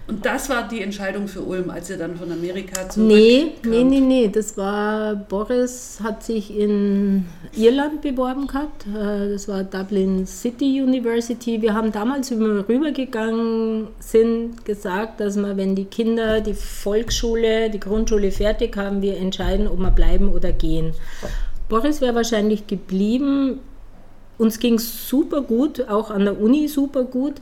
Und 0.07 0.27
das 0.27 0.51
war 0.51 0.69
die 0.69 0.83
Entscheidung 0.83 1.27
für 1.29 1.41
Ulm, 1.41 1.71
als 1.71 1.89
ihr 1.89 1.97
dann 1.97 2.17
von 2.17 2.31
Amerika 2.31 2.89
zurück 2.91 3.09
Nee, 3.09 3.53
nee, 3.65 3.85
nee, 3.85 4.01
nee. 4.01 4.29
Das 4.29 4.55
war, 4.59 5.15
Boris 5.15 5.99
hat 6.03 6.23
sich 6.23 6.55
in 6.55 7.25
Irland 7.57 8.03
beworben 8.03 8.47
gehabt. 8.47 8.87
Äh, 8.87 9.31
das 9.31 9.49
war 9.49 9.65
Dublin 9.65 10.27
City 10.27 10.83
University. 10.83 11.63
Wir 11.63 11.73
haben 11.73 11.91
damals, 11.91 12.31
wie 12.31 12.39
wir 12.39 12.69
rübergegangen 12.69 13.89
sind, 13.99 14.67
gesagt, 14.67 15.21
dass 15.21 15.37
wir, 15.37 15.57
wenn 15.57 15.75
die 15.75 15.87
Kinder 15.87 16.43
die 16.43 16.55
Volksschule, 16.55 17.71
die 17.71 17.81
Grundschule 17.81 18.31
fertig 18.31 18.77
haben, 18.77 19.01
wir 19.01 19.17
entscheiden, 19.17 19.67
ob 19.67 19.79
wir 19.79 19.91
bleiben 19.91 20.29
oder 20.29 20.53
gehen. 20.53 20.93
Boris 21.71 22.03
wäre 22.03 22.15
wahrscheinlich 22.15 22.67
geblieben. 22.67 23.61
Uns 24.37 24.59
ging 24.59 24.75
es 24.75 25.09
super 25.09 25.41
gut, 25.41 25.89
auch 25.89 26.11
an 26.11 26.25
der 26.25 26.39
Uni 26.39 26.69
super 26.69 27.05
gut. 27.05 27.37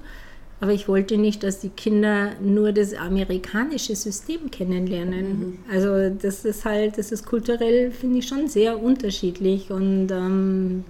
Aber 0.63 0.73
ich 0.73 0.87
wollte 0.87 1.19
nicht, 1.19 1.43
dass 1.43 1.59
die 1.59 1.71
Kinder 1.71 2.35
nur 2.41 2.71
das 2.71 2.95
amerikanische 2.95 3.97
System 3.97 4.49
kennenlernen. 4.53 5.27
Mhm. 5.27 5.59
Also 5.69 6.09
das 6.09 6.45
ist 6.45 6.65
halt, 6.65 6.99
das 6.99 7.11
ist 7.11 7.27
kulturell, 7.27 7.91
finde 7.91 8.21
ich, 8.21 8.29
schon 8.29 8.47
sehr 8.47 8.81
unterschiedlich. 8.81 9.73
Und 9.73 10.13
ähm, 10.13 10.85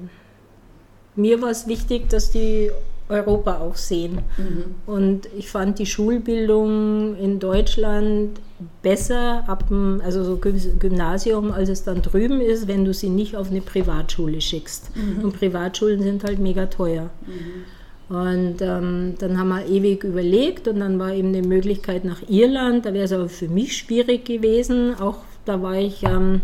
mir 1.16 1.40
war 1.40 1.48
es 1.48 1.66
wichtig, 1.68 2.10
dass 2.10 2.30
die 2.30 2.70
Europa 3.08 3.60
auch 3.60 3.76
sehen. 3.76 4.18
Mhm. 4.36 4.74
Und 4.84 5.28
ich 5.38 5.48
fand 5.48 5.78
die 5.78 5.86
Schulbildung 5.86 7.16
in 7.16 7.38
Deutschland 7.38 8.40
besser 8.82 9.42
ab 9.46 9.68
dem, 9.68 10.02
also 10.04 10.22
so 10.22 10.36
Gymnasium, 10.36 11.50
als 11.50 11.70
es 11.70 11.82
dann 11.82 12.02
drüben 12.02 12.42
ist, 12.42 12.68
wenn 12.68 12.84
du 12.84 12.92
sie 12.92 13.08
nicht 13.08 13.36
auf 13.36 13.50
eine 13.50 13.62
Privatschule 13.62 14.42
schickst. 14.42 14.90
Mhm. 14.94 15.24
Und 15.24 15.38
Privatschulen 15.38 16.02
sind 16.02 16.24
halt 16.24 16.40
mega 16.40 16.66
teuer. 16.66 17.08
Mhm. 17.26 17.64
Und 18.12 18.56
ähm, 18.60 19.14
dann 19.18 19.38
haben 19.38 19.48
wir 19.48 19.64
ewig 19.64 20.04
überlegt 20.04 20.68
und 20.68 20.80
dann 20.80 20.98
war 20.98 21.14
eben 21.14 21.32
die 21.32 21.40
Möglichkeit 21.40 22.04
nach 22.04 22.20
Irland. 22.28 22.84
Da 22.84 22.92
wäre 22.92 23.06
es 23.06 23.12
aber 23.12 23.30
für 23.30 23.48
mich 23.48 23.74
schwierig 23.74 24.26
gewesen. 24.26 24.94
Auch 25.00 25.16
da 25.46 25.62
war 25.62 25.76
ich 25.76 26.02
ähm, 26.02 26.42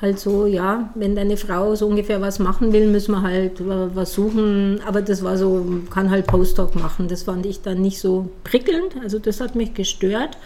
halt 0.00 0.18
so, 0.18 0.46
ja, 0.46 0.88
wenn 0.94 1.14
deine 1.14 1.36
Frau 1.36 1.74
so 1.74 1.86
ungefähr 1.86 2.22
was 2.22 2.38
machen 2.38 2.72
will, 2.72 2.86
müssen 2.86 3.12
wir 3.12 3.20
halt 3.20 3.60
was 3.62 4.14
suchen. 4.14 4.80
Aber 4.86 5.02
das 5.02 5.22
war 5.22 5.36
so, 5.36 5.66
kann 5.90 6.10
halt 6.10 6.26
Postdoc 6.26 6.74
machen. 6.76 7.08
Das 7.08 7.24
fand 7.24 7.44
ich 7.44 7.60
dann 7.60 7.82
nicht 7.82 8.00
so 8.00 8.30
prickelnd. 8.44 8.94
Also 9.02 9.18
das 9.18 9.42
hat 9.42 9.54
mich 9.56 9.74
gestört. 9.74 10.38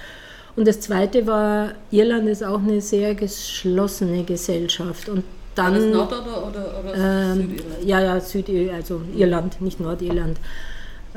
Und 0.57 0.67
das 0.67 0.81
Zweite 0.81 1.29
war, 1.29 1.75
Irland 1.93 2.29
ist 2.29 2.43
auch 2.43 2.61
eine 2.61 2.81
sehr 2.81 3.15
geschlossene 3.15 4.25
Gesellschaft. 4.25 5.09
Und 5.09 5.23
dann, 5.55 5.75
Alles 5.75 5.95
Nord- 5.95 6.13
oder, 6.13 6.49
oder, 6.49 6.81
oder 6.81 6.95
ähm, 6.97 7.35
Südirland? 7.35 7.85
Ja, 7.85 8.01
ja, 8.01 8.21
Südirland, 8.21 8.77
also 8.77 9.01
Irland, 9.17 9.61
nicht 9.61 9.81
Nordirland, 9.81 10.39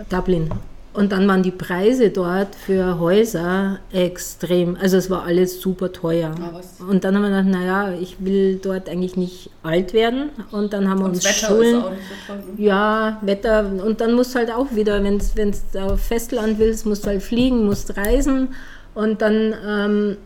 Dublin. 0.09 0.49
Und 0.97 1.11
dann 1.11 1.27
waren 1.27 1.43
die 1.43 1.51
Preise 1.51 2.09
dort 2.09 2.55
für 2.55 2.99
Häuser 2.99 3.77
extrem. 3.91 4.75
Also 4.81 4.97
es 4.97 5.11
war 5.11 5.25
alles 5.25 5.61
super 5.61 5.91
teuer. 5.91 6.33
Ah, 6.41 6.59
und 6.89 7.03
dann 7.03 7.13
haben 7.13 7.21
wir 7.21 7.29
gedacht, 7.29 7.45
naja, 7.45 7.93
ich 8.01 8.15
will 8.19 8.59
dort 8.59 8.89
eigentlich 8.89 9.15
nicht 9.15 9.51
alt 9.61 9.93
werden. 9.93 10.31
Und 10.49 10.73
dann 10.73 10.89
haben 10.89 11.01
wir 11.01 11.05
und 11.05 11.11
uns 11.11 11.23
Wetter 11.23 11.53
Schulen. 11.53 11.77
Ist 11.77 11.83
auch 11.83 11.91
nicht 11.91 12.01
so 12.01 12.33
toll, 12.33 12.43
ne? 12.57 12.65
Ja, 12.65 13.19
Wetter. 13.21 13.71
Und 13.85 14.01
dann 14.01 14.13
musst 14.13 14.33
du 14.33 14.39
halt 14.39 14.51
auch 14.51 14.73
wieder, 14.73 15.03
wenn 15.03 15.19
du 15.19 15.79
auf 15.83 16.01
Festland 16.01 16.57
willst, 16.57 16.87
musst 16.87 17.05
du 17.05 17.09
halt 17.09 17.21
fliegen, 17.21 17.67
musst 17.67 17.95
reisen. 17.95 18.55
Und 18.95 19.21
dann 19.21 19.53
ähm, 19.67 20.17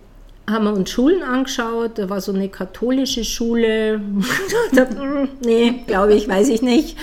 haben 0.52 0.66
wir 0.66 0.74
uns 0.74 0.89
Schulen 0.89 1.24
angeschaut. 1.24 1.91
Da 1.95 2.10
war 2.10 2.22
so 2.22 2.34
eine 2.34 2.49
katholische 2.49 3.24
Schule. 3.24 4.02
nee, 5.45 5.84
glaube 5.88 6.14
ich, 6.14 6.28
weiß 6.28 6.49
ich 6.49 6.62
nicht. 6.62 6.97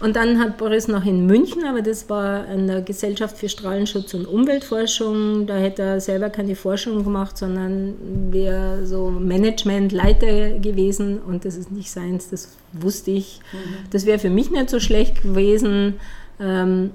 Und 0.00 0.14
dann 0.14 0.38
hat 0.38 0.58
Boris 0.58 0.86
noch 0.86 1.04
in 1.04 1.26
München, 1.26 1.64
aber 1.64 1.82
das 1.82 2.08
war 2.08 2.46
an 2.46 2.68
der 2.68 2.82
Gesellschaft 2.82 3.36
für 3.36 3.48
Strahlenschutz 3.48 4.14
und 4.14 4.26
Umweltforschung. 4.26 5.46
Da 5.46 5.56
hätte 5.56 5.82
er 5.82 6.00
selber 6.00 6.30
keine 6.30 6.54
Forschung 6.54 7.02
gemacht, 7.02 7.36
sondern 7.36 7.94
wäre 8.30 8.86
so 8.86 9.10
Managementleiter 9.10 10.60
gewesen. 10.60 11.18
Und 11.18 11.44
das 11.44 11.56
ist 11.56 11.72
nicht 11.72 11.90
seins, 11.90 12.30
das 12.30 12.56
wusste 12.72 13.10
ich. 13.10 13.40
Mhm. 13.52 13.88
Das 13.90 14.06
wäre 14.06 14.20
für 14.20 14.30
mich 14.30 14.52
nicht 14.52 14.70
so 14.70 14.78
schlecht 14.78 15.22
gewesen. 15.22 15.94
Ähm, 16.38 16.90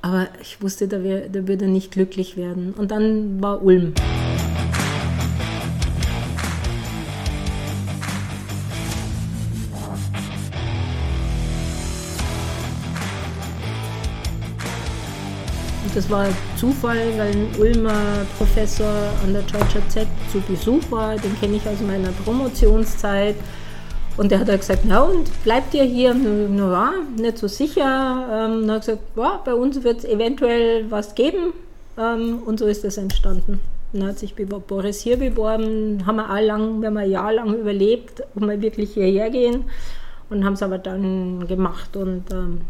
aber 0.00 0.28
ich 0.40 0.62
wusste, 0.62 0.86
da, 0.86 1.02
wär, 1.02 1.28
da 1.28 1.48
würde 1.48 1.64
er 1.64 1.70
nicht 1.70 1.90
glücklich 1.90 2.36
werden. 2.36 2.72
Und 2.76 2.92
dann 2.92 3.42
war 3.42 3.64
Ulm. 3.64 3.94
Das 15.94 16.10
war 16.10 16.26
Zufall, 16.56 16.98
weil 17.16 17.30
ein 17.30 17.48
Ulmer 17.56 18.26
Professor 18.36 19.12
an 19.22 19.32
der 19.32 19.42
Georgia 19.42 19.80
Z 19.88 20.08
zu 20.32 20.40
Besuch 20.40 20.82
war. 20.90 21.14
Den 21.14 21.38
kenne 21.38 21.56
ich 21.56 21.68
aus 21.68 21.80
meiner 21.86 22.08
Promotionszeit. 22.24 23.36
Und 24.16 24.32
der 24.32 24.40
hat 24.40 24.48
dann 24.48 24.58
gesagt, 24.58 24.82
na 24.84 25.02
und 25.02 25.30
bleibt 25.44 25.72
ihr 25.72 25.84
hier? 25.84 26.12
Na 26.12 26.72
ja, 26.72 26.92
nicht 27.16 27.38
so 27.38 27.46
sicher. 27.46 28.26
Ähm, 28.28 28.66
dann 28.66 28.72
hat 28.72 28.86
gesagt, 28.86 29.02
ja, 29.14 29.40
bei 29.44 29.54
uns 29.54 29.84
wird 29.84 29.98
es 29.98 30.04
eventuell 30.04 30.90
was 30.90 31.14
geben. 31.14 31.52
Ähm, 31.96 32.42
und 32.44 32.58
so 32.58 32.66
ist 32.66 32.82
das 32.82 32.96
entstanden. 32.96 33.60
Dann 33.92 34.08
hat 34.08 34.18
sich 34.18 34.34
Boris 34.34 35.00
hier 35.00 35.16
beworben, 35.16 36.04
haben 36.04 36.16
wir 36.16 36.28
auch 36.28 36.40
lang, 36.40 36.80
wir 36.80 36.88
haben 36.88 36.96
ein 36.96 37.10
Jahr 37.10 37.32
lang 37.32 37.54
überlebt, 37.54 38.24
ob 38.34 38.42
wir 38.42 38.60
wirklich 38.60 38.94
hierher 38.94 39.30
gehen. 39.30 39.66
Und 40.28 40.44
haben 40.44 40.54
es 40.54 40.62
aber 40.62 40.78
dann 40.78 41.46
gemacht 41.46 41.96
und 41.96 42.24
ähm, 42.32 42.62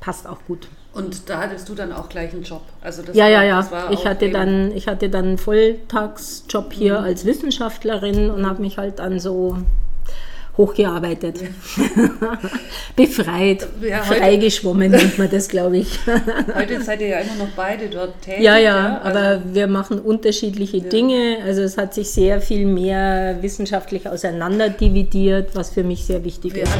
passt 0.00 0.26
auch 0.26 0.38
gut. 0.46 0.68
Und 0.94 1.30
da 1.30 1.40
hattest 1.40 1.68
du 1.68 1.74
dann 1.74 1.92
auch 1.92 2.08
gleich 2.08 2.32
einen 2.32 2.42
Job. 2.42 2.62
Also 2.82 3.02
das 3.02 3.16
ja, 3.16 3.24
war, 3.24 3.30
ja, 3.30 3.44
ja. 3.44 3.90
ich 3.90 4.06
hatte 4.06 4.30
dann, 4.30 4.72
ich 4.72 4.88
hatte 4.88 5.08
dann 5.08 5.24
einen 5.24 5.38
Volltagsjob 5.38 6.72
hier 6.72 7.00
mhm. 7.00 7.04
als 7.06 7.24
Wissenschaftlerin 7.24 8.30
und 8.30 8.46
habe 8.46 8.60
mich 8.60 8.76
halt 8.76 8.98
dann 8.98 9.18
so 9.18 9.56
hochgearbeitet. 10.58 11.40
Ja. 11.40 12.38
Befreit, 12.96 13.66
ja, 13.80 14.02
freigeschwommen 14.02 14.90
nennt 14.90 15.18
man 15.18 15.30
das, 15.30 15.48
glaube 15.48 15.78
ich. 15.78 15.98
heute 16.54 16.82
seid 16.82 17.00
ihr 17.00 17.08
ja 17.08 17.18
immer 17.20 17.36
noch 17.36 17.52
beide 17.56 17.88
dort 17.88 18.20
tätig. 18.20 18.42
Ja, 18.42 18.58
ja, 18.58 18.76
ja 18.76 18.98
also 18.98 19.18
aber 19.18 19.42
wir 19.54 19.66
machen 19.66 19.98
unterschiedliche 19.98 20.78
ja. 20.78 20.88
Dinge. 20.90 21.38
Also 21.46 21.62
es 21.62 21.78
hat 21.78 21.94
sich 21.94 22.10
sehr 22.10 22.42
viel 22.42 22.66
mehr 22.66 23.38
wissenschaftlich 23.40 24.08
auseinanderdividiert, 24.08 25.54
was 25.54 25.70
für 25.70 25.84
mich 25.84 26.04
sehr 26.04 26.22
wichtig 26.22 26.58
ist. 26.58 26.72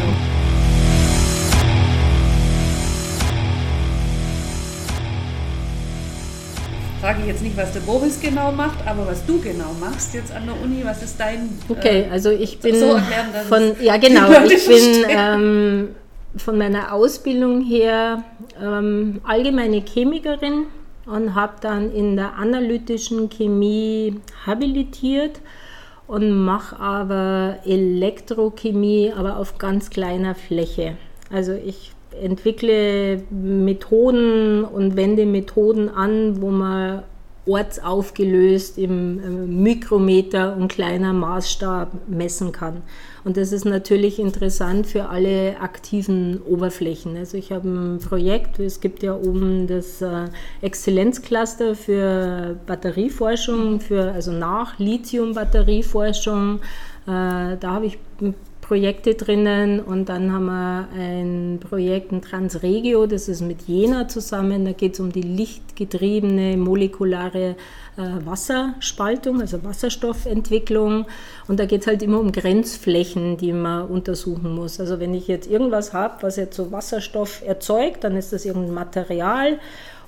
Frage 7.02 7.22
ich 7.22 7.26
jetzt 7.26 7.42
nicht, 7.42 7.56
was 7.56 7.72
der 7.72 7.80
Boris 7.80 8.20
genau 8.20 8.52
macht, 8.52 8.86
aber 8.86 9.08
was 9.08 9.26
du 9.26 9.40
genau 9.40 9.74
machst 9.80 10.14
jetzt 10.14 10.32
an 10.32 10.46
der 10.46 10.54
Uni, 10.62 10.84
was 10.84 11.02
ist 11.02 11.18
dein... 11.18 11.48
Okay, 11.68 12.02
äh, 12.02 12.10
also 12.12 12.30
ich 12.30 12.60
bin 12.60 12.76
so 12.78 12.94
erklären, 12.94 13.26
von... 13.48 13.74
Ja 13.84 13.96
genau, 13.96 14.30
ich 14.44 14.68
bin 14.68 15.04
ähm, 15.08 15.88
von 16.36 16.56
meiner 16.56 16.92
Ausbildung 16.92 17.64
her 17.64 18.22
ähm, 18.62 19.20
allgemeine 19.24 19.82
Chemikerin 19.82 20.66
und 21.06 21.34
habe 21.34 21.54
dann 21.60 21.92
in 21.92 22.14
der 22.14 22.34
analytischen 22.36 23.28
Chemie 23.30 24.20
habilitiert 24.46 25.40
und 26.06 26.30
mache 26.30 26.78
aber 26.78 27.58
Elektrochemie, 27.64 29.12
aber 29.16 29.38
auf 29.38 29.58
ganz 29.58 29.90
kleiner 29.90 30.36
Fläche. 30.36 30.96
Also 31.32 31.52
ich 31.52 31.91
entwickle 32.20 33.22
Methoden 33.30 34.64
und 34.64 34.96
wende 34.96 35.26
Methoden 35.26 35.88
an, 35.88 36.40
wo 36.40 36.50
man 36.50 37.02
ortsaufgelöst 37.44 38.78
im 38.78 39.62
Mikrometer 39.62 40.56
und 40.56 40.68
kleiner 40.68 41.12
Maßstab 41.12 42.08
messen 42.08 42.52
kann. 42.52 42.82
Und 43.24 43.36
das 43.36 43.52
ist 43.52 43.64
natürlich 43.64 44.20
interessant 44.20 44.86
für 44.86 45.08
alle 45.08 45.60
aktiven 45.60 46.40
Oberflächen. 46.42 47.16
Also 47.16 47.36
ich 47.36 47.50
habe 47.50 47.68
ein 47.68 47.98
Projekt, 47.98 48.60
es 48.60 48.80
gibt 48.80 49.02
ja 49.02 49.16
oben 49.16 49.66
das 49.66 50.00
äh, 50.02 50.26
Exzellenzcluster 50.60 51.74
für 51.74 52.56
Batterieforschung, 52.66 53.80
für, 53.80 54.12
also 54.12 54.30
nach 54.30 54.78
Lithium-Batterieforschung. 54.78 56.60
Äh, 57.06 57.56
da 57.58 57.58
habe 57.62 57.86
ich 57.86 57.98
Projekte 58.72 59.14
drinnen 59.14 59.80
und 59.80 60.08
dann 60.08 60.32
haben 60.32 60.46
wir 60.46 60.88
ein 60.96 61.60
Projekt, 61.60 62.10
ein 62.10 62.22
Transregio, 62.22 63.04
das 63.04 63.28
ist 63.28 63.42
mit 63.42 63.68
Jena 63.68 64.08
zusammen. 64.08 64.64
Da 64.64 64.72
geht 64.72 64.94
es 64.94 65.00
um 65.00 65.12
die 65.12 65.20
lichtgetriebene 65.20 66.56
molekulare 66.56 67.56
äh, 67.98 68.24
Wasserspaltung, 68.24 69.42
also 69.42 69.62
Wasserstoffentwicklung. 69.62 71.04
Und 71.48 71.60
da 71.60 71.66
geht 71.66 71.82
es 71.82 71.86
halt 71.86 72.02
immer 72.02 72.18
um 72.18 72.32
Grenzflächen, 72.32 73.36
die 73.36 73.52
man 73.52 73.88
untersuchen 73.88 74.54
muss. 74.54 74.80
Also 74.80 74.98
wenn 74.98 75.12
ich 75.12 75.28
jetzt 75.28 75.50
irgendwas 75.50 75.92
habe, 75.92 76.22
was 76.22 76.36
jetzt 76.36 76.56
so 76.56 76.72
Wasserstoff 76.72 77.42
erzeugt, 77.46 78.04
dann 78.04 78.16
ist 78.16 78.32
das 78.32 78.46
irgendein 78.46 78.72
Material 78.72 79.58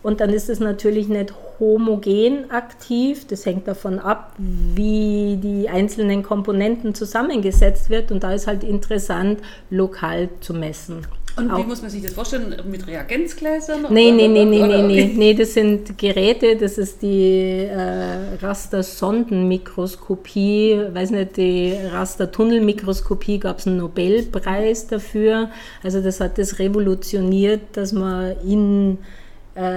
und 0.05 0.21
dann 0.21 0.31
ist 0.31 0.49
es 0.51 0.61
natürlich 0.61 1.09
nicht 1.09 1.33
homogen 1.59 2.51
aktiv. 2.51 3.27
Das 3.27 3.47
hängt 3.47 3.67
davon 3.67 3.99
ab, 3.99 4.35
wie 4.39 5.39
die 5.43 5.71
einzelnen 5.71 6.23
Komponenten 6.23 6.95
zusammengesetzt 6.95 7.89
wird. 7.89 8.13
Und 8.13 8.23
da 8.23 8.35
ist 8.35 8.47
halt 8.47 8.65
interessant, 8.65 9.41
lokal 9.71 10.29
zu 10.41 10.53
messen. 10.53 11.07
Und 11.37 11.51
auch. 11.51 11.59
wie 11.59 11.65
muss 11.65 11.81
man 11.81 11.91
sich 11.91 12.03
das 12.03 12.13
vorstellen? 12.13 12.55
Mit 12.71 12.87
Reagenzgläsern? 12.87 13.87
Nee, 13.89 14.13
nee, 14.13 14.29
nee, 14.29 14.45
nee, 14.45 14.67
nee, 14.67 14.83
nee. 14.83 15.11
Nee, 15.17 15.33
das 15.33 15.55
sind 15.55 15.97
Geräte, 15.97 16.57
das 16.57 16.77
ist 16.77 17.01
die 17.01 17.65
äh, 17.65 18.35
Raster-Sondenmikroskopie. 18.43 20.83
Weiß 20.93 21.13
nicht, 21.13 21.39
die 21.39 21.73
Raster-Tunnelmikroskopie 21.93 23.39
gab 23.39 23.59
es 23.59 23.67
einen 23.67 23.79
Nobelpreis 23.79 24.87
dafür. 24.87 25.49
Also 25.83 26.03
das 26.03 26.21
hat 26.21 26.37
das 26.37 26.59
revolutioniert, 26.59 27.63
dass 27.73 27.95
man 27.95 28.35
in 28.47 28.99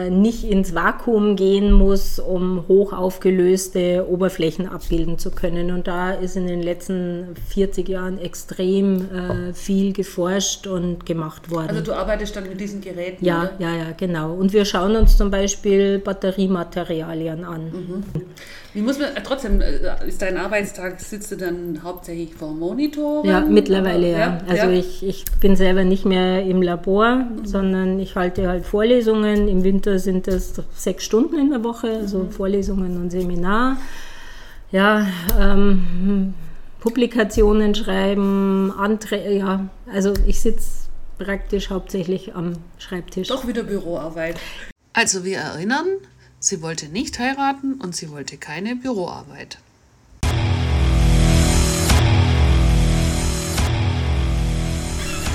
nicht 0.09 0.43
ins 0.43 0.73
Vakuum 0.73 1.35
gehen 1.35 1.71
muss, 1.71 2.17
um 2.17 2.67
hoch 2.67 2.93
aufgelöste 2.93 4.07
Oberflächen 4.09 4.67
abbilden 4.67 5.19
zu 5.19 5.29
können. 5.29 5.69
Und 5.69 5.87
da 5.87 6.13
ist 6.13 6.35
in 6.35 6.47
den 6.47 6.63
letzten 6.63 7.35
40 7.49 7.87
Jahren 7.87 8.17
extrem 8.17 9.01
äh, 9.11 9.53
viel 9.53 9.93
geforscht 9.93 10.65
und 10.65 11.05
gemacht 11.05 11.51
worden. 11.51 11.69
Also 11.69 11.81
du 11.81 11.93
arbeitest 11.93 12.35
dann 12.35 12.49
mit 12.49 12.59
diesen 12.59 12.81
Geräten? 12.81 13.23
Ja, 13.23 13.43
oder? 13.43 13.53
ja, 13.59 13.75
ja, 13.75 13.85
genau. 13.95 14.33
Und 14.33 14.51
wir 14.51 14.65
schauen 14.65 14.95
uns 14.95 15.15
zum 15.15 15.29
Beispiel 15.29 15.99
Batteriematerialien 15.99 17.45
an. 17.45 17.65
Mhm. 17.65 18.03
Wie 18.77 18.83
muss 18.83 18.99
man, 18.99 19.09
äh, 19.15 19.23
trotzdem, 19.23 19.59
äh, 19.59 20.07
ist 20.07 20.21
dein 20.21 20.37
Arbeitstag, 20.37 20.99
sitzt 20.99 21.31
du 21.31 21.35
dann 21.35 21.81
hauptsächlich 21.83 22.35
vor 22.35 22.51
Monitor? 22.53 23.25
Ja, 23.25 23.41
mittlerweile 23.41 24.11
ja. 24.11 24.19
ja. 24.19 24.41
Also 24.47 24.67
ja. 24.67 24.71
Ich, 24.71 25.03
ich 25.03 25.25
bin 25.39 25.55
selber 25.55 25.83
nicht 25.83 26.05
mehr 26.05 26.43
im 26.43 26.61
Labor, 26.61 27.15
mhm. 27.15 27.45
sondern 27.45 27.99
ich 27.99 28.15
halte 28.15 28.47
halt 28.47 28.65
Vorlesungen. 28.65 29.47
Im 29.47 29.63
Winter 29.67 29.99
sind 29.99 30.27
das 30.27 30.53
sechs 30.75 31.03
Stunden 31.03 31.37
in 31.37 31.49
der 31.51 31.63
Woche, 31.63 31.89
also 31.89 32.19
mhm. 32.19 32.31
Vorlesungen 32.31 32.97
und 32.97 33.11
Seminar. 33.11 33.77
Ja, 34.71 35.07
ähm, 35.39 36.33
Publikationen 36.79 37.75
schreiben, 37.75 38.71
Anträge, 38.71 39.37
ja, 39.37 39.69
also 39.91 40.13
ich 40.25 40.39
sitze 40.39 40.87
praktisch 41.17 41.69
hauptsächlich 41.69 42.35
am 42.35 42.53
Schreibtisch. 42.77 43.27
Doch 43.27 43.47
wieder 43.47 43.63
Büroarbeit. 43.63 44.37
Also 44.93 45.23
wir 45.23 45.37
erinnern, 45.37 45.87
Sie 46.39 46.61
wollte 46.61 46.87
nicht 46.87 47.17
heiraten 47.17 47.73
und 47.81 47.95
sie 47.95 48.11
wollte 48.11 48.37
keine 48.37 48.75
Büroarbeit. 48.75 49.57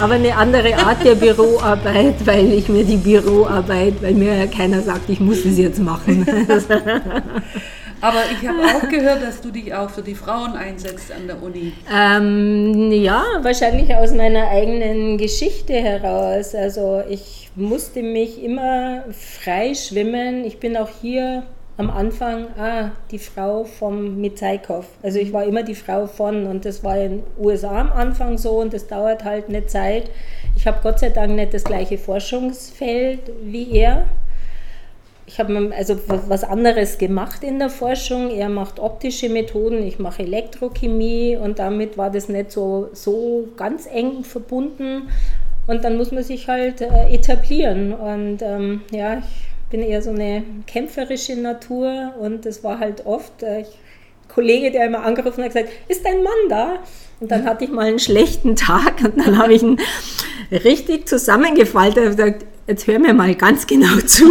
Aber 0.03 0.15
eine 0.15 0.35
andere 0.35 0.75
Art 0.75 1.05
der 1.05 1.15
Büroarbeit, 1.15 2.15
weil 2.27 2.53
ich 2.55 2.69
mir 2.69 2.83
die 2.83 2.97
Büroarbeit, 2.97 4.03
weil 4.03 4.15
mir 4.15 4.35
ja 4.35 4.47
keiner 4.47 4.83
sagt, 4.83 5.09
ich 5.09 5.21
muss 5.21 5.45
es 5.45 5.57
jetzt 5.57 5.79
machen. 5.79 6.27
Aber 8.01 8.19
ich 8.33 8.49
habe 8.49 8.59
auch 8.65 8.89
gehört, 8.89 9.23
dass 9.23 9.41
du 9.41 9.53
dich 9.53 9.73
auch 9.73 9.89
für 9.89 10.03
die 10.03 10.17
Frauen 10.17 10.57
einsetzt 10.57 11.13
an 11.13 11.29
der 11.29 11.41
Uni. 11.41 11.73
Ähm, 11.89 12.91
ja, 12.91 13.23
wahrscheinlich 13.43 13.95
aus 13.95 14.13
meiner 14.13 14.49
eigenen 14.49 15.19
Geschichte 15.19 15.75
heraus. 15.75 16.57
Also 16.57 17.05
ich 17.09 17.51
musste 17.55 18.03
mich 18.03 18.43
immer 18.43 19.05
frei 19.13 19.73
schwimmen. 19.75 20.45
Ich 20.45 20.59
bin 20.59 20.77
auch 20.77 20.91
hier 21.01 21.45
am 21.83 21.91
Anfang 21.91 22.47
ah, 22.57 22.93
die 23.11 23.19
Frau 23.19 23.65
vom 23.65 24.21
Mitzaikow. 24.21 24.87
Also 25.03 25.19
ich 25.19 25.33
war 25.33 25.45
immer 25.45 25.65
die 25.65 25.75
Frau 25.75 26.07
von 26.07 26.47
und 26.47 26.65
das 26.65 26.85
war 26.85 26.97
in 26.97 27.19
den 27.19 27.23
USA 27.39 27.81
am 27.81 27.93
Anfang 27.93 28.39
so 28.39 28.61
und 28.61 28.73
das 28.73 28.87
dauert 28.87 29.25
halt 29.25 29.49
eine 29.49 29.67
Zeit. 29.67 30.11
Ich 30.55 30.67
habe 30.67 30.79
Gott 30.83 31.01
sei 31.01 31.11
Dank 31.11 31.35
nicht 31.35 31.53
das 31.53 31.65
gleiche 31.65 31.99
Forschungsfeld 31.99 33.33
wie 33.43 33.73
er. 33.73 34.05
Ich 35.27 35.41
habe 35.41 35.73
also 35.77 35.99
was 36.07 36.45
anderes 36.45 36.99
gemacht 36.99 37.43
in 37.43 37.59
der 37.59 37.71
Forschung. 37.71 38.31
Er 38.31 38.49
macht 38.49 38.79
optische 38.79 39.29
Methoden, 39.29 39.83
ich 39.83 39.99
mache 39.99 40.23
Elektrochemie 40.23 41.37
und 41.37 41.59
damit 41.59 41.99
war 41.99 42.11
das 42.11 42.29
nicht 42.29 42.53
so, 42.53 42.91
so 42.93 43.49
ganz 43.57 43.87
eng 43.87 44.25
verbunden. 44.25 45.09
Und 45.67 45.85
dann 45.85 45.97
muss 45.97 46.13
man 46.13 46.23
sich 46.23 46.49
halt 46.49 46.81
äh, 46.81 47.13
etablieren. 47.13 47.93
Und 47.93 48.43
ähm, 48.43 48.83
ja, 48.91 49.19
ich 49.19 49.52
bin 49.73 49.83
eher 49.83 50.03
so 50.03 50.11
eine 50.11 50.45
kämpferische 50.67 51.35
Natur 51.35 52.15
und 52.21 52.47
das 52.47 52.63
war 52.63 52.79
halt 52.79 53.07
oft 53.07 53.43
äh, 53.43 53.47
ein 53.47 53.67
Kollege, 54.29 54.71
der 54.71 54.87
immer 54.87 55.03
angerufen 55.03 55.43
hat 55.43 55.53
gesagt, 55.53 55.71
ist 55.89 56.05
dein 56.05 56.23
Mann 56.23 56.33
da? 56.49 56.79
Und 57.19 57.31
dann 57.31 57.45
hatte 57.45 57.65
ich 57.65 57.71
mal 57.71 57.87
einen 57.87 57.99
schlechten 57.99 58.55
Tag 58.55 59.03
und 59.03 59.19
dann 59.19 59.39
habe 59.39 59.55
ich 59.55 59.63
ihn 59.63 59.79
richtig 60.51 61.09
zusammengefaltet 61.09 62.05
und 62.05 62.17
gesagt, 62.17 62.45
jetzt 62.67 62.87
hör 62.87 62.99
mir 62.99 63.15
mal 63.15 63.35
ganz 63.35 63.67
genau 63.67 63.97
zu. 64.07 64.25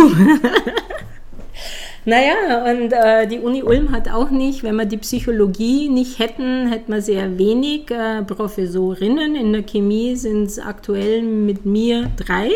Naja, 2.03 2.65
und 2.71 2.91
äh, 2.93 3.27
die 3.27 3.39
Uni 3.39 3.61
Ulm 3.61 3.91
hat 3.91 4.11
auch 4.11 4.31
nicht, 4.31 4.63
wenn 4.63 4.75
wir 4.75 4.85
die 4.85 4.97
Psychologie 4.97 5.87
nicht 5.87 6.17
hätten, 6.17 6.67
hätten 6.67 6.91
wir 6.91 7.01
sehr 7.01 7.37
wenig 7.37 7.91
äh, 7.91 8.23
Professorinnen. 8.23 9.35
In 9.35 9.53
der 9.53 9.61
Chemie 9.61 10.15
sind 10.15 10.45
es 10.45 10.57
aktuell 10.57 11.21
mit 11.21 11.65
mir 11.65 12.09
drei. 12.17 12.49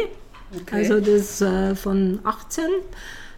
Okay. 0.62 0.76
Also 0.76 1.00
das 1.00 1.42
äh, 1.42 1.76
von 1.76 2.20
18. 2.24 2.64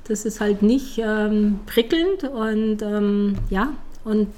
Das 0.08 0.26
ist 0.26 0.40
halt 0.40 0.62
nicht 0.62 1.00
ähm, 1.00 1.60
prickelnd 1.66 2.24
und 2.24 2.82
ähm, 2.82 3.38
ja, 3.50 3.74
und 4.06 4.30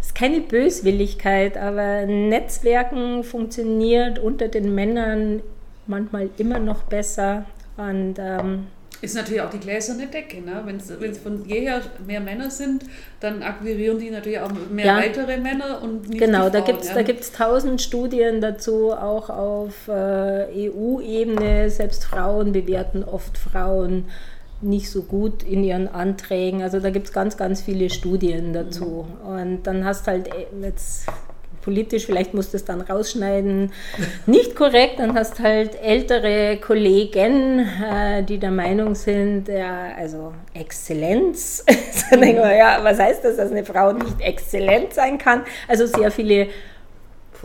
es 0.00 0.06
ist 0.06 0.14
keine 0.14 0.40
Böswilligkeit, 0.40 1.58
aber 1.58 2.06
Netzwerken 2.06 3.24
funktioniert 3.24 4.18
unter 4.18 4.48
den 4.48 4.74
Männern 4.74 5.42
manchmal 5.86 6.30
immer 6.38 6.58
noch 6.58 6.84
besser 6.84 7.44
und 7.76 8.14
ähm, 8.18 8.68
ist 9.00 9.14
natürlich 9.14 9.42
auch 9.42 9.50
die 9.50 9.60
gläserne 9.60 10.06
Decke. 10.06 10.40
Ne? 10.40 10.62
Wenn 10.64 11.10
es 11.10 11.18
von 11.18 11.44
jeher 11.46 11.80
mehr 12.06 12.20
Männer 12.20 12.50
sind, 12.50 12.84
dann 13.20 13.42
akquirieren 13.42 13.98
die 13.98 14.10
natürlich 14.10 14.40
auch 14.40 14.50
mehr 14.70 14.86
ja. 14.86 14.96
weitere 14.96 15.36
Männer 15.36 15.82
und 15.82 16.08
nicht 16.08 16.20
Genau, 16.20 16.48
da 16.48 16.60
gibt 16.60 16.82
es 16.82 16.88
ja. 16.88 17.36
tausend 17.36 17.80
Studien 17.80 18.40
dazu, 18.40 18.92
auch 18.92 19.30
auf 19.30 19.88
äh, 19.88 20.70
EU-Ebene. 20.70 21.70
Selbst 21.70 22.04
Frauen 22.04 22.52
bewerten 22.52 23.04
oft 23.04 23.38
Frauen 23.38 24.06
nicht 24.60 24.90
so 24.90 25.02
gut 25.02 25.42
in 25.42 25.62
ihren 25.62 25.88
Anträgen. 25.88 26.62
Also 26.62 26.80
da 26.80 26.90
gibt 26.90 27.06
es 27.06 27.12
ganz, 27.12 27.36
ganz 27.36 27.62
viele 27.62 27.90
Studien 27.90 28.52
dazu. 28.52 29.06
Mhm. 29.22 29.28
Und 29.28 29.62
dann 29.64 29.84
hast 29.84 30.06
halt 30.06 30.28
äh, 30.28 30.46
jetzt 30.62 31.06
politisch, 31.68 32.06
vielleicht 32.06 32.32
musst 32.32 32.54
du 32.54 32.56
es 32.56 32.64
dann 32.64 32.80
rausschneiden, 32.80 33.72
nicht 34.24 34.56
korrekt. 34.56 34.98
Dann 35.00 35.14
hast 35.14 35.38
halt 35.38 35.78
ältere 35.82 36.56
Kollegen, 36.56 37.58
äh, 37.60 38.22
die 38.22 38.38
der 38.38 38.50
Meinung 38.50 38.94
sind, 38.94 39.48
ja, 39.48 39.88
also 39.94 40.32
Exzellenz. 40.54 41.66
dann 42.10 42.22
denken 42.22 42.42
wir, 42.42 42.56
ja, 42.56 42.78
was 42.82 42.98
heißt 42.98 43.22
das, 43.22 43.36
dass 43.36 43.50
eine 43.50 43.66
Frau 43.66 43.92
nicht 43.92 44.18
exzellent 44.18 44.94
sein 44.94 45.18
kann? 45.18 45.42
Also 45.68 45.84
sehr 45.84 46.10
viele 46.10 46.46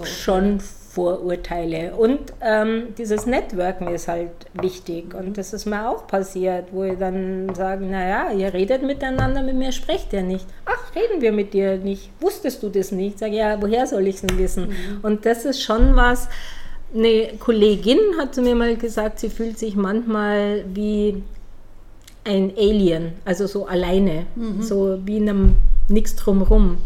schon 0.06 0.62
Vorurteile. 0.94 1.96
Und 1.96 2.20
ähm, 2.40 2.94
dieses 3.00 3.26
Networken 3.26 3.88
ist 3.88 4.08
halt 4.08 4.30
wichtig. 4.54 5.16
Und 5.16 5.40
das 5.40 5.52
ist 5.52 5.66
mir 5.66 5.90
auch 5.90 6.06
passiert, 6.06 6.66
wo 6.72 6.84
ich 6.84 7.00
dann 7.00 7.54
sagen, 7.56 7.90
naja, 7.90 8.32
ihr 8.32 8.54
redet 8.54 8.84
miteinander, 8.84 9.42
mit 9.42 9.56
mir 9.56 9.72
sprecht 9.72 10.14
ihr 10.14 10.22
nicht. 10.22 10.46
Ach, 10.66 10.96
reden 10.96 11.20
wir 11.20 11.32
mit 11.32 11.56
dir 11.56 11.78
nicht. 11.78 12.12
Wusstest 12.20 12.62
du 12.62 12.70
das 12.70 12.92
nicht? 12.92 13.18
Sag 13.18 13.32
ja, 13.32 13.60
woher 13.60 13.88
soll 13.88 14.06
ich 14.06 14.16
es 14.16 14.22
denn 14.22 14.38
wissen? 14.38 14.68
Mhm. 14.68 15.00
Und 15.02 15.26
das 15.26 15.46
ist 15.46 15.64
schon 15.64 15.96
was. 15.96 16.30
Eine 16.94 17.38
Kollegin 17.40 17.98
hat 18.20 18.36
zu 18.36 18.44
mir 18.44 18.54
mal 18.54 18.78
gesagt, 18.78 19.20
sie 19.20 19.30
fühlt 19.30 19.58
sich 19.58 19.76
manchmal 19.76 20.64
wie 20.76 21.24
ein 22.24 22.54
Alien, 22.56 23.14
also 23.26 23.48
so 23.48 23.66
alleine, 23.66 24.28
mhm. 24.36 24.62
so 24.62 25.00
wie 25.04 25.18
in 25.18 25.28
einem 25.28 25.56
nichts 25.90 26.16
drumrum. 26.16 26.78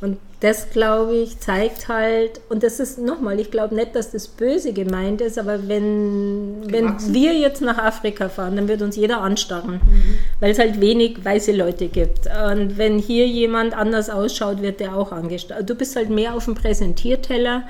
Und 0.00 0.18
das, 0.40 0.70
glaube 0.70 1.14
ich, 1.14 1.38
zeigt 1.38 1.88
halt, 1.88 2.42
und 2.50 2.62
das 2.62 2.78
ist 2.78 2.98
nochmal, 2.98 3.40
ich 3.40 3.50
glaube 3.50 3.74
nicht, 3.74 3.94
dass 3.96 4.10
das 4.10 4.28
böse 4.28 4.74
gemeint 4.74 5.22
ist, 5.22 5.38
aber 5.38 5.66
wenn, 5.66 6.70
wenn 6.70 6.94
wir 7.12 7.32
jetzt 7.32 7.62
nach 7.62 7.78
Afrika 7.78 8.28
fahren, 8.28 8.56
dann 8.56 8.68
wird 8.68 8.82
uns 8.82 8.96
jeder 8.96 9.22
anstarren, 9.22 9.74
mhm. 9.74 10.18
weil 10.40 10.50
es 10.50 10.58
halt 10.58 10.80
wenig 10.80 11.24
weiße 11.24 11.52
Leute 11.52 11.88
gibt. 11.88 12.26
Und 12.52 12.76
wenn 12.76 12.98
hier 12.98 13.26
jemand 13.26 13.74
anders 13.74 14.10
ausschaut, 14.10 14.60
wird 14.60 14.80
der 14.80 14.94
auch 14.94 15.10
angestarrt. 15.10 15.68
Du 15.70 15.74
bist 15.74 15.96
halt 15.96 16.10
mehr 16.10 16.34
auf 16.34 16.44
dem 16.44 16.54
Präsentierteller, 16.54 17.62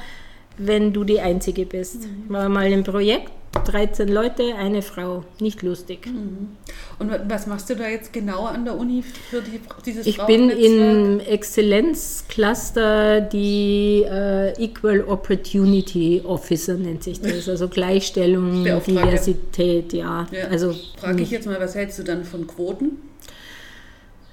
wenn 0.59 0.93
du 0.93 1.05
die 1.05 1.21
Einzige 1.21 1.67
bist. 1.67 2.03
Mhm. 2.03 2.25
War 2.29 2.49
mal 2.49 2.65
ein 2.65 2.83
Projekt, 2.83 3.31
13 3.65 4.09
Leute, 4.09 4.55
eine 4.57 4.83
Frau. 4.83 5.25
Nicht 5.41 5.63
lustig. 5.63 6.07
Mhm. 6.07 6.57
Und 6.99 7.11
was 7.29 7.47
machst 7.47 7.71
du 7.71 7.77
da 7.77 7.89
jetzt 7.89 8.13
genau 8.13 8.45
an 8.45 8.65
der 8.65 8.77
Uni 8.77 9.03
für 9.03 9.43
die, 9.43 9.61
dieses 9.85 10.07
Ich 10.07 10.21
bin 10.23 10.51
im 10.51 11.21
Exzellenzcluster 11.21 13.21
die 13.21 14.05
äh, 14.09 14.53
Equal 14.63 15.03
Opportunity 15.03 16.23
Officer 16.25 16.75
nennt 16.75 17.03
sich 17.03 17.21
das, 17.21 17.49
also 17.49 17.69
Gleichstellung, 17.69 18.65
Diversität, 18.65 19.93
ja. 19.93 20.27
ja. 20.31 20.49
Also 20.49 20.75
frage 20.99 21.23
ich 21.23 21.31
jetzt 21.31 21.47
mal, 21.47 21.61
was 21.61 21.75
hältst 21.75 21.99
du 21.99 22.03
dann 22.03 22.25
von 22.25 22.47
Quoten? 22.47 22.99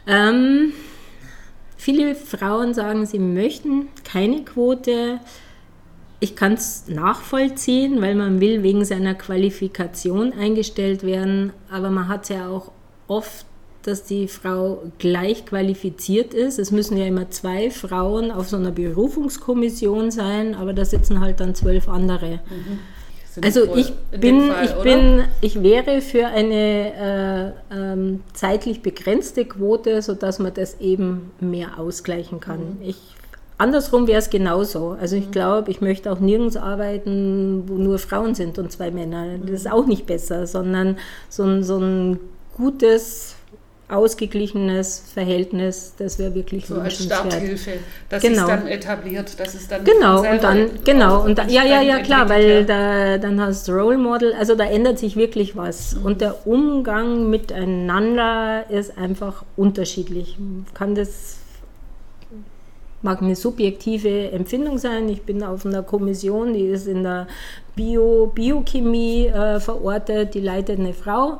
Ähm, 0.07 0.73
viele 1.77 2.15
Frauen 2.15 2.73
sagen, 2.73 3.05
sie 3.05 3.19
möchten 3.19 3.87
keine 4.03 4.43
Quote. 4.43 5.19
Ich 6.23 6.37
kann 6.37 6.53
es 6.53 6.85
nachvollziehen, 6.87 8.01
weil 8.01 8.15
man 8.15 8.39
will 8.39 8.63
wegen 8.63 8.85
seiner 8.85 9.13
Qualifikation 9.13 10.31
eingestellt 10.31 11.03
werden, 11.03 11.51
aber 11.69 11.89
man 11.89 12.07
hat 12.07 12.23
es 12.23 12.29
ja 12.29 12.47
auch 12.47 12.71
oft, 13.09 13.45
dass 13.81 14.05
die 14.05 14.29
Frau 14.29 14.83
gleich 14.99 15.45
qualifiziert 15.45 16.33
ist. 16.33 16.59
Es 16.59 16.71
müssen 16.71 16.95
ja 16.95 17.07
immer 17.07 17.29
zwei 17.29 17.69
Frauen 17.69 18.31
auf 18.31 18.47
so 18.47 18.55
einer 18.55 18.71
Berufungskommission 18.71 20.11
sein, 20.11 20.55
aber 20.55 20.71
da 20.71 20.85
sitzen 20.85 21.19
halt 21.19 21.41
dann 21.41 21.55
zwölf 21.55 21.89
andere. 21.89 22.39
Mhm. 22.49 22.79
Also 23.43 23.75
ich 23.75 23.91
bin, 24.17 24.49
Fall, 24.49 24.63
ich 24.63 24.73
bin, 24.75 25.23
ich 25.41 25.61
wäre 25.61 25.99
für 25.99 26.27
eine 26.27 27.53
äh, 27.69 27.75
ähm, 27.75 28.23
zeitlich 28.31 28.81
begrenzte 28.81 29.43
Quote, 29.43 30.01
sodass 30.01 30.39
man 30.39 30.53
das 30.53 30.79
eben 30.79 31.31
mehr 31.41 31.79
ausgleichen 31.79 32.39
kann. 32.39 32.77
Mhm. 32.79 32.81
Ich 32.81 32.97
Andersrum 33.57 34.07
wäre 34.07 34.19
es 34.19 34.29
genauso. 34.29 34.97
Also 34.99 35.15
ich 35.15 35.27
mhm. 35.27 35.31
glaube, 35.31 35.71
ich 35.71 35.81
möchte 35.81 36.11
auch 36.11 36.19
nirgends 36.19 36.57
arbeiten, 36.57 37.63
wo 37.67 37.75
nur 37.75 37.99
Frauen 37.99 38.35
sind 38.35 38.57
und 38.57 38.71
zwei 38.71 38.91
Männer. 38.91 39.37
Das 39.41 39.51
ist 39.51 39.71
auch 39.71 39.85
nicht 39.85 40.05
besser, 40.05 40.47
sondern 40.47 40.97
so 41.29 41.43
ein, 41.43 41.63
so 41.63 41.77
ein 41.77 42.19
gutes, 42.55 43.35
ausgeglichenes 43.89 45.03
Verhältnis, 45.13 45.93
das 45.97 46.17
wäre 46.17 46.33
wirklich 46.33 46.65
so 46.65 46.79
als 46.79 47.03
Starthilfe, 47.03 47.73
das 48.09 48.23
genau. 48.23 48.43
ist 48.43 48.47
dann 48.49 48.67
etabliert, 48.67 49.39
das 49.39 49.55
ist 49.55 49.71
dann 49.71 49.83
genau 49.83 50.19
und 50.19 50.41
dann 50.41 50.69
genau 50.83 51.23
und 51.23 51.37
da, 51.37 51.45
ja 51.47 51.63
ja 51.63 51.81
ja 51.81 51.99
klar, 51.99 52.29
weil 52.29 52.65
da 52.65 53.17
dann 53.17 53.39
hast 53.41 53.67
du 53.67 53.73
Role 53.73 53.97
Model, 53.97 54.33
also 54.33 54.55
da 54.55 54.65
ändert 54.65 54.99
sich 54.99 55.15
wirklich 55.15 55.55
was 55.55 55.95
mhm. 55.95 56.05
und 56.05 56.21
der 56.21 56.47
Umgang 56.47 57.29
miteinander 57.29 58.65
ist 58.69 58.97
einfach 58.97 59.43
unterschiedlich. 59.57 60.37
Kann 60.73 60.95
das 60.95 61.37
mag 63.03 63.21
eine 63.21 63.35
subjektive 63.35 64.31
Empfindung 64.31 64.77
sein. 64.77 65.09
Ich 65.09 65.23
bin 65.23 65.43
auf 65.43 65.65
einer 65.65 65.83
Kommission, 65.83 66.53
die 66.53 66.65
ist 66.65 66.87
in 66.87 67.03
der 67.03 67.27
Bio, 67.75 68.31
Biochemie 68.33 69.27
äh, 69.27 69.59
verortet, 69.59 70.33
die 70.33 70.39
leitet 70.39 70.79
eine 70.79 70.93
Frau. 70.93 71.39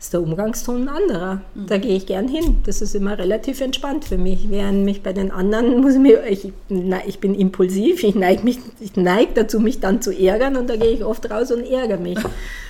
Ist 0.00 0.12
der 0.12 0.22
Umgangston 0.22 0.82
ein 0.82 0.88
anderer. 0.88 1.40
Mhm. 1.54 1.66
Da 1.66 1.78
gehe 1.78 1.96
ich 1.96 2.06
gern 2.06 2.28
hin. 2.28 2.58
Das 2.64 2.82
ist 2.82 2.94
immer 2.94 3.18
relativ 3.18 3.60
entspannt 3.60 4.04
für 4.04 4.18
mich. 4.18 4.48
Während 4.48 4.84
mich 4.84 5.02
bei 5.02 5.12
den 5.12 5.32
anderen 5.32 5.80
muss 5.80 5.94
ich, 5.94 6.00
mir, 6.00 6.24
ich, 6.24 6.52
ich 7.06 7.18
bin 7.18 7.34
impulsiv, 7.34 8.04
ich 8.04 8.14
neige 8.14 8.44
mich, 8.44 8.58
ich 8.78 8.94
neige 8.94 9.32
dazu, 9.34 9.58
mich 9.58 9.80
dann 9.80 10.00
zu 10.00 10.12
ärgern 10.12 10.56
und 10.56 10.70
da 10.70 10.76
gehe 10.76 10.92
ich 10.92 11.04
oft 11.04 11.28
raus 11.30 11.50
und 11.50 11.64
ärgere 11.64 11.98
mich. 11.98 12.18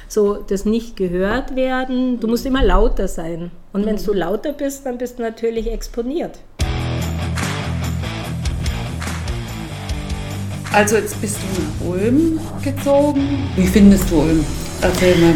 So, 0.08 0.36
das 0.36 0.64
nicht 0.64 0.96
gehört 0.96 1.54
werden, 1.54 2.18
du 2.18 2.28
musst 2.28 2.46
immer 2.46 2.64
lauter 2.64 3.08
sein. 3.08 3.50
Und 3.74 3.84
wenn 3.84 3.96
mhm. 3.96 4.04
du 4.04 4.12
lauter 4.14 4.54
bist, 4.54 4.86
dann 4.86 4.96
bist 4.96 5.18
du 5.18 5.22
natürlich 5.22 5.70
exponiert. 5.70 6.38
Also 10.72 10.96
jetzt 10.96 11.20
bist 11.20 11.36
du 11.36 11.62
nach 11.62 11.92
Ulm 11.94 12.40
gezogen. 12.62 13.50
Wie 13.56 13.66
findest 13.66 14.10
du 14.10 14.20
Ulm? 14.20 14.44
Erzähl 14.82 15.16
mal. 15.16 15.34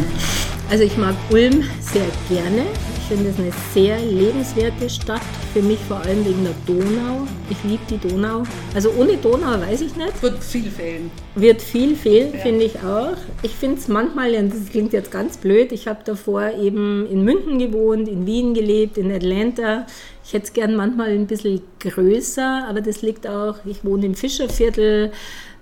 Also 0.71 0.85
ich 0.85 0.97
mag 0.97 1.15
Ulm 1.31 1.65
sehr 1.81 2.07
gerne. 2.29 2.67
Ich 3.03 3.09
finde 3.17 3.31
es 3.31 3.39
eine 3.39 3.53
sehr 3.75 3.99
lebenswerte 3.99 4.89
Stadt, 4.89 5.21
für 5.53 5.61
mich 5.61 5.79
vor 5.81 5.99
allem 5.99 6.25
wegen 6.25 6.45
der 6.45 6.55
Donau. 6.67 7.27
Ich 7.51 7.63
liebe 7.65 7.83
die 7.91 7.99
Donau. 7.99 8.45
Also 8.75 8.91
ohne 8.97 9.17
Donau 9.17 9.61
weiß 9.61 9.81
ich 9.81 9.97
nicht. 9.97 10.23
Wird 10.23 10.43
viel 10.43 10.71
fehlen. 10.71 11.11
Wird 11.35 11.61
viel 11.61 11.97
fehlen, 11.97 12.33
ja. 12.33 12.39
finde 12.39 12.65
ich 12.65 12.77
auch. 12.79 13.17
Ich 13.43 13.51
finde 13.57 13.79
es 13.79 13.89
manchmal, 13.89 14.35
und 14.37 14.55
das 14.55 14.71
klingt 14.71 14.93
jetzt 14.93 15.11
ganz 15.11 15.37
blöd, 15.37 15.73
ich 15.73 15.89
habe 15.89 15.99
davor 16.05 16.53
eben 16.53 17.07
in 17.11 17.25
München 17.25 17.59
gewohnt, 17.59 18.09
in 18.09 18.25
Wien 18.25 18.55
gelebt, 18.55 18.97
in 18.97 19.11
Atlanta. 19.13 19.87
Ich 20.25 20.33
hätte 20.33 20.47
es 20.47 20.53
gern 20.53 20.77
manchmal 20.77 21.11
ein 21.11 21.27
bisschen 21.27 21.61
größer, 21.81 22.67
aber 22.69 22.81
das 22.81 23.03
liegt 23.03 23.27
auch, 23.27 23.57
ich 23.67 23.85
wohne 23.85 24.07
im 24.07 24.15
Fischerviertel 24.15 25.11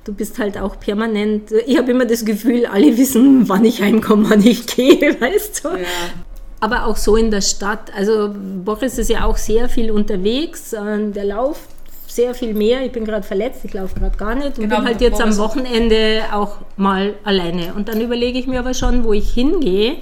du 0.05 0.14
bist 0.14 0.38
halt 0.38 0.57
auch 0.57 0.80
permanent. 0.80 1.53
Ich 1.66 1.76
habe 1.76 1.91
immer 1.91 2.07
das 2.07 2.24
Gefühl, 2.24 2.64
alle 2.64 2.97
wissen, 2.97 3.49
wann 3.49 3.66
ich 3.66 3.82
heimkomme, 3.82 4.30
wann 4.30 4.47
ich 4.47 4.66
gehe, 4.66 4.99
weißt 5.20 5.64
du? 5.64 5.68
Ja. 5.68 5.86
Aber 6.61 6.87
auch 6.87 6.97
so 6.97 7.17
in 7.17 7.31
der 7.31 7.41
Stadt. 7.41 7.93
Also 7.97 8.31
Boris 8.65 8.99
ist 8.99 9.09
ja 9.09 9.25
auch 9.25 9.37
sehr 9.37 9.69
viel 9.69 9.91
unterwegs. 9.91 10.71
Der 10.71 11.25
lauft 11.25 11.69
sehr 12.07 12.35
viel 12.35 12.55
mehr. 12.55 12.85
Ich 12.85 12.93
bin 12.93 13.05
gerade 13.05 13.23
verletzt, 13.23 13.65
ich 13.65 13.73
laufe 13.73 13.99
gerade 13.99 14.17
gar 14.17 14.35
nicht 14.35 14.59
und 14.59 14.65
genau, 14.65 14.77
bin 14.77 14.87
halt 14.87 15.01
jetzt 15.01 15.19
Boris 15.19 15.39
am 15.39 15.45
Wochenende 15.45 16.23
auch 16.33 16.59
mal 16.77 17.15
alleine. 17.25 17.75
Und 17.75 17.89
dann 17.89 18.01
überlege 18.01 18.39
ich 18.39 18.47
mir 18.47 18.59
aber 18.59 18.75
schon, 18.75 19.05
wo 19.05 19.13
ich 19.13 19.31
hingehe. 19.33 19.97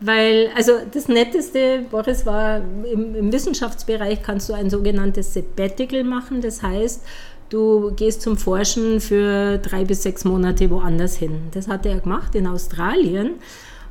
Weil, 0.00 0.48
also 0.56 0.72
das 0.92 1.08
Netteste, 1.08 1.80
Boris 1.90 2.24
war 2.24 2.62
im, 2.90 3.14
im 3.14 3.32
Wissenschaftsbereich, 3.32 4.22
kannst 4.22 4.48
du 4.48 4.54
ein 4.54 4.70
sogenanntes 4.70 5.34
Sabbatical 5.34 6.04
machen. 6.04 6.40
Das 6.40 6.62
heißt, 6.62 7.02
du 7.50 7.92
gehst 7.94 8.22
zum 8.22 8.38
Forschen 8.38 9.00
für 9.00 9.58
drei 9.58 9.84
bis 9.84 10.02
sechs 10.02 10.24
Monate 10.24 10.70
woanders 10.70 11.16
hin. 11.16 11.42
Das 11.52 11.68
hat 11.68 11.84
er 11.84 12.00
gemacht 12.00 12.34
in 12.34 12.46
Australien. 12.46 13.32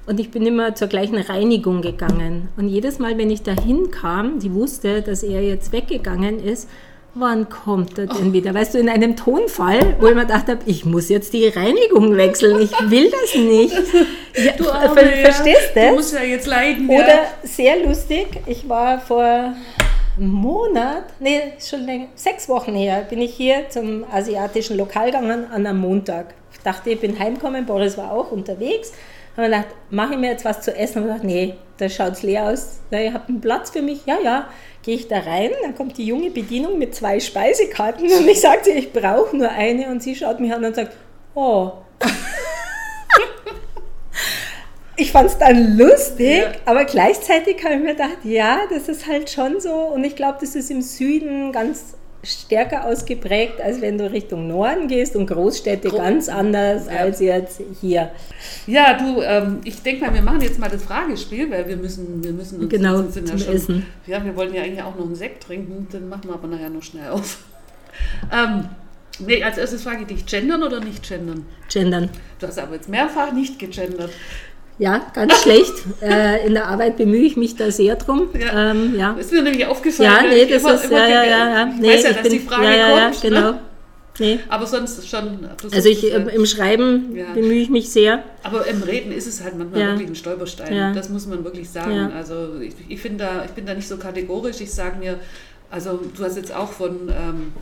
Und 0.10 0.20
ich 0.20 0.32
bin 0.32 0.44
immer 0.44 0.74
zur 0.74 0.88
gleichen 0.88 1.18
Reinigung 1.18 1.84
gegangen. 1.84 2.50
Und 2.58 2.68
jedes 2.68 2.98
Mal, 2.98 3.20
wenn 3.20 3.30
ich 3.30 3.44
da 3.44 3.52
hinkam, 3.52 4.40
die 4.40 4.52
wusste, 4.56 5.04
dass 5.04 5.22
er 5.22 5.44
jetzt 5.44 5.72
weggegangen 5.72 6.44
ist, 6.44 6.68
wann 7.14 7.48
kommt 7.48 8.00
er 8.00 8.08
denn 8.08 8.30
oh. 8.32 8.34
wieder? 8.34 8.56
Weißt 8.56 8.74
du, 8.74 8.80
in 8.80 8.90
einem 8.90 9.16
Tonfall, 9.16 9.98
wo 10.00 10.08
ich 10.08 10.16
mir 10.16 10.22
gedacht 10.22 10.48
habe, 10.48 10.62
ich 10.66 10.84
muss 10.84 11.10
jetzt 11.10 11.34
die 11.34 11.48
Reinigung 11.48 12.18
wechseln, 12.18 12.60
ich 12.60 12.72
will 12.90 13.12
das 13.12 13.36
nicht. 13.36 13.76
Ja, 14.36 14.54
du 14.54 14.70
Arme, 14.70 14.96
ver 14.96 15.06
verstehst 15.32 15.72
ja. 15.76 15.82
du? 15.82 15.90
Du 15.90 15.96
musst 15.96 16.14
ja 16.14 16.22
jetzt 16.22 16.48
leiden. 16.48 16.88
Oder 16.88 17.08
ja. 17.08 17.24
sehr 17.44 17.84
lustig, 17.86 18.28
ich 18.46 18.70
war 18.70 19.00
vor 19.00 19.54
Monat, 20.18 21.04
nee, 21.20 21.42
schon 21.60 21.86
länger, 21.86 22.06
sechs 22.16 22.48
Wochen 22.48 22.74
her, 22.74 23.06
bin 23.10 23.20
ich 23.22 23.34
hier 23.34 23.70
zum 23.70 24.06
asiatischen 24.10 24.78
Lokal 24.78 25.08
gegangen 25.08 25.46
an 25.52 25.66
einem 25.66 25.80
Montag. 25.80 26.34
Ich 26.54 26.60
dachte, 26.60 26.92
ich 26.92 27.00
bin 27.00 27.20
heimgekommen, 27.20 27.66
Boris 27.66 27.98
war 27.98 28.12
auch 28.12 28.32
unterwegs. 28.32 28.94
Haben 29.36 29.44
wir 29.44 29.58
gedacht, 29.58 29.76
mache 29.90 30.14
ich 30.14 30.20
mir 30.20 30.32
jetzt 30.32 30.46
was 30.46 30.62
zu 30.62 30.76
essen? 30.76 30.98
Haben 30.98 31.08
wir 31.08 31.14
gedacht, 31.14 31.26
nee, 31.26 31.56
da 31.78 31.90
schaut 31.90 32.14
es 32.14 32.24
leer 32.24 32.46
aus. 32.46 32.80
Na, 32.92 33.02
ihr 33.02 33.14
habt 33.14 33.30
einen 33.30 33.42
Platz 33.42 33.70
für 33.70 33.82
mich? 33.82 34.06
Ja, 34.06 34.18
ja. 34.24 34.50
Gehe 34.84 34.96
ich 34.96 35.08
da 35.08 35.20
rein, 35.20 35.52
dann 35.62 35.76
kommt 35.76 35.98
die 35.98 36.06
junge 36.06 36.32
Bedienung 36.32 36.78
mit 36.80 36.96
zwei 36.96 37.20
Speisekarten 37.20 38.10
und 38.12 38.28
ich 38.28 38.40
sage 38.40 38.72
ich 38.72 38.94
brauche 38.94 39.36
nur 39.36 39.50
eine 39.50 39.90
und 39.90 40.02
sie 40.02 40.16
schaut 40.16 40.40
mich 40.40 40.54
an 40.54 40.64
und 40.64 40.74
sagt, 40.74 40.96
oh. 41.36 41.74
ich 44.96 45.12
fand 45.12 45.30
es 45.30 45.38
dann 45.38 45.78
lustig, 45.78 46.40
ja. 46.40 46.52
aber 46.66 46.86
gleichzeitig 46.86 47.64
habe 47.64 47.76
ich 47.76 47.82
mir 47.82 47.92
gedacht, 47.94 48.20
ja, 48.24 48.62
das 48.70 48.88
ist 48.88 49.06
halt 49.06 49.30
schon 49.30 49.60
so 49.60 49.74
und 49.74 50.06
ich 50.06 50.16
glaube, 50.16 50.38
das 50.40 50.56
ist 50.56 50.72
im 50.72 50.82
Süden 50.82 51.52
ganz 51.52 51.96
stärker 52.24 52.86
ausgeprägt, 52.86 53.62
als 53.62 53.82
wenn 53.82 53.98
du 53.98 54.12
Richtung 54.12 54.48
Norden 54.48 54.88
gehst 54.88 55.16
und 55.16 55.28
Großstädte 55.28 55.90
Gro 55.90 55.98
ganz 55.98 56.28
anders 56.28 56.88
ja. 56.88 56.98
als 56.98 57.20
jetzt 57.20 57.62
hier. 57.80 58.12
Ja, 58.68 58.98
du, 58.98 59.22
ähm, 59.22 59.62
ich 59.64 59.82
denke 59.82 60.06
mal, 60.06 60.14
wir 60.14 60.22
machen 60.22 60.42
jetzt 60.42 60.60
mal 60.60 60.70
das 60.70 60.84
Fragespiel, 60.84 61.50
weil 61.50 61.68
wir 61.68 61.78
müssen, 61.78 62.24
wir 62.24 62.34
müssen 62.34 62.60
uns 62.60 62.70
genau, 62.70 63.04
sind 63.04 63.30
ja 63.30 63.38
schon, 63.38 63.56
Essen. 63.56 63.86
Ja, 64.06 64.24
wir 64.24 64.36
wollen 64.36 64.54
ja 64.54 64.64
eigentlich 64.64 64.84
auch 64.84 64.96
noch 64.96 65.06
einen 65.06 65.16
Sekt 65.16 65.44
trinken, 65.44 65.88
den 65.92 66.10
machen 66.10 66.24
wir 66.26 66.34
aber 66.34 66.48
nachher 66.48 66.70
noch 66.70 66.84
schnell 66.84 67.10
auf. 67.10 67.40
Ähm, 68.32 68.70
Nee, 69.20 69.44
als 69.44 69.58
erstes 69.58 69.84
frage 69.84 70.02
ich 70.02 70.08
dich, 70.08 70.26
gendern 70.26 70.64
oder 70.64 70.80
nicht 70.80 71.08
gendern? 71.08 71.46
Gendern. 71.70 72.10
Du 72.40 72.48
hast 72.48 72.58
aber 72.58 72.76
jetzt 72.76 72.88
mehrfach 72.88 73.34
nicht 73.34 73.60
gegendert. 73.60 74.12
Ja, 74.80 75.06
ganz 75.14 75.42
schlecht. 75.42 75.74
Äh, 76.02 76.48
in 76.48 76.54
der 76.54 76.68
Arbeit 76.68 76.96
bemühe 76.96 77.22
ich 77.22 77.36
mich 77.36 77.56
da 77.58 77.72
sehr 77.72 77.96
drum. 77.98 78.30
Ja. 78.34 78.72
Ähm, 78.72 78.96
ja. 78.98 79.14
Ist 79.14 79.34
mir 79.34 79.42
nämlich 79.42 79.66
aufgefallen. 79.66 80.10
Ja, 80.10 80.22
nee, 80.30 80.46
das 80.46 80.62
immer, 80.62 80.74
ist, 80.76 80.86
immer 80.86 81.10
ja, 81.10 81.24
ja, 81.24 81.50
ja, 81.50 81.70
Ich 81.74 81.82
nee, 81.82 81.90
weiß 81.90 82.04
ja, 82.04 82.14
dass 82.14 82.22
bin, 82.22 82.32
die 82.32 82.40
Frage 82.40 82.64
ja, 82.64 83.10
kommt. 83.10 83.24
Ja, 83.24 83.30
genau. 83.30 83.52
Ne? 83.52 83.60
Nee. 84.20 84.40
Aber 84.48 84.66
sonst 84.66 85.08
schon. 85.08 85.50
Also 85.72 85.90
ich, 85.90 86.10
im 86.10 86.46
Schreiben 86.46 87.16
ja. 87.16 87.34
bemühe 87.34 87.62
ich 87.62 87.70
mich 87.70 87.90
sehr. 87.90 88.24
Aber 88.44 88.66
im 88.68 88.82
Reden 88.82 89.12
ist 89.12 89.28
es 89.28 89.44
halt 89.44 89.58
manchmal 89.58 89.82
ja. 89.82 89.88
wirklich 89.90 90.10
ein 90.10 90.16
Stolperstein. 90.16 90.74
Ja. 90.74 90.94
Das 90.94 91.10
muss 91.10 91.28
man 91.28 91.44
wirklich 91.44 91.70
sagen. 91.70 92.12
Also 92.16 92.60
ich, 92.62 92.74
ich, 92.88 93.18
da, 93.18 93.44
ich 93.46 93.52
bin 93.52 93.66
da 93.66 93.74
nicht 93.74 93.88
so 93.88 93.98
kategorisch. 93.98 94.62
Ich 94.62 94.74
sage 94.74 94.98
mir, 95.00 95.20
also 95.70 96.00
du 96.16 96.24
hast 96.24 96.38
jetzt 96.38 96.54
auch 96.54 96.72
von 96.72 97.10
ähm, 97.10 97.54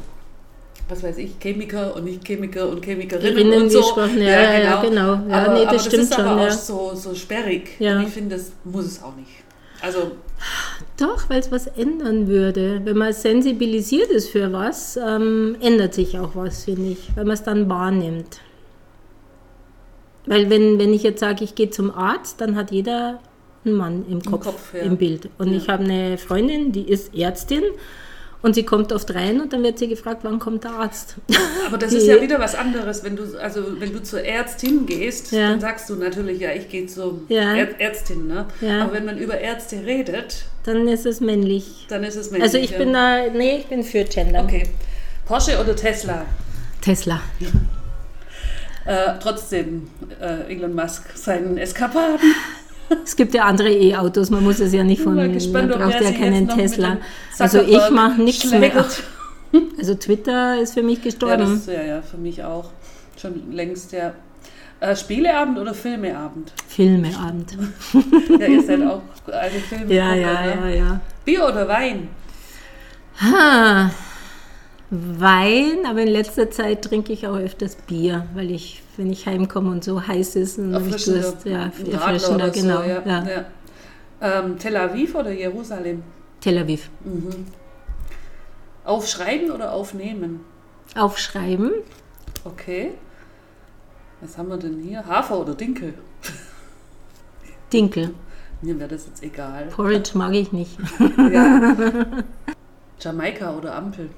was 0.89 1.03
weiß 1.03 1.17
ich, 1.17 1.39
Chemiker 1.39 1.95
und 1.95 2.05
nicht 2.05 2.25
Chemiker 2.25 2.69
und 2.69 2.83
Chemikerinnen 2.83 3.37
Innen 3.37 3.63
und 3.63 3.69
so. 3.69 3.79
Gesprochen, 3.79 4.19
ja, 4.19 4.41
ja, 4.41 4.59
ja, 4.59 4.81
genau. 4.81 5.19
Ja, 5.29 5.45
aber, 5.45 5.53
nee, 5.53 5.65
das 5.65 5.69
aber 5.69 5.79
stimmt 5.79 5.93
das 5.93 6.09
ist 6.09 6.15
schon, 6.15 6.25
aber 6.25 6.47
auch 6.47 6.51
so, 6.51 6.91
so 6.95 7.15
sperrig. 7.15 7.71
Ja. 7.79 7.97
Und 7.97 8.07
ich 8.07 8.13
finde, 8.13 8.35
das 8.35 8.51
muss 8.63 8.85
es 8.85 9.03
auch 9.03 9.15
nicht. 9.15 9.29
Also 9.81 10.11
Doch, 10.97 11.29
weil 11.29 11.39
es 11.39 11.51
was 11.51 11.67
ändern 11.67 12.27
würde. 12.27 12.81
Wenn 12.83 12.97
man 12.97 13.13
sensibilisiert 13.13 14.09
ist 14.09 14.29
für 14.29 14.51
was, 14.51 14.97
ähm, 14.97 15.55
ändert 15.61 15.93
sich 15.93 16.17
auch 16.17 16.35
was, 16.35 16.65
finde 16.65 16.91
ich, 16.91 17.09
weil 17.15 17.25
man 17.25 17.33
es 17.33 17.43
dann 17.43 17.69
wahrnimmt. 17.69 18.39
Weil 20.25 20.49
wenn, 20.49 20.79
wenn 20.79 20.93
ich 20.93 21.03
jetzt 21.03 21.19
sage, 21.19 21.43
ich 21.43 21.55
gehe 21.55 21.69
zum 21.69 21.91
Arzt, 21.91 22.41
dann 22.41 22.55
hat 22.55 22.71
jeder 22.71 23.19
einen 23.65 23.75
Mann 23.75 24.05
im 24.09 24.21
Kopf, 24.21 24.45
Im, 24.45 24.51
Kopf, 24.51 24.73
ja. 24.73 24.79
im 24.81 24.97
Bild. 24.97 25.29
Und 25.37 25.51
ja. 25.51 25.57
ich 25.57 25.69
habe 25.69 25.83
eine 25.83 26.17
Freundin, 26.17 26.71
die 26.71 26.89
ist 26.89 27.15
Ärztin 27.15 27.63
und 28.41 28.53
sie 28.53 28.63
kommt 28.63 28.91
oft 28.91 29.13
rein 29.13 29.41
und 29.41 29.51
dann 29.53 29.63
wird 29.63 29.79
sie 29.79 29.87
gefragt, 29.87 30.19
wann 30.23 30.39
kommt 30.39 30.63
der 30.63 30.71
Arzt? 30.71 31.15
Aber 31.65 31.77
das 31.77 31.93
ist 31.93 32.07
ja 32.07 32.21
wieder 32.21 32.39
was 32.39 32.55
anderes, 32.55 33.03
wenn 33.03 33.15
du, 33.15 33.23
also 33.41 33.79
wenn 33.79 33.93
du 33.93 34.03
zur 34.03 34.23
Ärztin 34.23 34.85
gehst, 34.85 35.31
ja. 35.31 35.49
dann 35.49 35.59
sagst 35.59 35.89
du 35.89 35.95
natürlich, 35.95 36.39
ja, 36.39 36.51
ich 36.51 36.69
gehe 36.69 36.85
zur 36.87 37.21
ja. 37.29 37.55
Ärztin. 37.55 38.27
Ne? 38.27 38.45
Ja. 38.61 38.83
Aber 38.83 38.93
wenn 38.93 39.05
man 39.05 39.17
über 39.17 39.39
Ärzte 39.39 39.85
redet, 39.85 40.45
dann 40.63 40.87
ist 40.87 41.05
es 41.05 41.19
männlich. 41.19 41.85
Dann 41.89 42.03
ist 42.03 42.15
es 42.15 42.29
männlich. 42.29 42.43
Also 42.43 42.57
ich 42.57 42.77
bin 42.77 42.93
da, 42.93 43.27
nee, 43.33 43.57
ich 43.57 43.67
bin 43.67 43.83
für 43.83 44.03
Gender. 44.03 44.43
Okay. 44.43 44.63
Porsche 45.25 45.59
oder 45.59 45.75
Tesla? 45.75 46.25
Tesla. 46.81 47.21
Äh, 48.85 49.13
trotzdem 49.21 49.89
äh, 50.21 50.53
Elon 50.53 50.73
Musk 50.73 51.17
seinen 51.17 51.57
Eskapaden. 51.57 52.19
Es 53.03 53.15
gibt 53.15 53.33
ja 53.33 53.43
andere 53.45 53.69
E-Autos, 53.69 54.29
man 54.29 54.43
muss 54.43 54.59
es 54.59 54.73
ja 54.73 54.83
nicht 54.83 55.01
von, 55.01 55.15
man 55.15 55.69
braucht 55.69 56.01
ja 56.01 56.11
keinen 56.11 56.47
Tesla. 56.47 56.97
Also 57.39 57.61
ich 57.61 57.89
mache 57.89 58.21
nichts 58.21 58.49
mehr. 58.51 58.85
Also 59.77 59.95
Twitter 59.95 60.59
ist 60.61 60.73
für 60.73 60.83
mich 60.83 61.01
gestorben. 61.01 61.41
Ja, 61.41 61.49
das, 61.49 61.65
ja, 61.67 61.81
ja, 61.83 62.01
für 62.01 62.17
mich 62.17 62.43
auch. 62.43 62.71
Schon 63.19 63.51
längst, 63.51 63.91
ja. 63.93 64.13
Äh, 64.79 64.95
Spieleabend 64.95 65.57
oder 65.57 65.73
Filmeabend? 65.73 66.51
Filmeabend. 66.67 67.57
ja, 68.39 68.45
ihr 68.45 68.61
seid 68.61 68.83
auch 68.83 69.01
alte 69.31 69.59
Filme. 69.59 69.91
Ja, 69.93 70.13
ja, 70.13 70.41
ne? 70.41 70.55
ja, 70.55 70.67
ja. 70.69 70.99
Bier 71.25 71.45
oder 71.45 71.67
Wein? 71.67 72.09
Ha, 73.19 73.89
Wein, 74.89 75.85
aber 75.85 76.01
in 76.01 76.07
letzter 76.07 76.49
Zeit 76.49 76.83
trinke 76.83 77.11
ich 77.11 77.27
auch 77.27 77.35
öfters 77.35 77.75
Bier, 77.75 78.25
weil 78.33 78.51
ich, 78.51 78.81
wenn 78.95 79.11
ich 79.11 79.25
heimkomme 79.25 79.69
und 79.69 79.83
so 79.83 80.07
heiß 80.07 80.37
ist 80.37 80.57
und 80.59 80.73
ich 80.87 81.03
Durst, 81.05 81.45
ja, 81.45 81.71
erfrischender, 81.91 82.49
genau. 82.51 82.77
So, 82.77 82.83
ja. 82.83 83.03
Ja. 83.05 83.27
Ja. 83.27 83.45
Ähm, 84.21 84.57
Tel 84.57 84.77
Aviv 84.77 85.15
oder 85.15 85.31
Jerusalem? 85.31 86.03
Tel 86.39 86.57
Aviv. 86.57 86.89
Mhm. 87.03 87.45
Aufschreiben 88.85 89.51
oder 89.51 89.73
aufnehmen? 89.73 90.39
Aufschreiben. 90.95 91.71
Okay. 92.45 92.91
Was 94.21 94.37
haben 94.37 94.47
wir 94.47 94.57
denn 94.57 94.79
hier? 94.79 95.05
Hafer 95.05 95.41
oder 95.41 95.53
Dinkel? 95.53 95.93
Dinkel. 97.73 98.13
Mir 98.61 98.79
wäre 98.79 98.89
das 98.89 99.05
jetzt 99.05 99.21
egal. 99.21 99.65
Porridge 99.65 100.17
mag 100.17 100.33
ich 100.33 100.53
nicht. 100.53 100.77
ja. 101.31 101.75
Jamaika 102.99 103.55
oder 103.55 103.75
Ampel? 103.75 104.09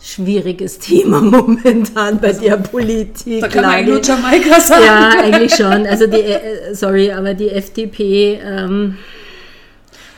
Schwieriges 0.00 0.78
Thema 0.78 1.20
momentan 1.22 2.20
bei 2.20 2.28
also, 2.28 2.40
der 2.40 2.56
Politik. 2.56 3.40
Da 3.40 3.48
kann 3.48 3.62
man 3.62 3.74
eigentlich 3.74 4.08
nur 4.08 4.16
Jamaika 4.16 4.60
sagen. 4.60 4.84
Ja, 4.84 5.10
eigentlich 5.20 5.54
schon. 5.54 5.86
Also 5.86 6.06
die, 6.06 6.16
äh, 6.20 6.74
sorry, 6.74 7.12
aber 7.12 7.34
die 7.34 7.50
FDP 7.50 8.40
ähm, 8.44 8.96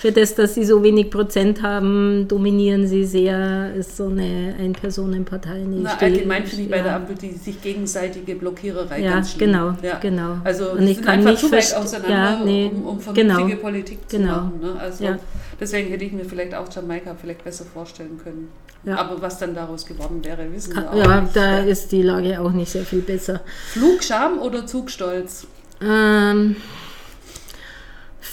für 0.05 0.13
das, 0.13 0.35
dass 0.35 0.55
sie 0.55 0.67
so 0.67 0.83
wenig 0.83 1.11
Prozent 1.11 1.63
haben, 1.63 2.29
dominieren 2.29 2.87
sie 2.87 3.07
sehr, 3.07 3.75
ist 3.75 3.97
so 3.97 4.09
eine 4.09 4.55
Ein-Personen-Partei. 4.61 5.65
Na, 5.67 5.97
allgemein 5.97 6.45
finde 6.45 6.65
ich 6.65 6.69
ja. 6.69 6.77
bei 6.77 6.83
der 6.83 6.97
Ampel 6.97 7.17
die 7.17 7.33
sich 7.33 7.63
gegenseitige 7.63 8.35
Blockiererei 8.35 9.01
ja, 9.01 9.13
ganz 9.13 9.33
schlimm. 9.33 9.53
Genau, 9.53 9.75
ja, 9.81 9.99
genau. 10.01 10.37
Also 10.45 10.73
und 10.73 10.87
ich 10.87 11.01
kann 11.01 11.25
nicht 11.25 11.39
zu 11.39 11.51
weit 11.51 11.75
auseinander, 11.75 12.11
ja, 12.11 12.45
nee, 12.45 12.71
um, 12.71 12.85
um 12.85 13.01
vernünftige 13.01 13.49
genau, 13.49 13.63
Politik 13.63 13.99
zu 14.07 14.19
genau. 14.19 14.33
machen. 14.33 14.61
Ne? 14.61 14.77
Also 14.79 15.05
ja. 15.05 15.19
deswegen 15.59 15.89
hätte 15.89 16.05
ich 16.05 16.13
mir 16.13 16.27
vielleicht 16.27 16.55
auch 16.55 16.71
Jamaika 16.71 17.17
vielleicht 17.19 17.43
besser 17.43 17.65
vorstellen 17.65 18.21
können. 18.23 18.49
Ja. 18.85 18.97
Aber 18.97 19.23
was 19.23 19.39
dann 19.39 19.55
daraus 19.55 19.87
geworden 19.87 20.23
wäre, 20.23 20.53
wissen 20.53 20.77
wir 20.77 20.91
auch 20.91 20.97
Ja, 20.97 21.23
nicht. 21.23 21.35
da 21.35 21.61
ist 21.61 21.91
die 21.93 22.03
Lage 22.03 22.39
auch 22.43 22.53
nicht 22.53 22.71
sehr 22.71 22.85
viel 22.85 23.01
besser. 23.01 23.41
Flugscham 23.73 24.39
oder 24.39 24.67
Zugstolz? 24.67 25.47
Ähm, 25.81 26.57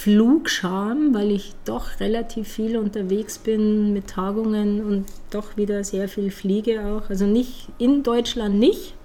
Flugscham, 0.01 1.13
weil 1.13 1.29
ich 1.29 1.53
doch 1.63 1.99
relativ 1.99 2.47
viel 2.47 2.75
unterwegs 2.75 3.37
bin 3.37 3.93
mit 3.93 4.07
Tagungen 4.07 4.83
und 4.83 5.05
doch 5.29 5.57
wieder 5.57 5.83
sehr 5.83 6.09
viel 6.09 6.31
fliege 6.31 6.81
auch. 6.85 7.11
Also 7.11 7.27
nicht 7.27 7.67
in 7.77 8.01
Deutschland 8.01 8.55
nicht, 8.55 8.95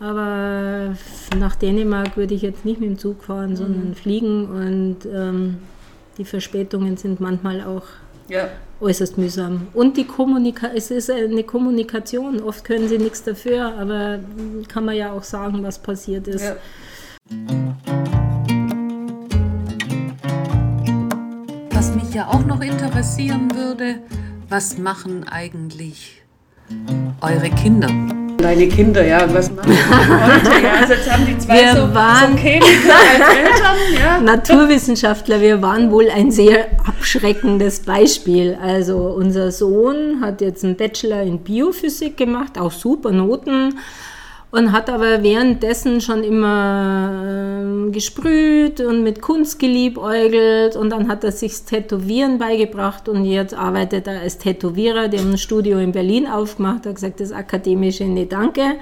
aber 0.00 0.96
nach 1.38 1.54
Dänemark 1.54 2.16
würde 2.16 2.34
ich 2.34 2.42
jetzt 2.42 2.64
nicht 2.64 2.80
mit 2.80 2.88
dem 2.90 2.98
Zug 2.98 3.22
fahren, 3.22 3.50
mhm. 3.50 3.56
sondern 3.56 3.94
fliegen 3.94 4.46
und 4.46 4.96
ähm, 5.06 5.58
die 6.18 6.24
Verspätungen 6.24 6.96
sind 6.96 7.20
manchmal 7.20 7.60
auch 7.60 7.84
ja. 8.28 8.48
äußerst 8.80 9.16
mühsam. 9.16 9.68
Und 9.72 9.96
die 9.96 10.04
Kommunika 10.04 10.66
es 10.74 10.90
ist 10.90 11.12
eine 11.12 11.44
Kommunikation. 11.44 12.42
Oft 12.42 12.64
können 12.64 12.88
sie 12.88 12.98
nichts 12.98 13.22
dafür, 13.22 13.72
aber 13.78 14.18
kann 14.66 14.84
man 14.84 14.96
ja 14.96 15.12
auch 15.12 15.22
sagen, 15.22 15.62
was 15.62 15.78
passiert 15.78 16.26
ist. 16.26 16.42
Ja. 16.42 18.13
Mich 22.14 22.22
ja 22.22 22.28
auch 22.28 22.44
noch 22.46 22.60
interessieren 22.60 23.50
würde, 23.56 23.96
was 24.48 24.78
machen 24.78 25.26
eigentlich 25.28 26.22
eure 27.20 27.50
Kinder? 27.50 27.88
Deine 28.38 28.68
Kinder, 28.68 29.04
ja, 29.04 29.32
was 29.34 29.50
machen 29.50 29.72
die 29.72 29.76
heute? 29.76 30.64
Ja, 30.64 30.72
also 30.80 30.92
jetzt 30.92 31.10
haben 31.10 31.26
die 31.26 31.36
zwei 31.38 31.54
wir 31.54 31.76
so, 31.76 31.94
waren 31.94 32.32
so 32.32 32.38
Chemiker 32.38 32.94
als 32.94 33.36
Eltern, 33.36 33.76
ja. 33.98 34.20
Naturwissenschaftler, 34.22 35.40
wir 35.40 35.60
waren 35.60 35.90
wohl 35.90 36.08
ein 36.08 36.30
sehr 36.30 36.66
abschreckendes 36.86 37.80
Beispiel. 37.80 38.56
Also 38.62 38.98
unser 38.98 39.50
Sohn 39.50 40.20
hat 40.20 40.40
jetzt 40.40 40.62
einen 40.62 40.76
Bachelor 40.76 41.22
in 41.22 41.40
Biophysik 41.40 42.16
gemacht, 42.16 42.58
auch 42.58 42.72
super 42.72 43.10
Noten 43.10 43.74
und 44.54 44.70
hat 44.70 44.88
aber 44.88 45.24
währenddessen 45.24 46.00
schon 46.00 46.22
immer 46.22 47.88
äh, 47.88 47.90
gesprüht 47.90 48.80
und 48.80 49.02
mit 49.02 49.20
Kunst 49.20 49.58
geliebäugelt 49.58 50.76
und 50.76 50.90
dann 50.90 51.08
hat 51.08 51.24
er 51.24 51.32
sich 51.32 51.62
Tätowieren 51.62 52.38
beigebracht 52.38 53.08
und 53.08 53.24
jetzt 53.24 53.52
arbeitet 53.52 54.06
er 54.06 54.20
als 54.20 54.38
Tätowierer. 54.38 55.04
Haben 55.04 55.32
ein 55.32 55.38
Studio 55.38 55.78
in 55.78 55.90
Berlin 55.90 56.28
aufgemacht, 56.28 56.86
hat 56.86 56.94
gesagt, 56.94 57.18
das 57.18 57.32
akademische, 57.32 58.04
nee, 58.04 58.26
danke. 58.26 58.76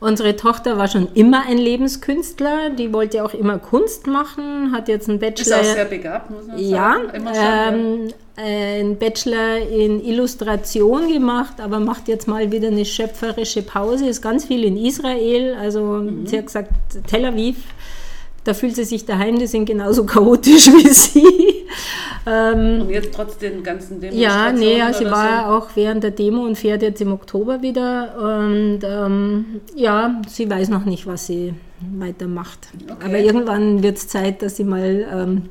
Unsere 0.00 0.34
Tochter 0.34 0.78
war 0.78 0.88
schon 0.88 1.08
immer 1.12 1.44
ein 1.46 1.58
Lebenskünstler, 1.58 2.70
die 2.70 2.92
wollte 2.92 3.22
auch 3.22 3.34
immer 3.34 3.58
Kunst 3.58 4.06
machen, 4.06 4.72
hat 4.72 4.88
jetzt 4.88 5.10
einen 5.10 5.18
Bachelor. 5.18 5.60
Ist 5.60 5.68
auch 5.68 5.74
sehr 5.74 5.84
begabt, 5.84 6.30
muss 6.30 6.46
man 6.46 6.58
sagen. 6.58 6.70
Ja, 6.70 7.68
ähm, 7.68 8.08
einen 8.34 8.96
Bachelor 8.96 9.58
in 9.58 10.02
Illustration 10.02 11.12
gemacht, 11.12 11.60
aber 11.60 11.80
macht 11.80 12.08
jetzt 12.08 12.26
mal 12.26 12.50
wieder 12.50 12.68
eine 12.68 12.86
schöpferische 12.86 13.60
Pause. 13.60 14.08
Ist 14.08 14.22
ganz 14.22 14.46
viel 14.46 14.64
in 14.64 14.78
Israel, 14.78 15.54
also 15.60 15.82
mhm. 15.82 16.26
sie 16.26 16.38
hat 16.38 16.46
gesagt 16.46 16.70
Tel 17.06 17.26
Aviv. 17.26 17.56
Da 18.50 18.54
fühlt 18.54 18.74
sie 18.74 18.82
sich 18.82 19.04
daheim, 19.04 19.38
die 19.38 19.46
sind 19.46 19.66
genauso 19.66 20.04
chaotisch 20.06 20.66
wie 20.72 20.88
sie. 20.88 21.66
Ähm, 22.26 22.80
und 22.80 22.90
jetzt 22.90 23.14
trotz 23.14 23.38
den 23.38 23.62
ganzen 23.62 24.00
Demonstrationen? 24.00 24.60
Ja, 24.60 24.88
nee, 24.88 24.92
sie 24.92 25.04
war 25.04 25.44
so? 25.44 25.52
auch 25.52 25.68
während 25.76 26.02
der 26.02 26.10
Demo 26.10 26.42
und 26.42 26.58
fährt 26.58 26.82
jetzt 26.82 27.00
im 27.00 27.12
Oktober 27.12 27.62
wieder. 27.62 28.16
Und 28.18 28.80
ähm, 28.82 29.60
ja, 29.76 30.20
sie 30.26 30.50
weiß 30.50 30.68
noch 30.68 30.84
nicht, 30.84 31.06
was 31.06 31.28
sie 31.28 31.54
weitermacht. 31.96 32.70
Okay. 32.82 33.04
Aber 33.04 33.18
irgendwann 33.20 33.84
wird 33.84 33.98
es 33.98 34.08
Zeit, 34.08 34.42
dass 34.42 34.56
sie 34.56 34.64
mal 34.64 35.06
ähm, 35.14 35.42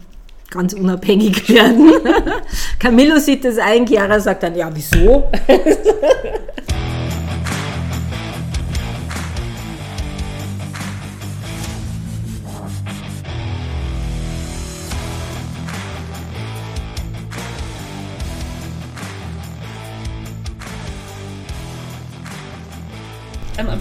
ganz 0.51 0.73
unabhängig 0.73 1.47
werden. 1.53 1.93
Camillo 2.79 3.17
sieht 3.19 3.45
das 3.45 3.59
ein, 3.59 3.87
Chiara 3.87 4.19
sagt 4.19 4.43
dann, 4.43 4.57
ja, 4.57 4.69
wieso? 4.73 5.31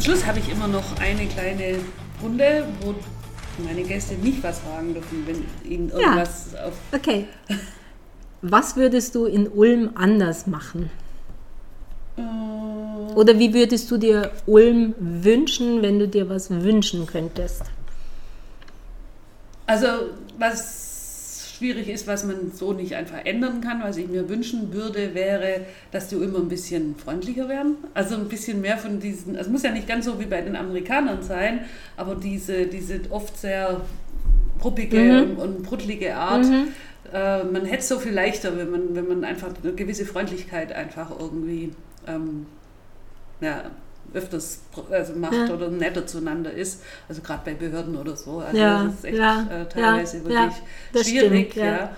Schluss 0.09 0.25
habe 0.25 0.39
ich 0.39 0.49
immer 0.49 0.69
noch 0.69 0.99
eine 1.01 1.27
kleine 1.27 1.81
Runde, 2.23 2.65
wo 2.81 2.95
meine 3.63 3.83
Gäste 3.83 4.15
nicht 4.15 4.43
was 4.43 4.61
fragen 4.61 4.95
dürfen, 4.95 5.27
wenn 5.27 5.71
ihnen 5.71 5.91
irgendwas 5.91 6.53
ja. 6.55 6.65
auf. 6.65 6.73
Okay. 6.93 7.27
Was 8.41 8.75
würdest 8.75 9.15
du 9.15 9.27
in 9.27 9.49
Ulm 9.49 9.91
anders 9.97 10.47
machen? 10.47 10.89
Äh. 12.17 12.23
Oder 13.17 13.39
wie 13.39 13.53
würdest 13.53 13.91
du 13.91 13.99
dir 13.99 14.31
Ulm 14.47 14.95
wünschen, 14.99 15.83
wenn 15.83 15.99
du 15.99 16.09
dir 16.09 16.31
was 16.31 16.49
wünschen 16.49 17.07
könntest? 17.07 17.65
Also, 19.67 19.89
was 20.39 20.88
schwierig 21.59 21.89
ist, 21.89 22.07
was 22.07 22.25
man 22.25 22.53
so 22.53 22.73
nicht 22.73 22.95
einfach 22.95 23.25
ändern 23.25 23.61
kann. 23.61 23.83
Was 23.83 23.97
ich 23.97 24.09
mir 24.09 24.29
wünschen 24.29 24.73
würde, 24.73 25.15
wäre, 25.15 25.63
dass 25.91 26.09
die 26.09 26.17
Ulmer 26.17 26.39
ein 26.39 26.49
bisschen 26.49 26.95
freundlicher 26.97 27.49
werden. 27.49 27.77
Also 27.95 28.15
ein 28.15 28.29
bisschen 28.29 28.61
mehr 28.61 28.79
von 28.79 29.01
diesen, 29.01 29.37
es 29.37 29.49
muss 29.49 29.63
ja 29.63 29.73
nicht 29.73 29.89
ganz 29.89 30.05
so 30.05 30.19
wie 30.21 30.27
bei 30.27 30.41
den 30.41 30.57
Amerikanern 30.57 31.23
sein, 31.23 31.61
aber 31.97 32.15
diese, 32.15 32.67
diese 32.67 33.01
oft 33.11 33.37
sehr 33.39 33.83
ruppige 34.65 34.99
mhm. 34.99 35.19
und, 35.19 35.37
und 35.39 35.63
bruttelige 35.63 36.15
Art. 36.15 36.47
Mhm. 36.47 36.69
Äh, 37.13 37.45
man 37.45 37.65
hätte 37.65 37.81
es 37.81 37.89
so 37.89 37.99
viel 37.99 38.13
leichter, 38.13 38.57
wenn 38.57 38.71
man, 38.71 38.95
wenn 38.95 39.09
man 39.09 39.25
einfach 39.25 39.51
eine 39.63 39.73
gewisse 39.73 40.05
Freundlichkeit 40.05 40.73
einfach 40.73 41.11
irgendwie 41.19 41.73
ähm, 42.07 42.47
ja, 43.41 43.71
öfters 44.15 44.61
also 44.91 45.15
macht 45.15 45.35
ja. 45.35 45.55
oder 45.55 45.71
netter 45.71 46.07
zueinander 46.07 46.53
ist. 46.53 46.83
Also 47.09 47.23
gerade 47.23 47.43
bei 47.45 47.55
Behörden 47.55 47.97
oder 47.97 48.17
so. 48.17 48.39
Also 48.39 48.57
ja. 48.57 48.85
das 48.85 48.95
ist 48.95 49.05
echt 49.05 49.19
ja. 49.19 49.47
äh, 49.51 49.69
teilweise 49.69 50.25
wirklich 50.25 51.07
schwierig. 51.07 51.53
Stimmt, 51.53 51.67
ja. 51.67 51.91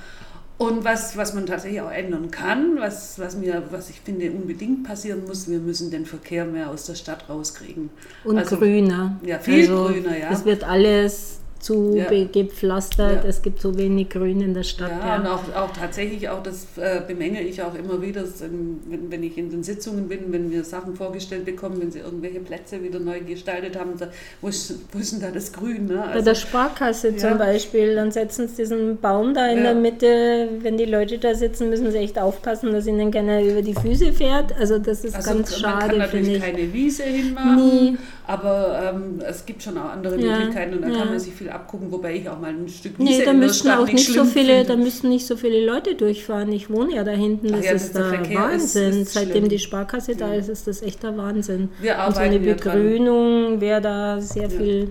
Und 0.59 0.85
was, 0.85 1.17
was 1.17 1.33
man 1.33 1.47
tatsächlich 1.47 1.81
auch 1.81 1.91
ändern 1.91 2.31
kann, 2.31 2.79
was, 2.79 3.19
was, 3.19 3.35
mir, 3.35 3.63
was 3.71 3.89
ich 3.89 4.01
finde 4.03 4.31
unbedingt 4.31 4.85
passieren 4.85 5.25
muss, 5.27 5.49
wir 5.49 5.59
müssen 5.59 5.91
den 5.91 6.05
Verkehr 6.05 6.45
mehr 6.45 6.69
aus 6.69 6.85
der 6.85 6.97
Stadt 6.97 7.31
rauskriegen. 7.31 7.89
Und 8.25 8.37
also, 8.37 8.59
grüner. 8.59 9.19
Ja, 9.25 9.39
viel 9.39 9.61
also, 9.61 9.87
grüner, 9.87 10.19
ja. 10.19 10.31
Es 10.31 10.45
wird 10.45 10.63
alles 10.63 11.40
zu 11.61 11.97
ja. 11.97 12.25
gepflastert, 12.25 13.25
ja. 13.25 13.29
es 13.29 13.43
gibt 13.43 13.61
so 13.61 13.77
wenig 13.77 14.09
Grün 14.09 14.41
in 14.41 14.55
der 14.55 14.63
Stadt. 14.63 14.91
Ja, 14.91 15.07
ja. 15.07 15.17
und 15.17 15.27
auch, 15.27 15.55
auch 15.55 15.73
tatsächlich, 15.73 16.29
auch 16.29 16.43
das 16.43 16.67
äh, 16.77 17.01
bemängel 17.07 17.47
ich 17.47 17.63
auch 17.63 17.75
immer 17.75 18.01
wieder, 18.01 18.25
wenn, 18.41 19.11
wenn 19.11 19.23
ich 19.23 19.37
in 19.37 19.51
den 19.51 19.63
Sitzungen 19.63 20.09
bin, 20.09 20.33
wenn 20.33 20.51
wir 20.51 20.65
Sachen 20.65 20.97
vorgestellt 20.97 21.45
bekommen, 21.45 21.81
wenn 21.81 21.91
sie 21.91 22.01
irgendwelche 22.01 22.41
Plätze 22.41 22.83
wieder 22.83 22.99
neu 22.99 23.21
gestaltet 23.21 23.79
haben, 23.79 23.99
da, 23.99 24.09
wo, 24.41 24.49
ist, 24.49 24.75
wo 24.93 24.99
ist 24.99 25.13
denn 25.13 25.21
da 25.21 25.31
das 25.31 25.53
Grün? 25.53 25.87
Ne? 25.87 26.03
Also, 26.03 26.19
Bei 26.19 26.23
der 26.23 26.35
Sparkasse 26.35 27.17
zum 27.17 27.39
Beispiel, 27.39 27.95
dann 27.95 28.11
setzen 28.11 28.49
sie 28.49 28.57
diesen 28.57 28.99
Baum 28.99 29.35
da 29.35 29.49
in 29.49 29.63
der 29.63 29.75
Mitte, 29.75 30.49
wenn 30.61 30.77
die 30.77 30.85
Leute 30.85 31.19
da 31.19 31.35
sitzen, 31.35 31.71
müssen 31.71 31.91
sie 31.91 31.99
echt 31.99 32.19
aufpassen, 32.19 32.73
dass 32.73 32.87
ihnen 32.87 33.11
keiner 33.11 33.43
über 33.43 33.63
die 33.63 33.75
Füße 33.75 34.13
fährt. 34.13 34.55
Also 34.59 34.79
das 34.79 35.05
ist 35.05 35.17
also 35.17 35.31
ganz 35.31 35.59
schade, 35.59 35.81
finde 35.85 35.97
ich. 35.97 35.99
Man 35.99 36.11
kann 36.11 36.21
natürlich 36.21 36.41
keine 36.41 36.73
Wiese 36.73 37.03
hinmachen, 37.05 37.57
Nie. 37.57 37.99
Aber 38.31 38.93
ähm, 38.95 39.21
es 39.27 39.45
gibt 39.45 39.61
schon 39.61 39.77
auch 39.77 39.91
andere 39.91 40.17
Möglichkeiten 40.17 40.75
und 40.75 40.83
da 40.83 40.91
kann 40.91 41.09
man 41.09 41.19
sich 41.19 41.35
viel 41.35 41.51
abgucken, 41.51 41.91
wobei 41.91 42.15
ich 42.15 42.29
auch 42.29 42.39
mal 42.39 42.51
ein 42.51 42.69
Stück 42.69 42.97
Wiese 42.97 43.19
nee, 43.19 43.25
da 43.25 43.33
müssten 43.33 43.71
auch 43.71 43.87
nicht 43.87 44.07
so 44.07 44.25
viele, 44.25 44.59
finde. 44.59 44.69
da 44.69 44.77
müssten 44.77 45.09
nicht 45.09 45.27
so 45.27 45.37
viele 45.37 45.67
Leute 45.67 45.97
durchfahren. 45.97 46.53
Ich 46.53 46.71
wohne 46.71 46.95
ja 46.95 47.03
da 47.03 47.11
hinten, 47.11 47.51
das 47.51 47.65
ja, 47.65 47.73
ist 47.73 47.93
der 47.97 48.13
Wahnsinn. 48.13 48.91
Ist, 48.91 48.97
ist 48.97 49.13
Seitdem 49.15 49.49
die 49.49 49.59
Sparkasse 49.59 50.15
da 50.15 50.33
ist, 50.33 50.49
ist 50.49 50.69
das 50.69 50.81
echt 50.81 51.03
der 51.03 51.17
Wahnsinn. 51.17 51.71
Wir 51.81 51.99
arbeiten 51.99 52.09
Und 52.09 52.15
so 52.15 52.21
eine 52.21 52.55
Begrünung 52.55 53.61
wäre 53.61 53.81
da 53.81 54.21
sehr 54.21 54.45
ja. 54.45 54.49
viel. 54.49 54.89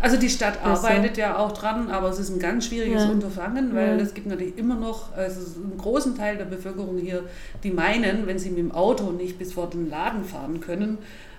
Also 0.00 0.16
die 0.16 0.30
Stadt 0.30 0.62
besser. 0.62 0.88
arbeitet 0.88 1.18
ja 1.18 1.36
auch 1.38 1.52
dran, 1.52 1.90
aber 1.90 2.08
es 2.08 2.18
ist 2.18 2.30
ein 2.30 2.38
ganz 2.38 2.66
schwieriges 2.66 3.02
ja. 3.02 3.10
Unterfangen, 3.10 3.74
weil 3.74 4.00
es 4.00 4.14
gibt 4.14 4.28
natürlich 4.28 4.56
immer 4.56 4.76
noch 4.76 5.14
also 5.14 5.40
einen 5.60 5.76
großen 5.76 6.16
Teil 6.16 6.38
der 6.38 6.44
Bevölkerung 6.44 6.96
hier, 6.96 7.24
die 7.64 7.70
meinen, 7.70 8.26
wenn 8.26 8.38
sie 8.38 8.48
mit 8.48 8.58
dem 8.58 8.72
Auto 8.72 9.10
nicht 9.10 9.38
bis 9.38 9.52
vor 9.52 9.68
den 9.68 9.90
Laden 9.90 10.24
fahren 10.24 10.60
können, 10.60 10.98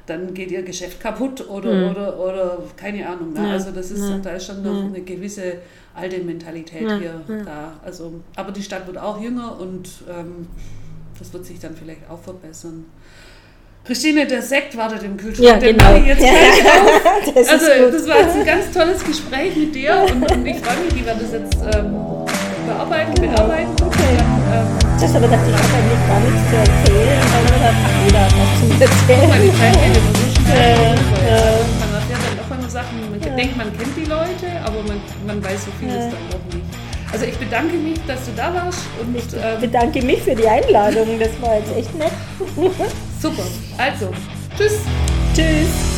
dann 0.10 0.34
geht 0.34 0.51
ihr 0.51 0.64
Geschäft 0.64 0.99
kaputt 0.99 1.47
oder, 1.47 1.72
mhm. 1.72 1.91
oder, 1.91 2.20
oder 2.20 2.57
keine 2.76 3.07
Ahnung. 3.07 3.34
Ne? 3.34 3.47
Ja. 3.47 3.53
Also 3.53 3.72
das 3.72 3.91
ist, 3.91 4.10
ja. 4.10 4.18
da 4.18 4.32
ist 4.32 4.47
schon 4.47 4.64
noch 4.64 4.86
eine 4.86 5.01
gewisse 5.01 5.57
alte 5.93 6.20
Mentalität 6.20 6.82
ja. 6.82 6.97
hier 6.97 7.22
da. 7.45 7.74
Also, 7.84 8.14
aber 8.36 8.51
die 8.51 8.64
Stadt 8.64 8.88
wird 8.88 8.97
auch 8.97 9.22
jünger 9.22 9.60
und 9.60 9.89
ähm, 10.10 10.47
das 11.18 11.32
wird 11.34 11.45
sich 11.45 11.60
dann 11.60 11.76
vielleicht 11.76 12.10
auch 12.10 12.20
verbessern. 12.20 12.86
Christine, 13.86 14.28
der 14.28 14.41
Sekt 14.41 14.76
wartet 14.78 15.03
im 15.03 15.18
Kühlschrank. 15.18 15.64
Ja, 15.64 15.72
genau. 15.72 15.95
Jetzt 15.95 16.22
ja. 16.22 16.32
das 17.34 17.47
also, 17.47 17.91
das 17.91 18.07
war 18.07 18.20
jetzt 18.20 18.36
ein 18.36 18.45
ganz 18.45 18.72
tolles 18.72 19.03
Gespräch 19.03 19.55
mit 19.55 19.74
dir 19.74 20.05
und, 20.12 20.32
und 20.32 20.45
ich 20.45 20.57
freue 20.57 20.84
mich, 20.84 20.95
wie 20.95 21.05
wir 21.05 21.14
das 21.16 21.32
jetzt 21.32 21.57
ähm, 21.76 21.95
bearbeiten, 22.70 23.13
bearbeiten. 23.22 23.72
Okay. 23.82 24.13
Dann, 24.17 24.30
ähm, 24.53 24.99
das 24.99 25.15
aber 25.15 25.28
dachte 25.28 25.49
ich, 25.49 25.55
habe 25.55 25.74
eigentlich 25.74 26.03
gar 26.07 26.20
nichts 26.20 26.43
zu 26.49 26.55
erzählen, 26.55 27.20
weil 27.32 27.45
da 27.49 27.57
hat 27.65 27.78
jeder 28.05 28.26
was 28.38 28.51
zu 28.59 28.65
erzählen. 28.86 29.30
Meine 29.30 29.51
Zeit 29.57 29.78
endet 29.84 30.03
so 30.03 30.41
schnell. 30.41 30.95
Man 31.80 31.93
erfährt 31.93 32.22
dann 32.26 32.38
doch 32.38 32.57
immer 32.57 32.70
Sachen, 32.70 32.95
man 33.09 33.22
ja. 33.22 33.36
denkt, 33.36 33.57
man 33.57 33.78
kennt 33.78 33.95
die 33.95 34.05
Leute, 34.05 34.47
aber 34.63 34.80
man, 34.88 35.01
man 35.26 35.43
weiß 35.43 35.65
so 35.65 35.72
vieles 35.80 35.95
ja. 35.95 36.11
dann 36.11 36.26
doch 36.32 36.53
nicht. 36.53 36.65
Also 37.11 37.26
ich 37.26 37.38
bedanke 37.38 37.76
mich, 37.76 37.97
dass 38.05 38.26
du 38.26 38.32
da 38.36 38.53
warst. 38.53 38.86
Und, 39.01 39.15
ich 39.15 39.26
ähm, 39.34 39.61
bedanke 39.61 40.01
mich 40.03 40.22
für 40.22 40.36
die 40.36 40.47
Einladung, 40.47 41.20
das 41.20 41.41
war 41.41 41.55
jetzt 41.55 41.76
echt 41.76 41.95
nett. 41.97 42.11
Super, 43.22 43.43
also, 43.78 44.11
tschüss. 44.55 44.80
Tschüss. 45.34 45.89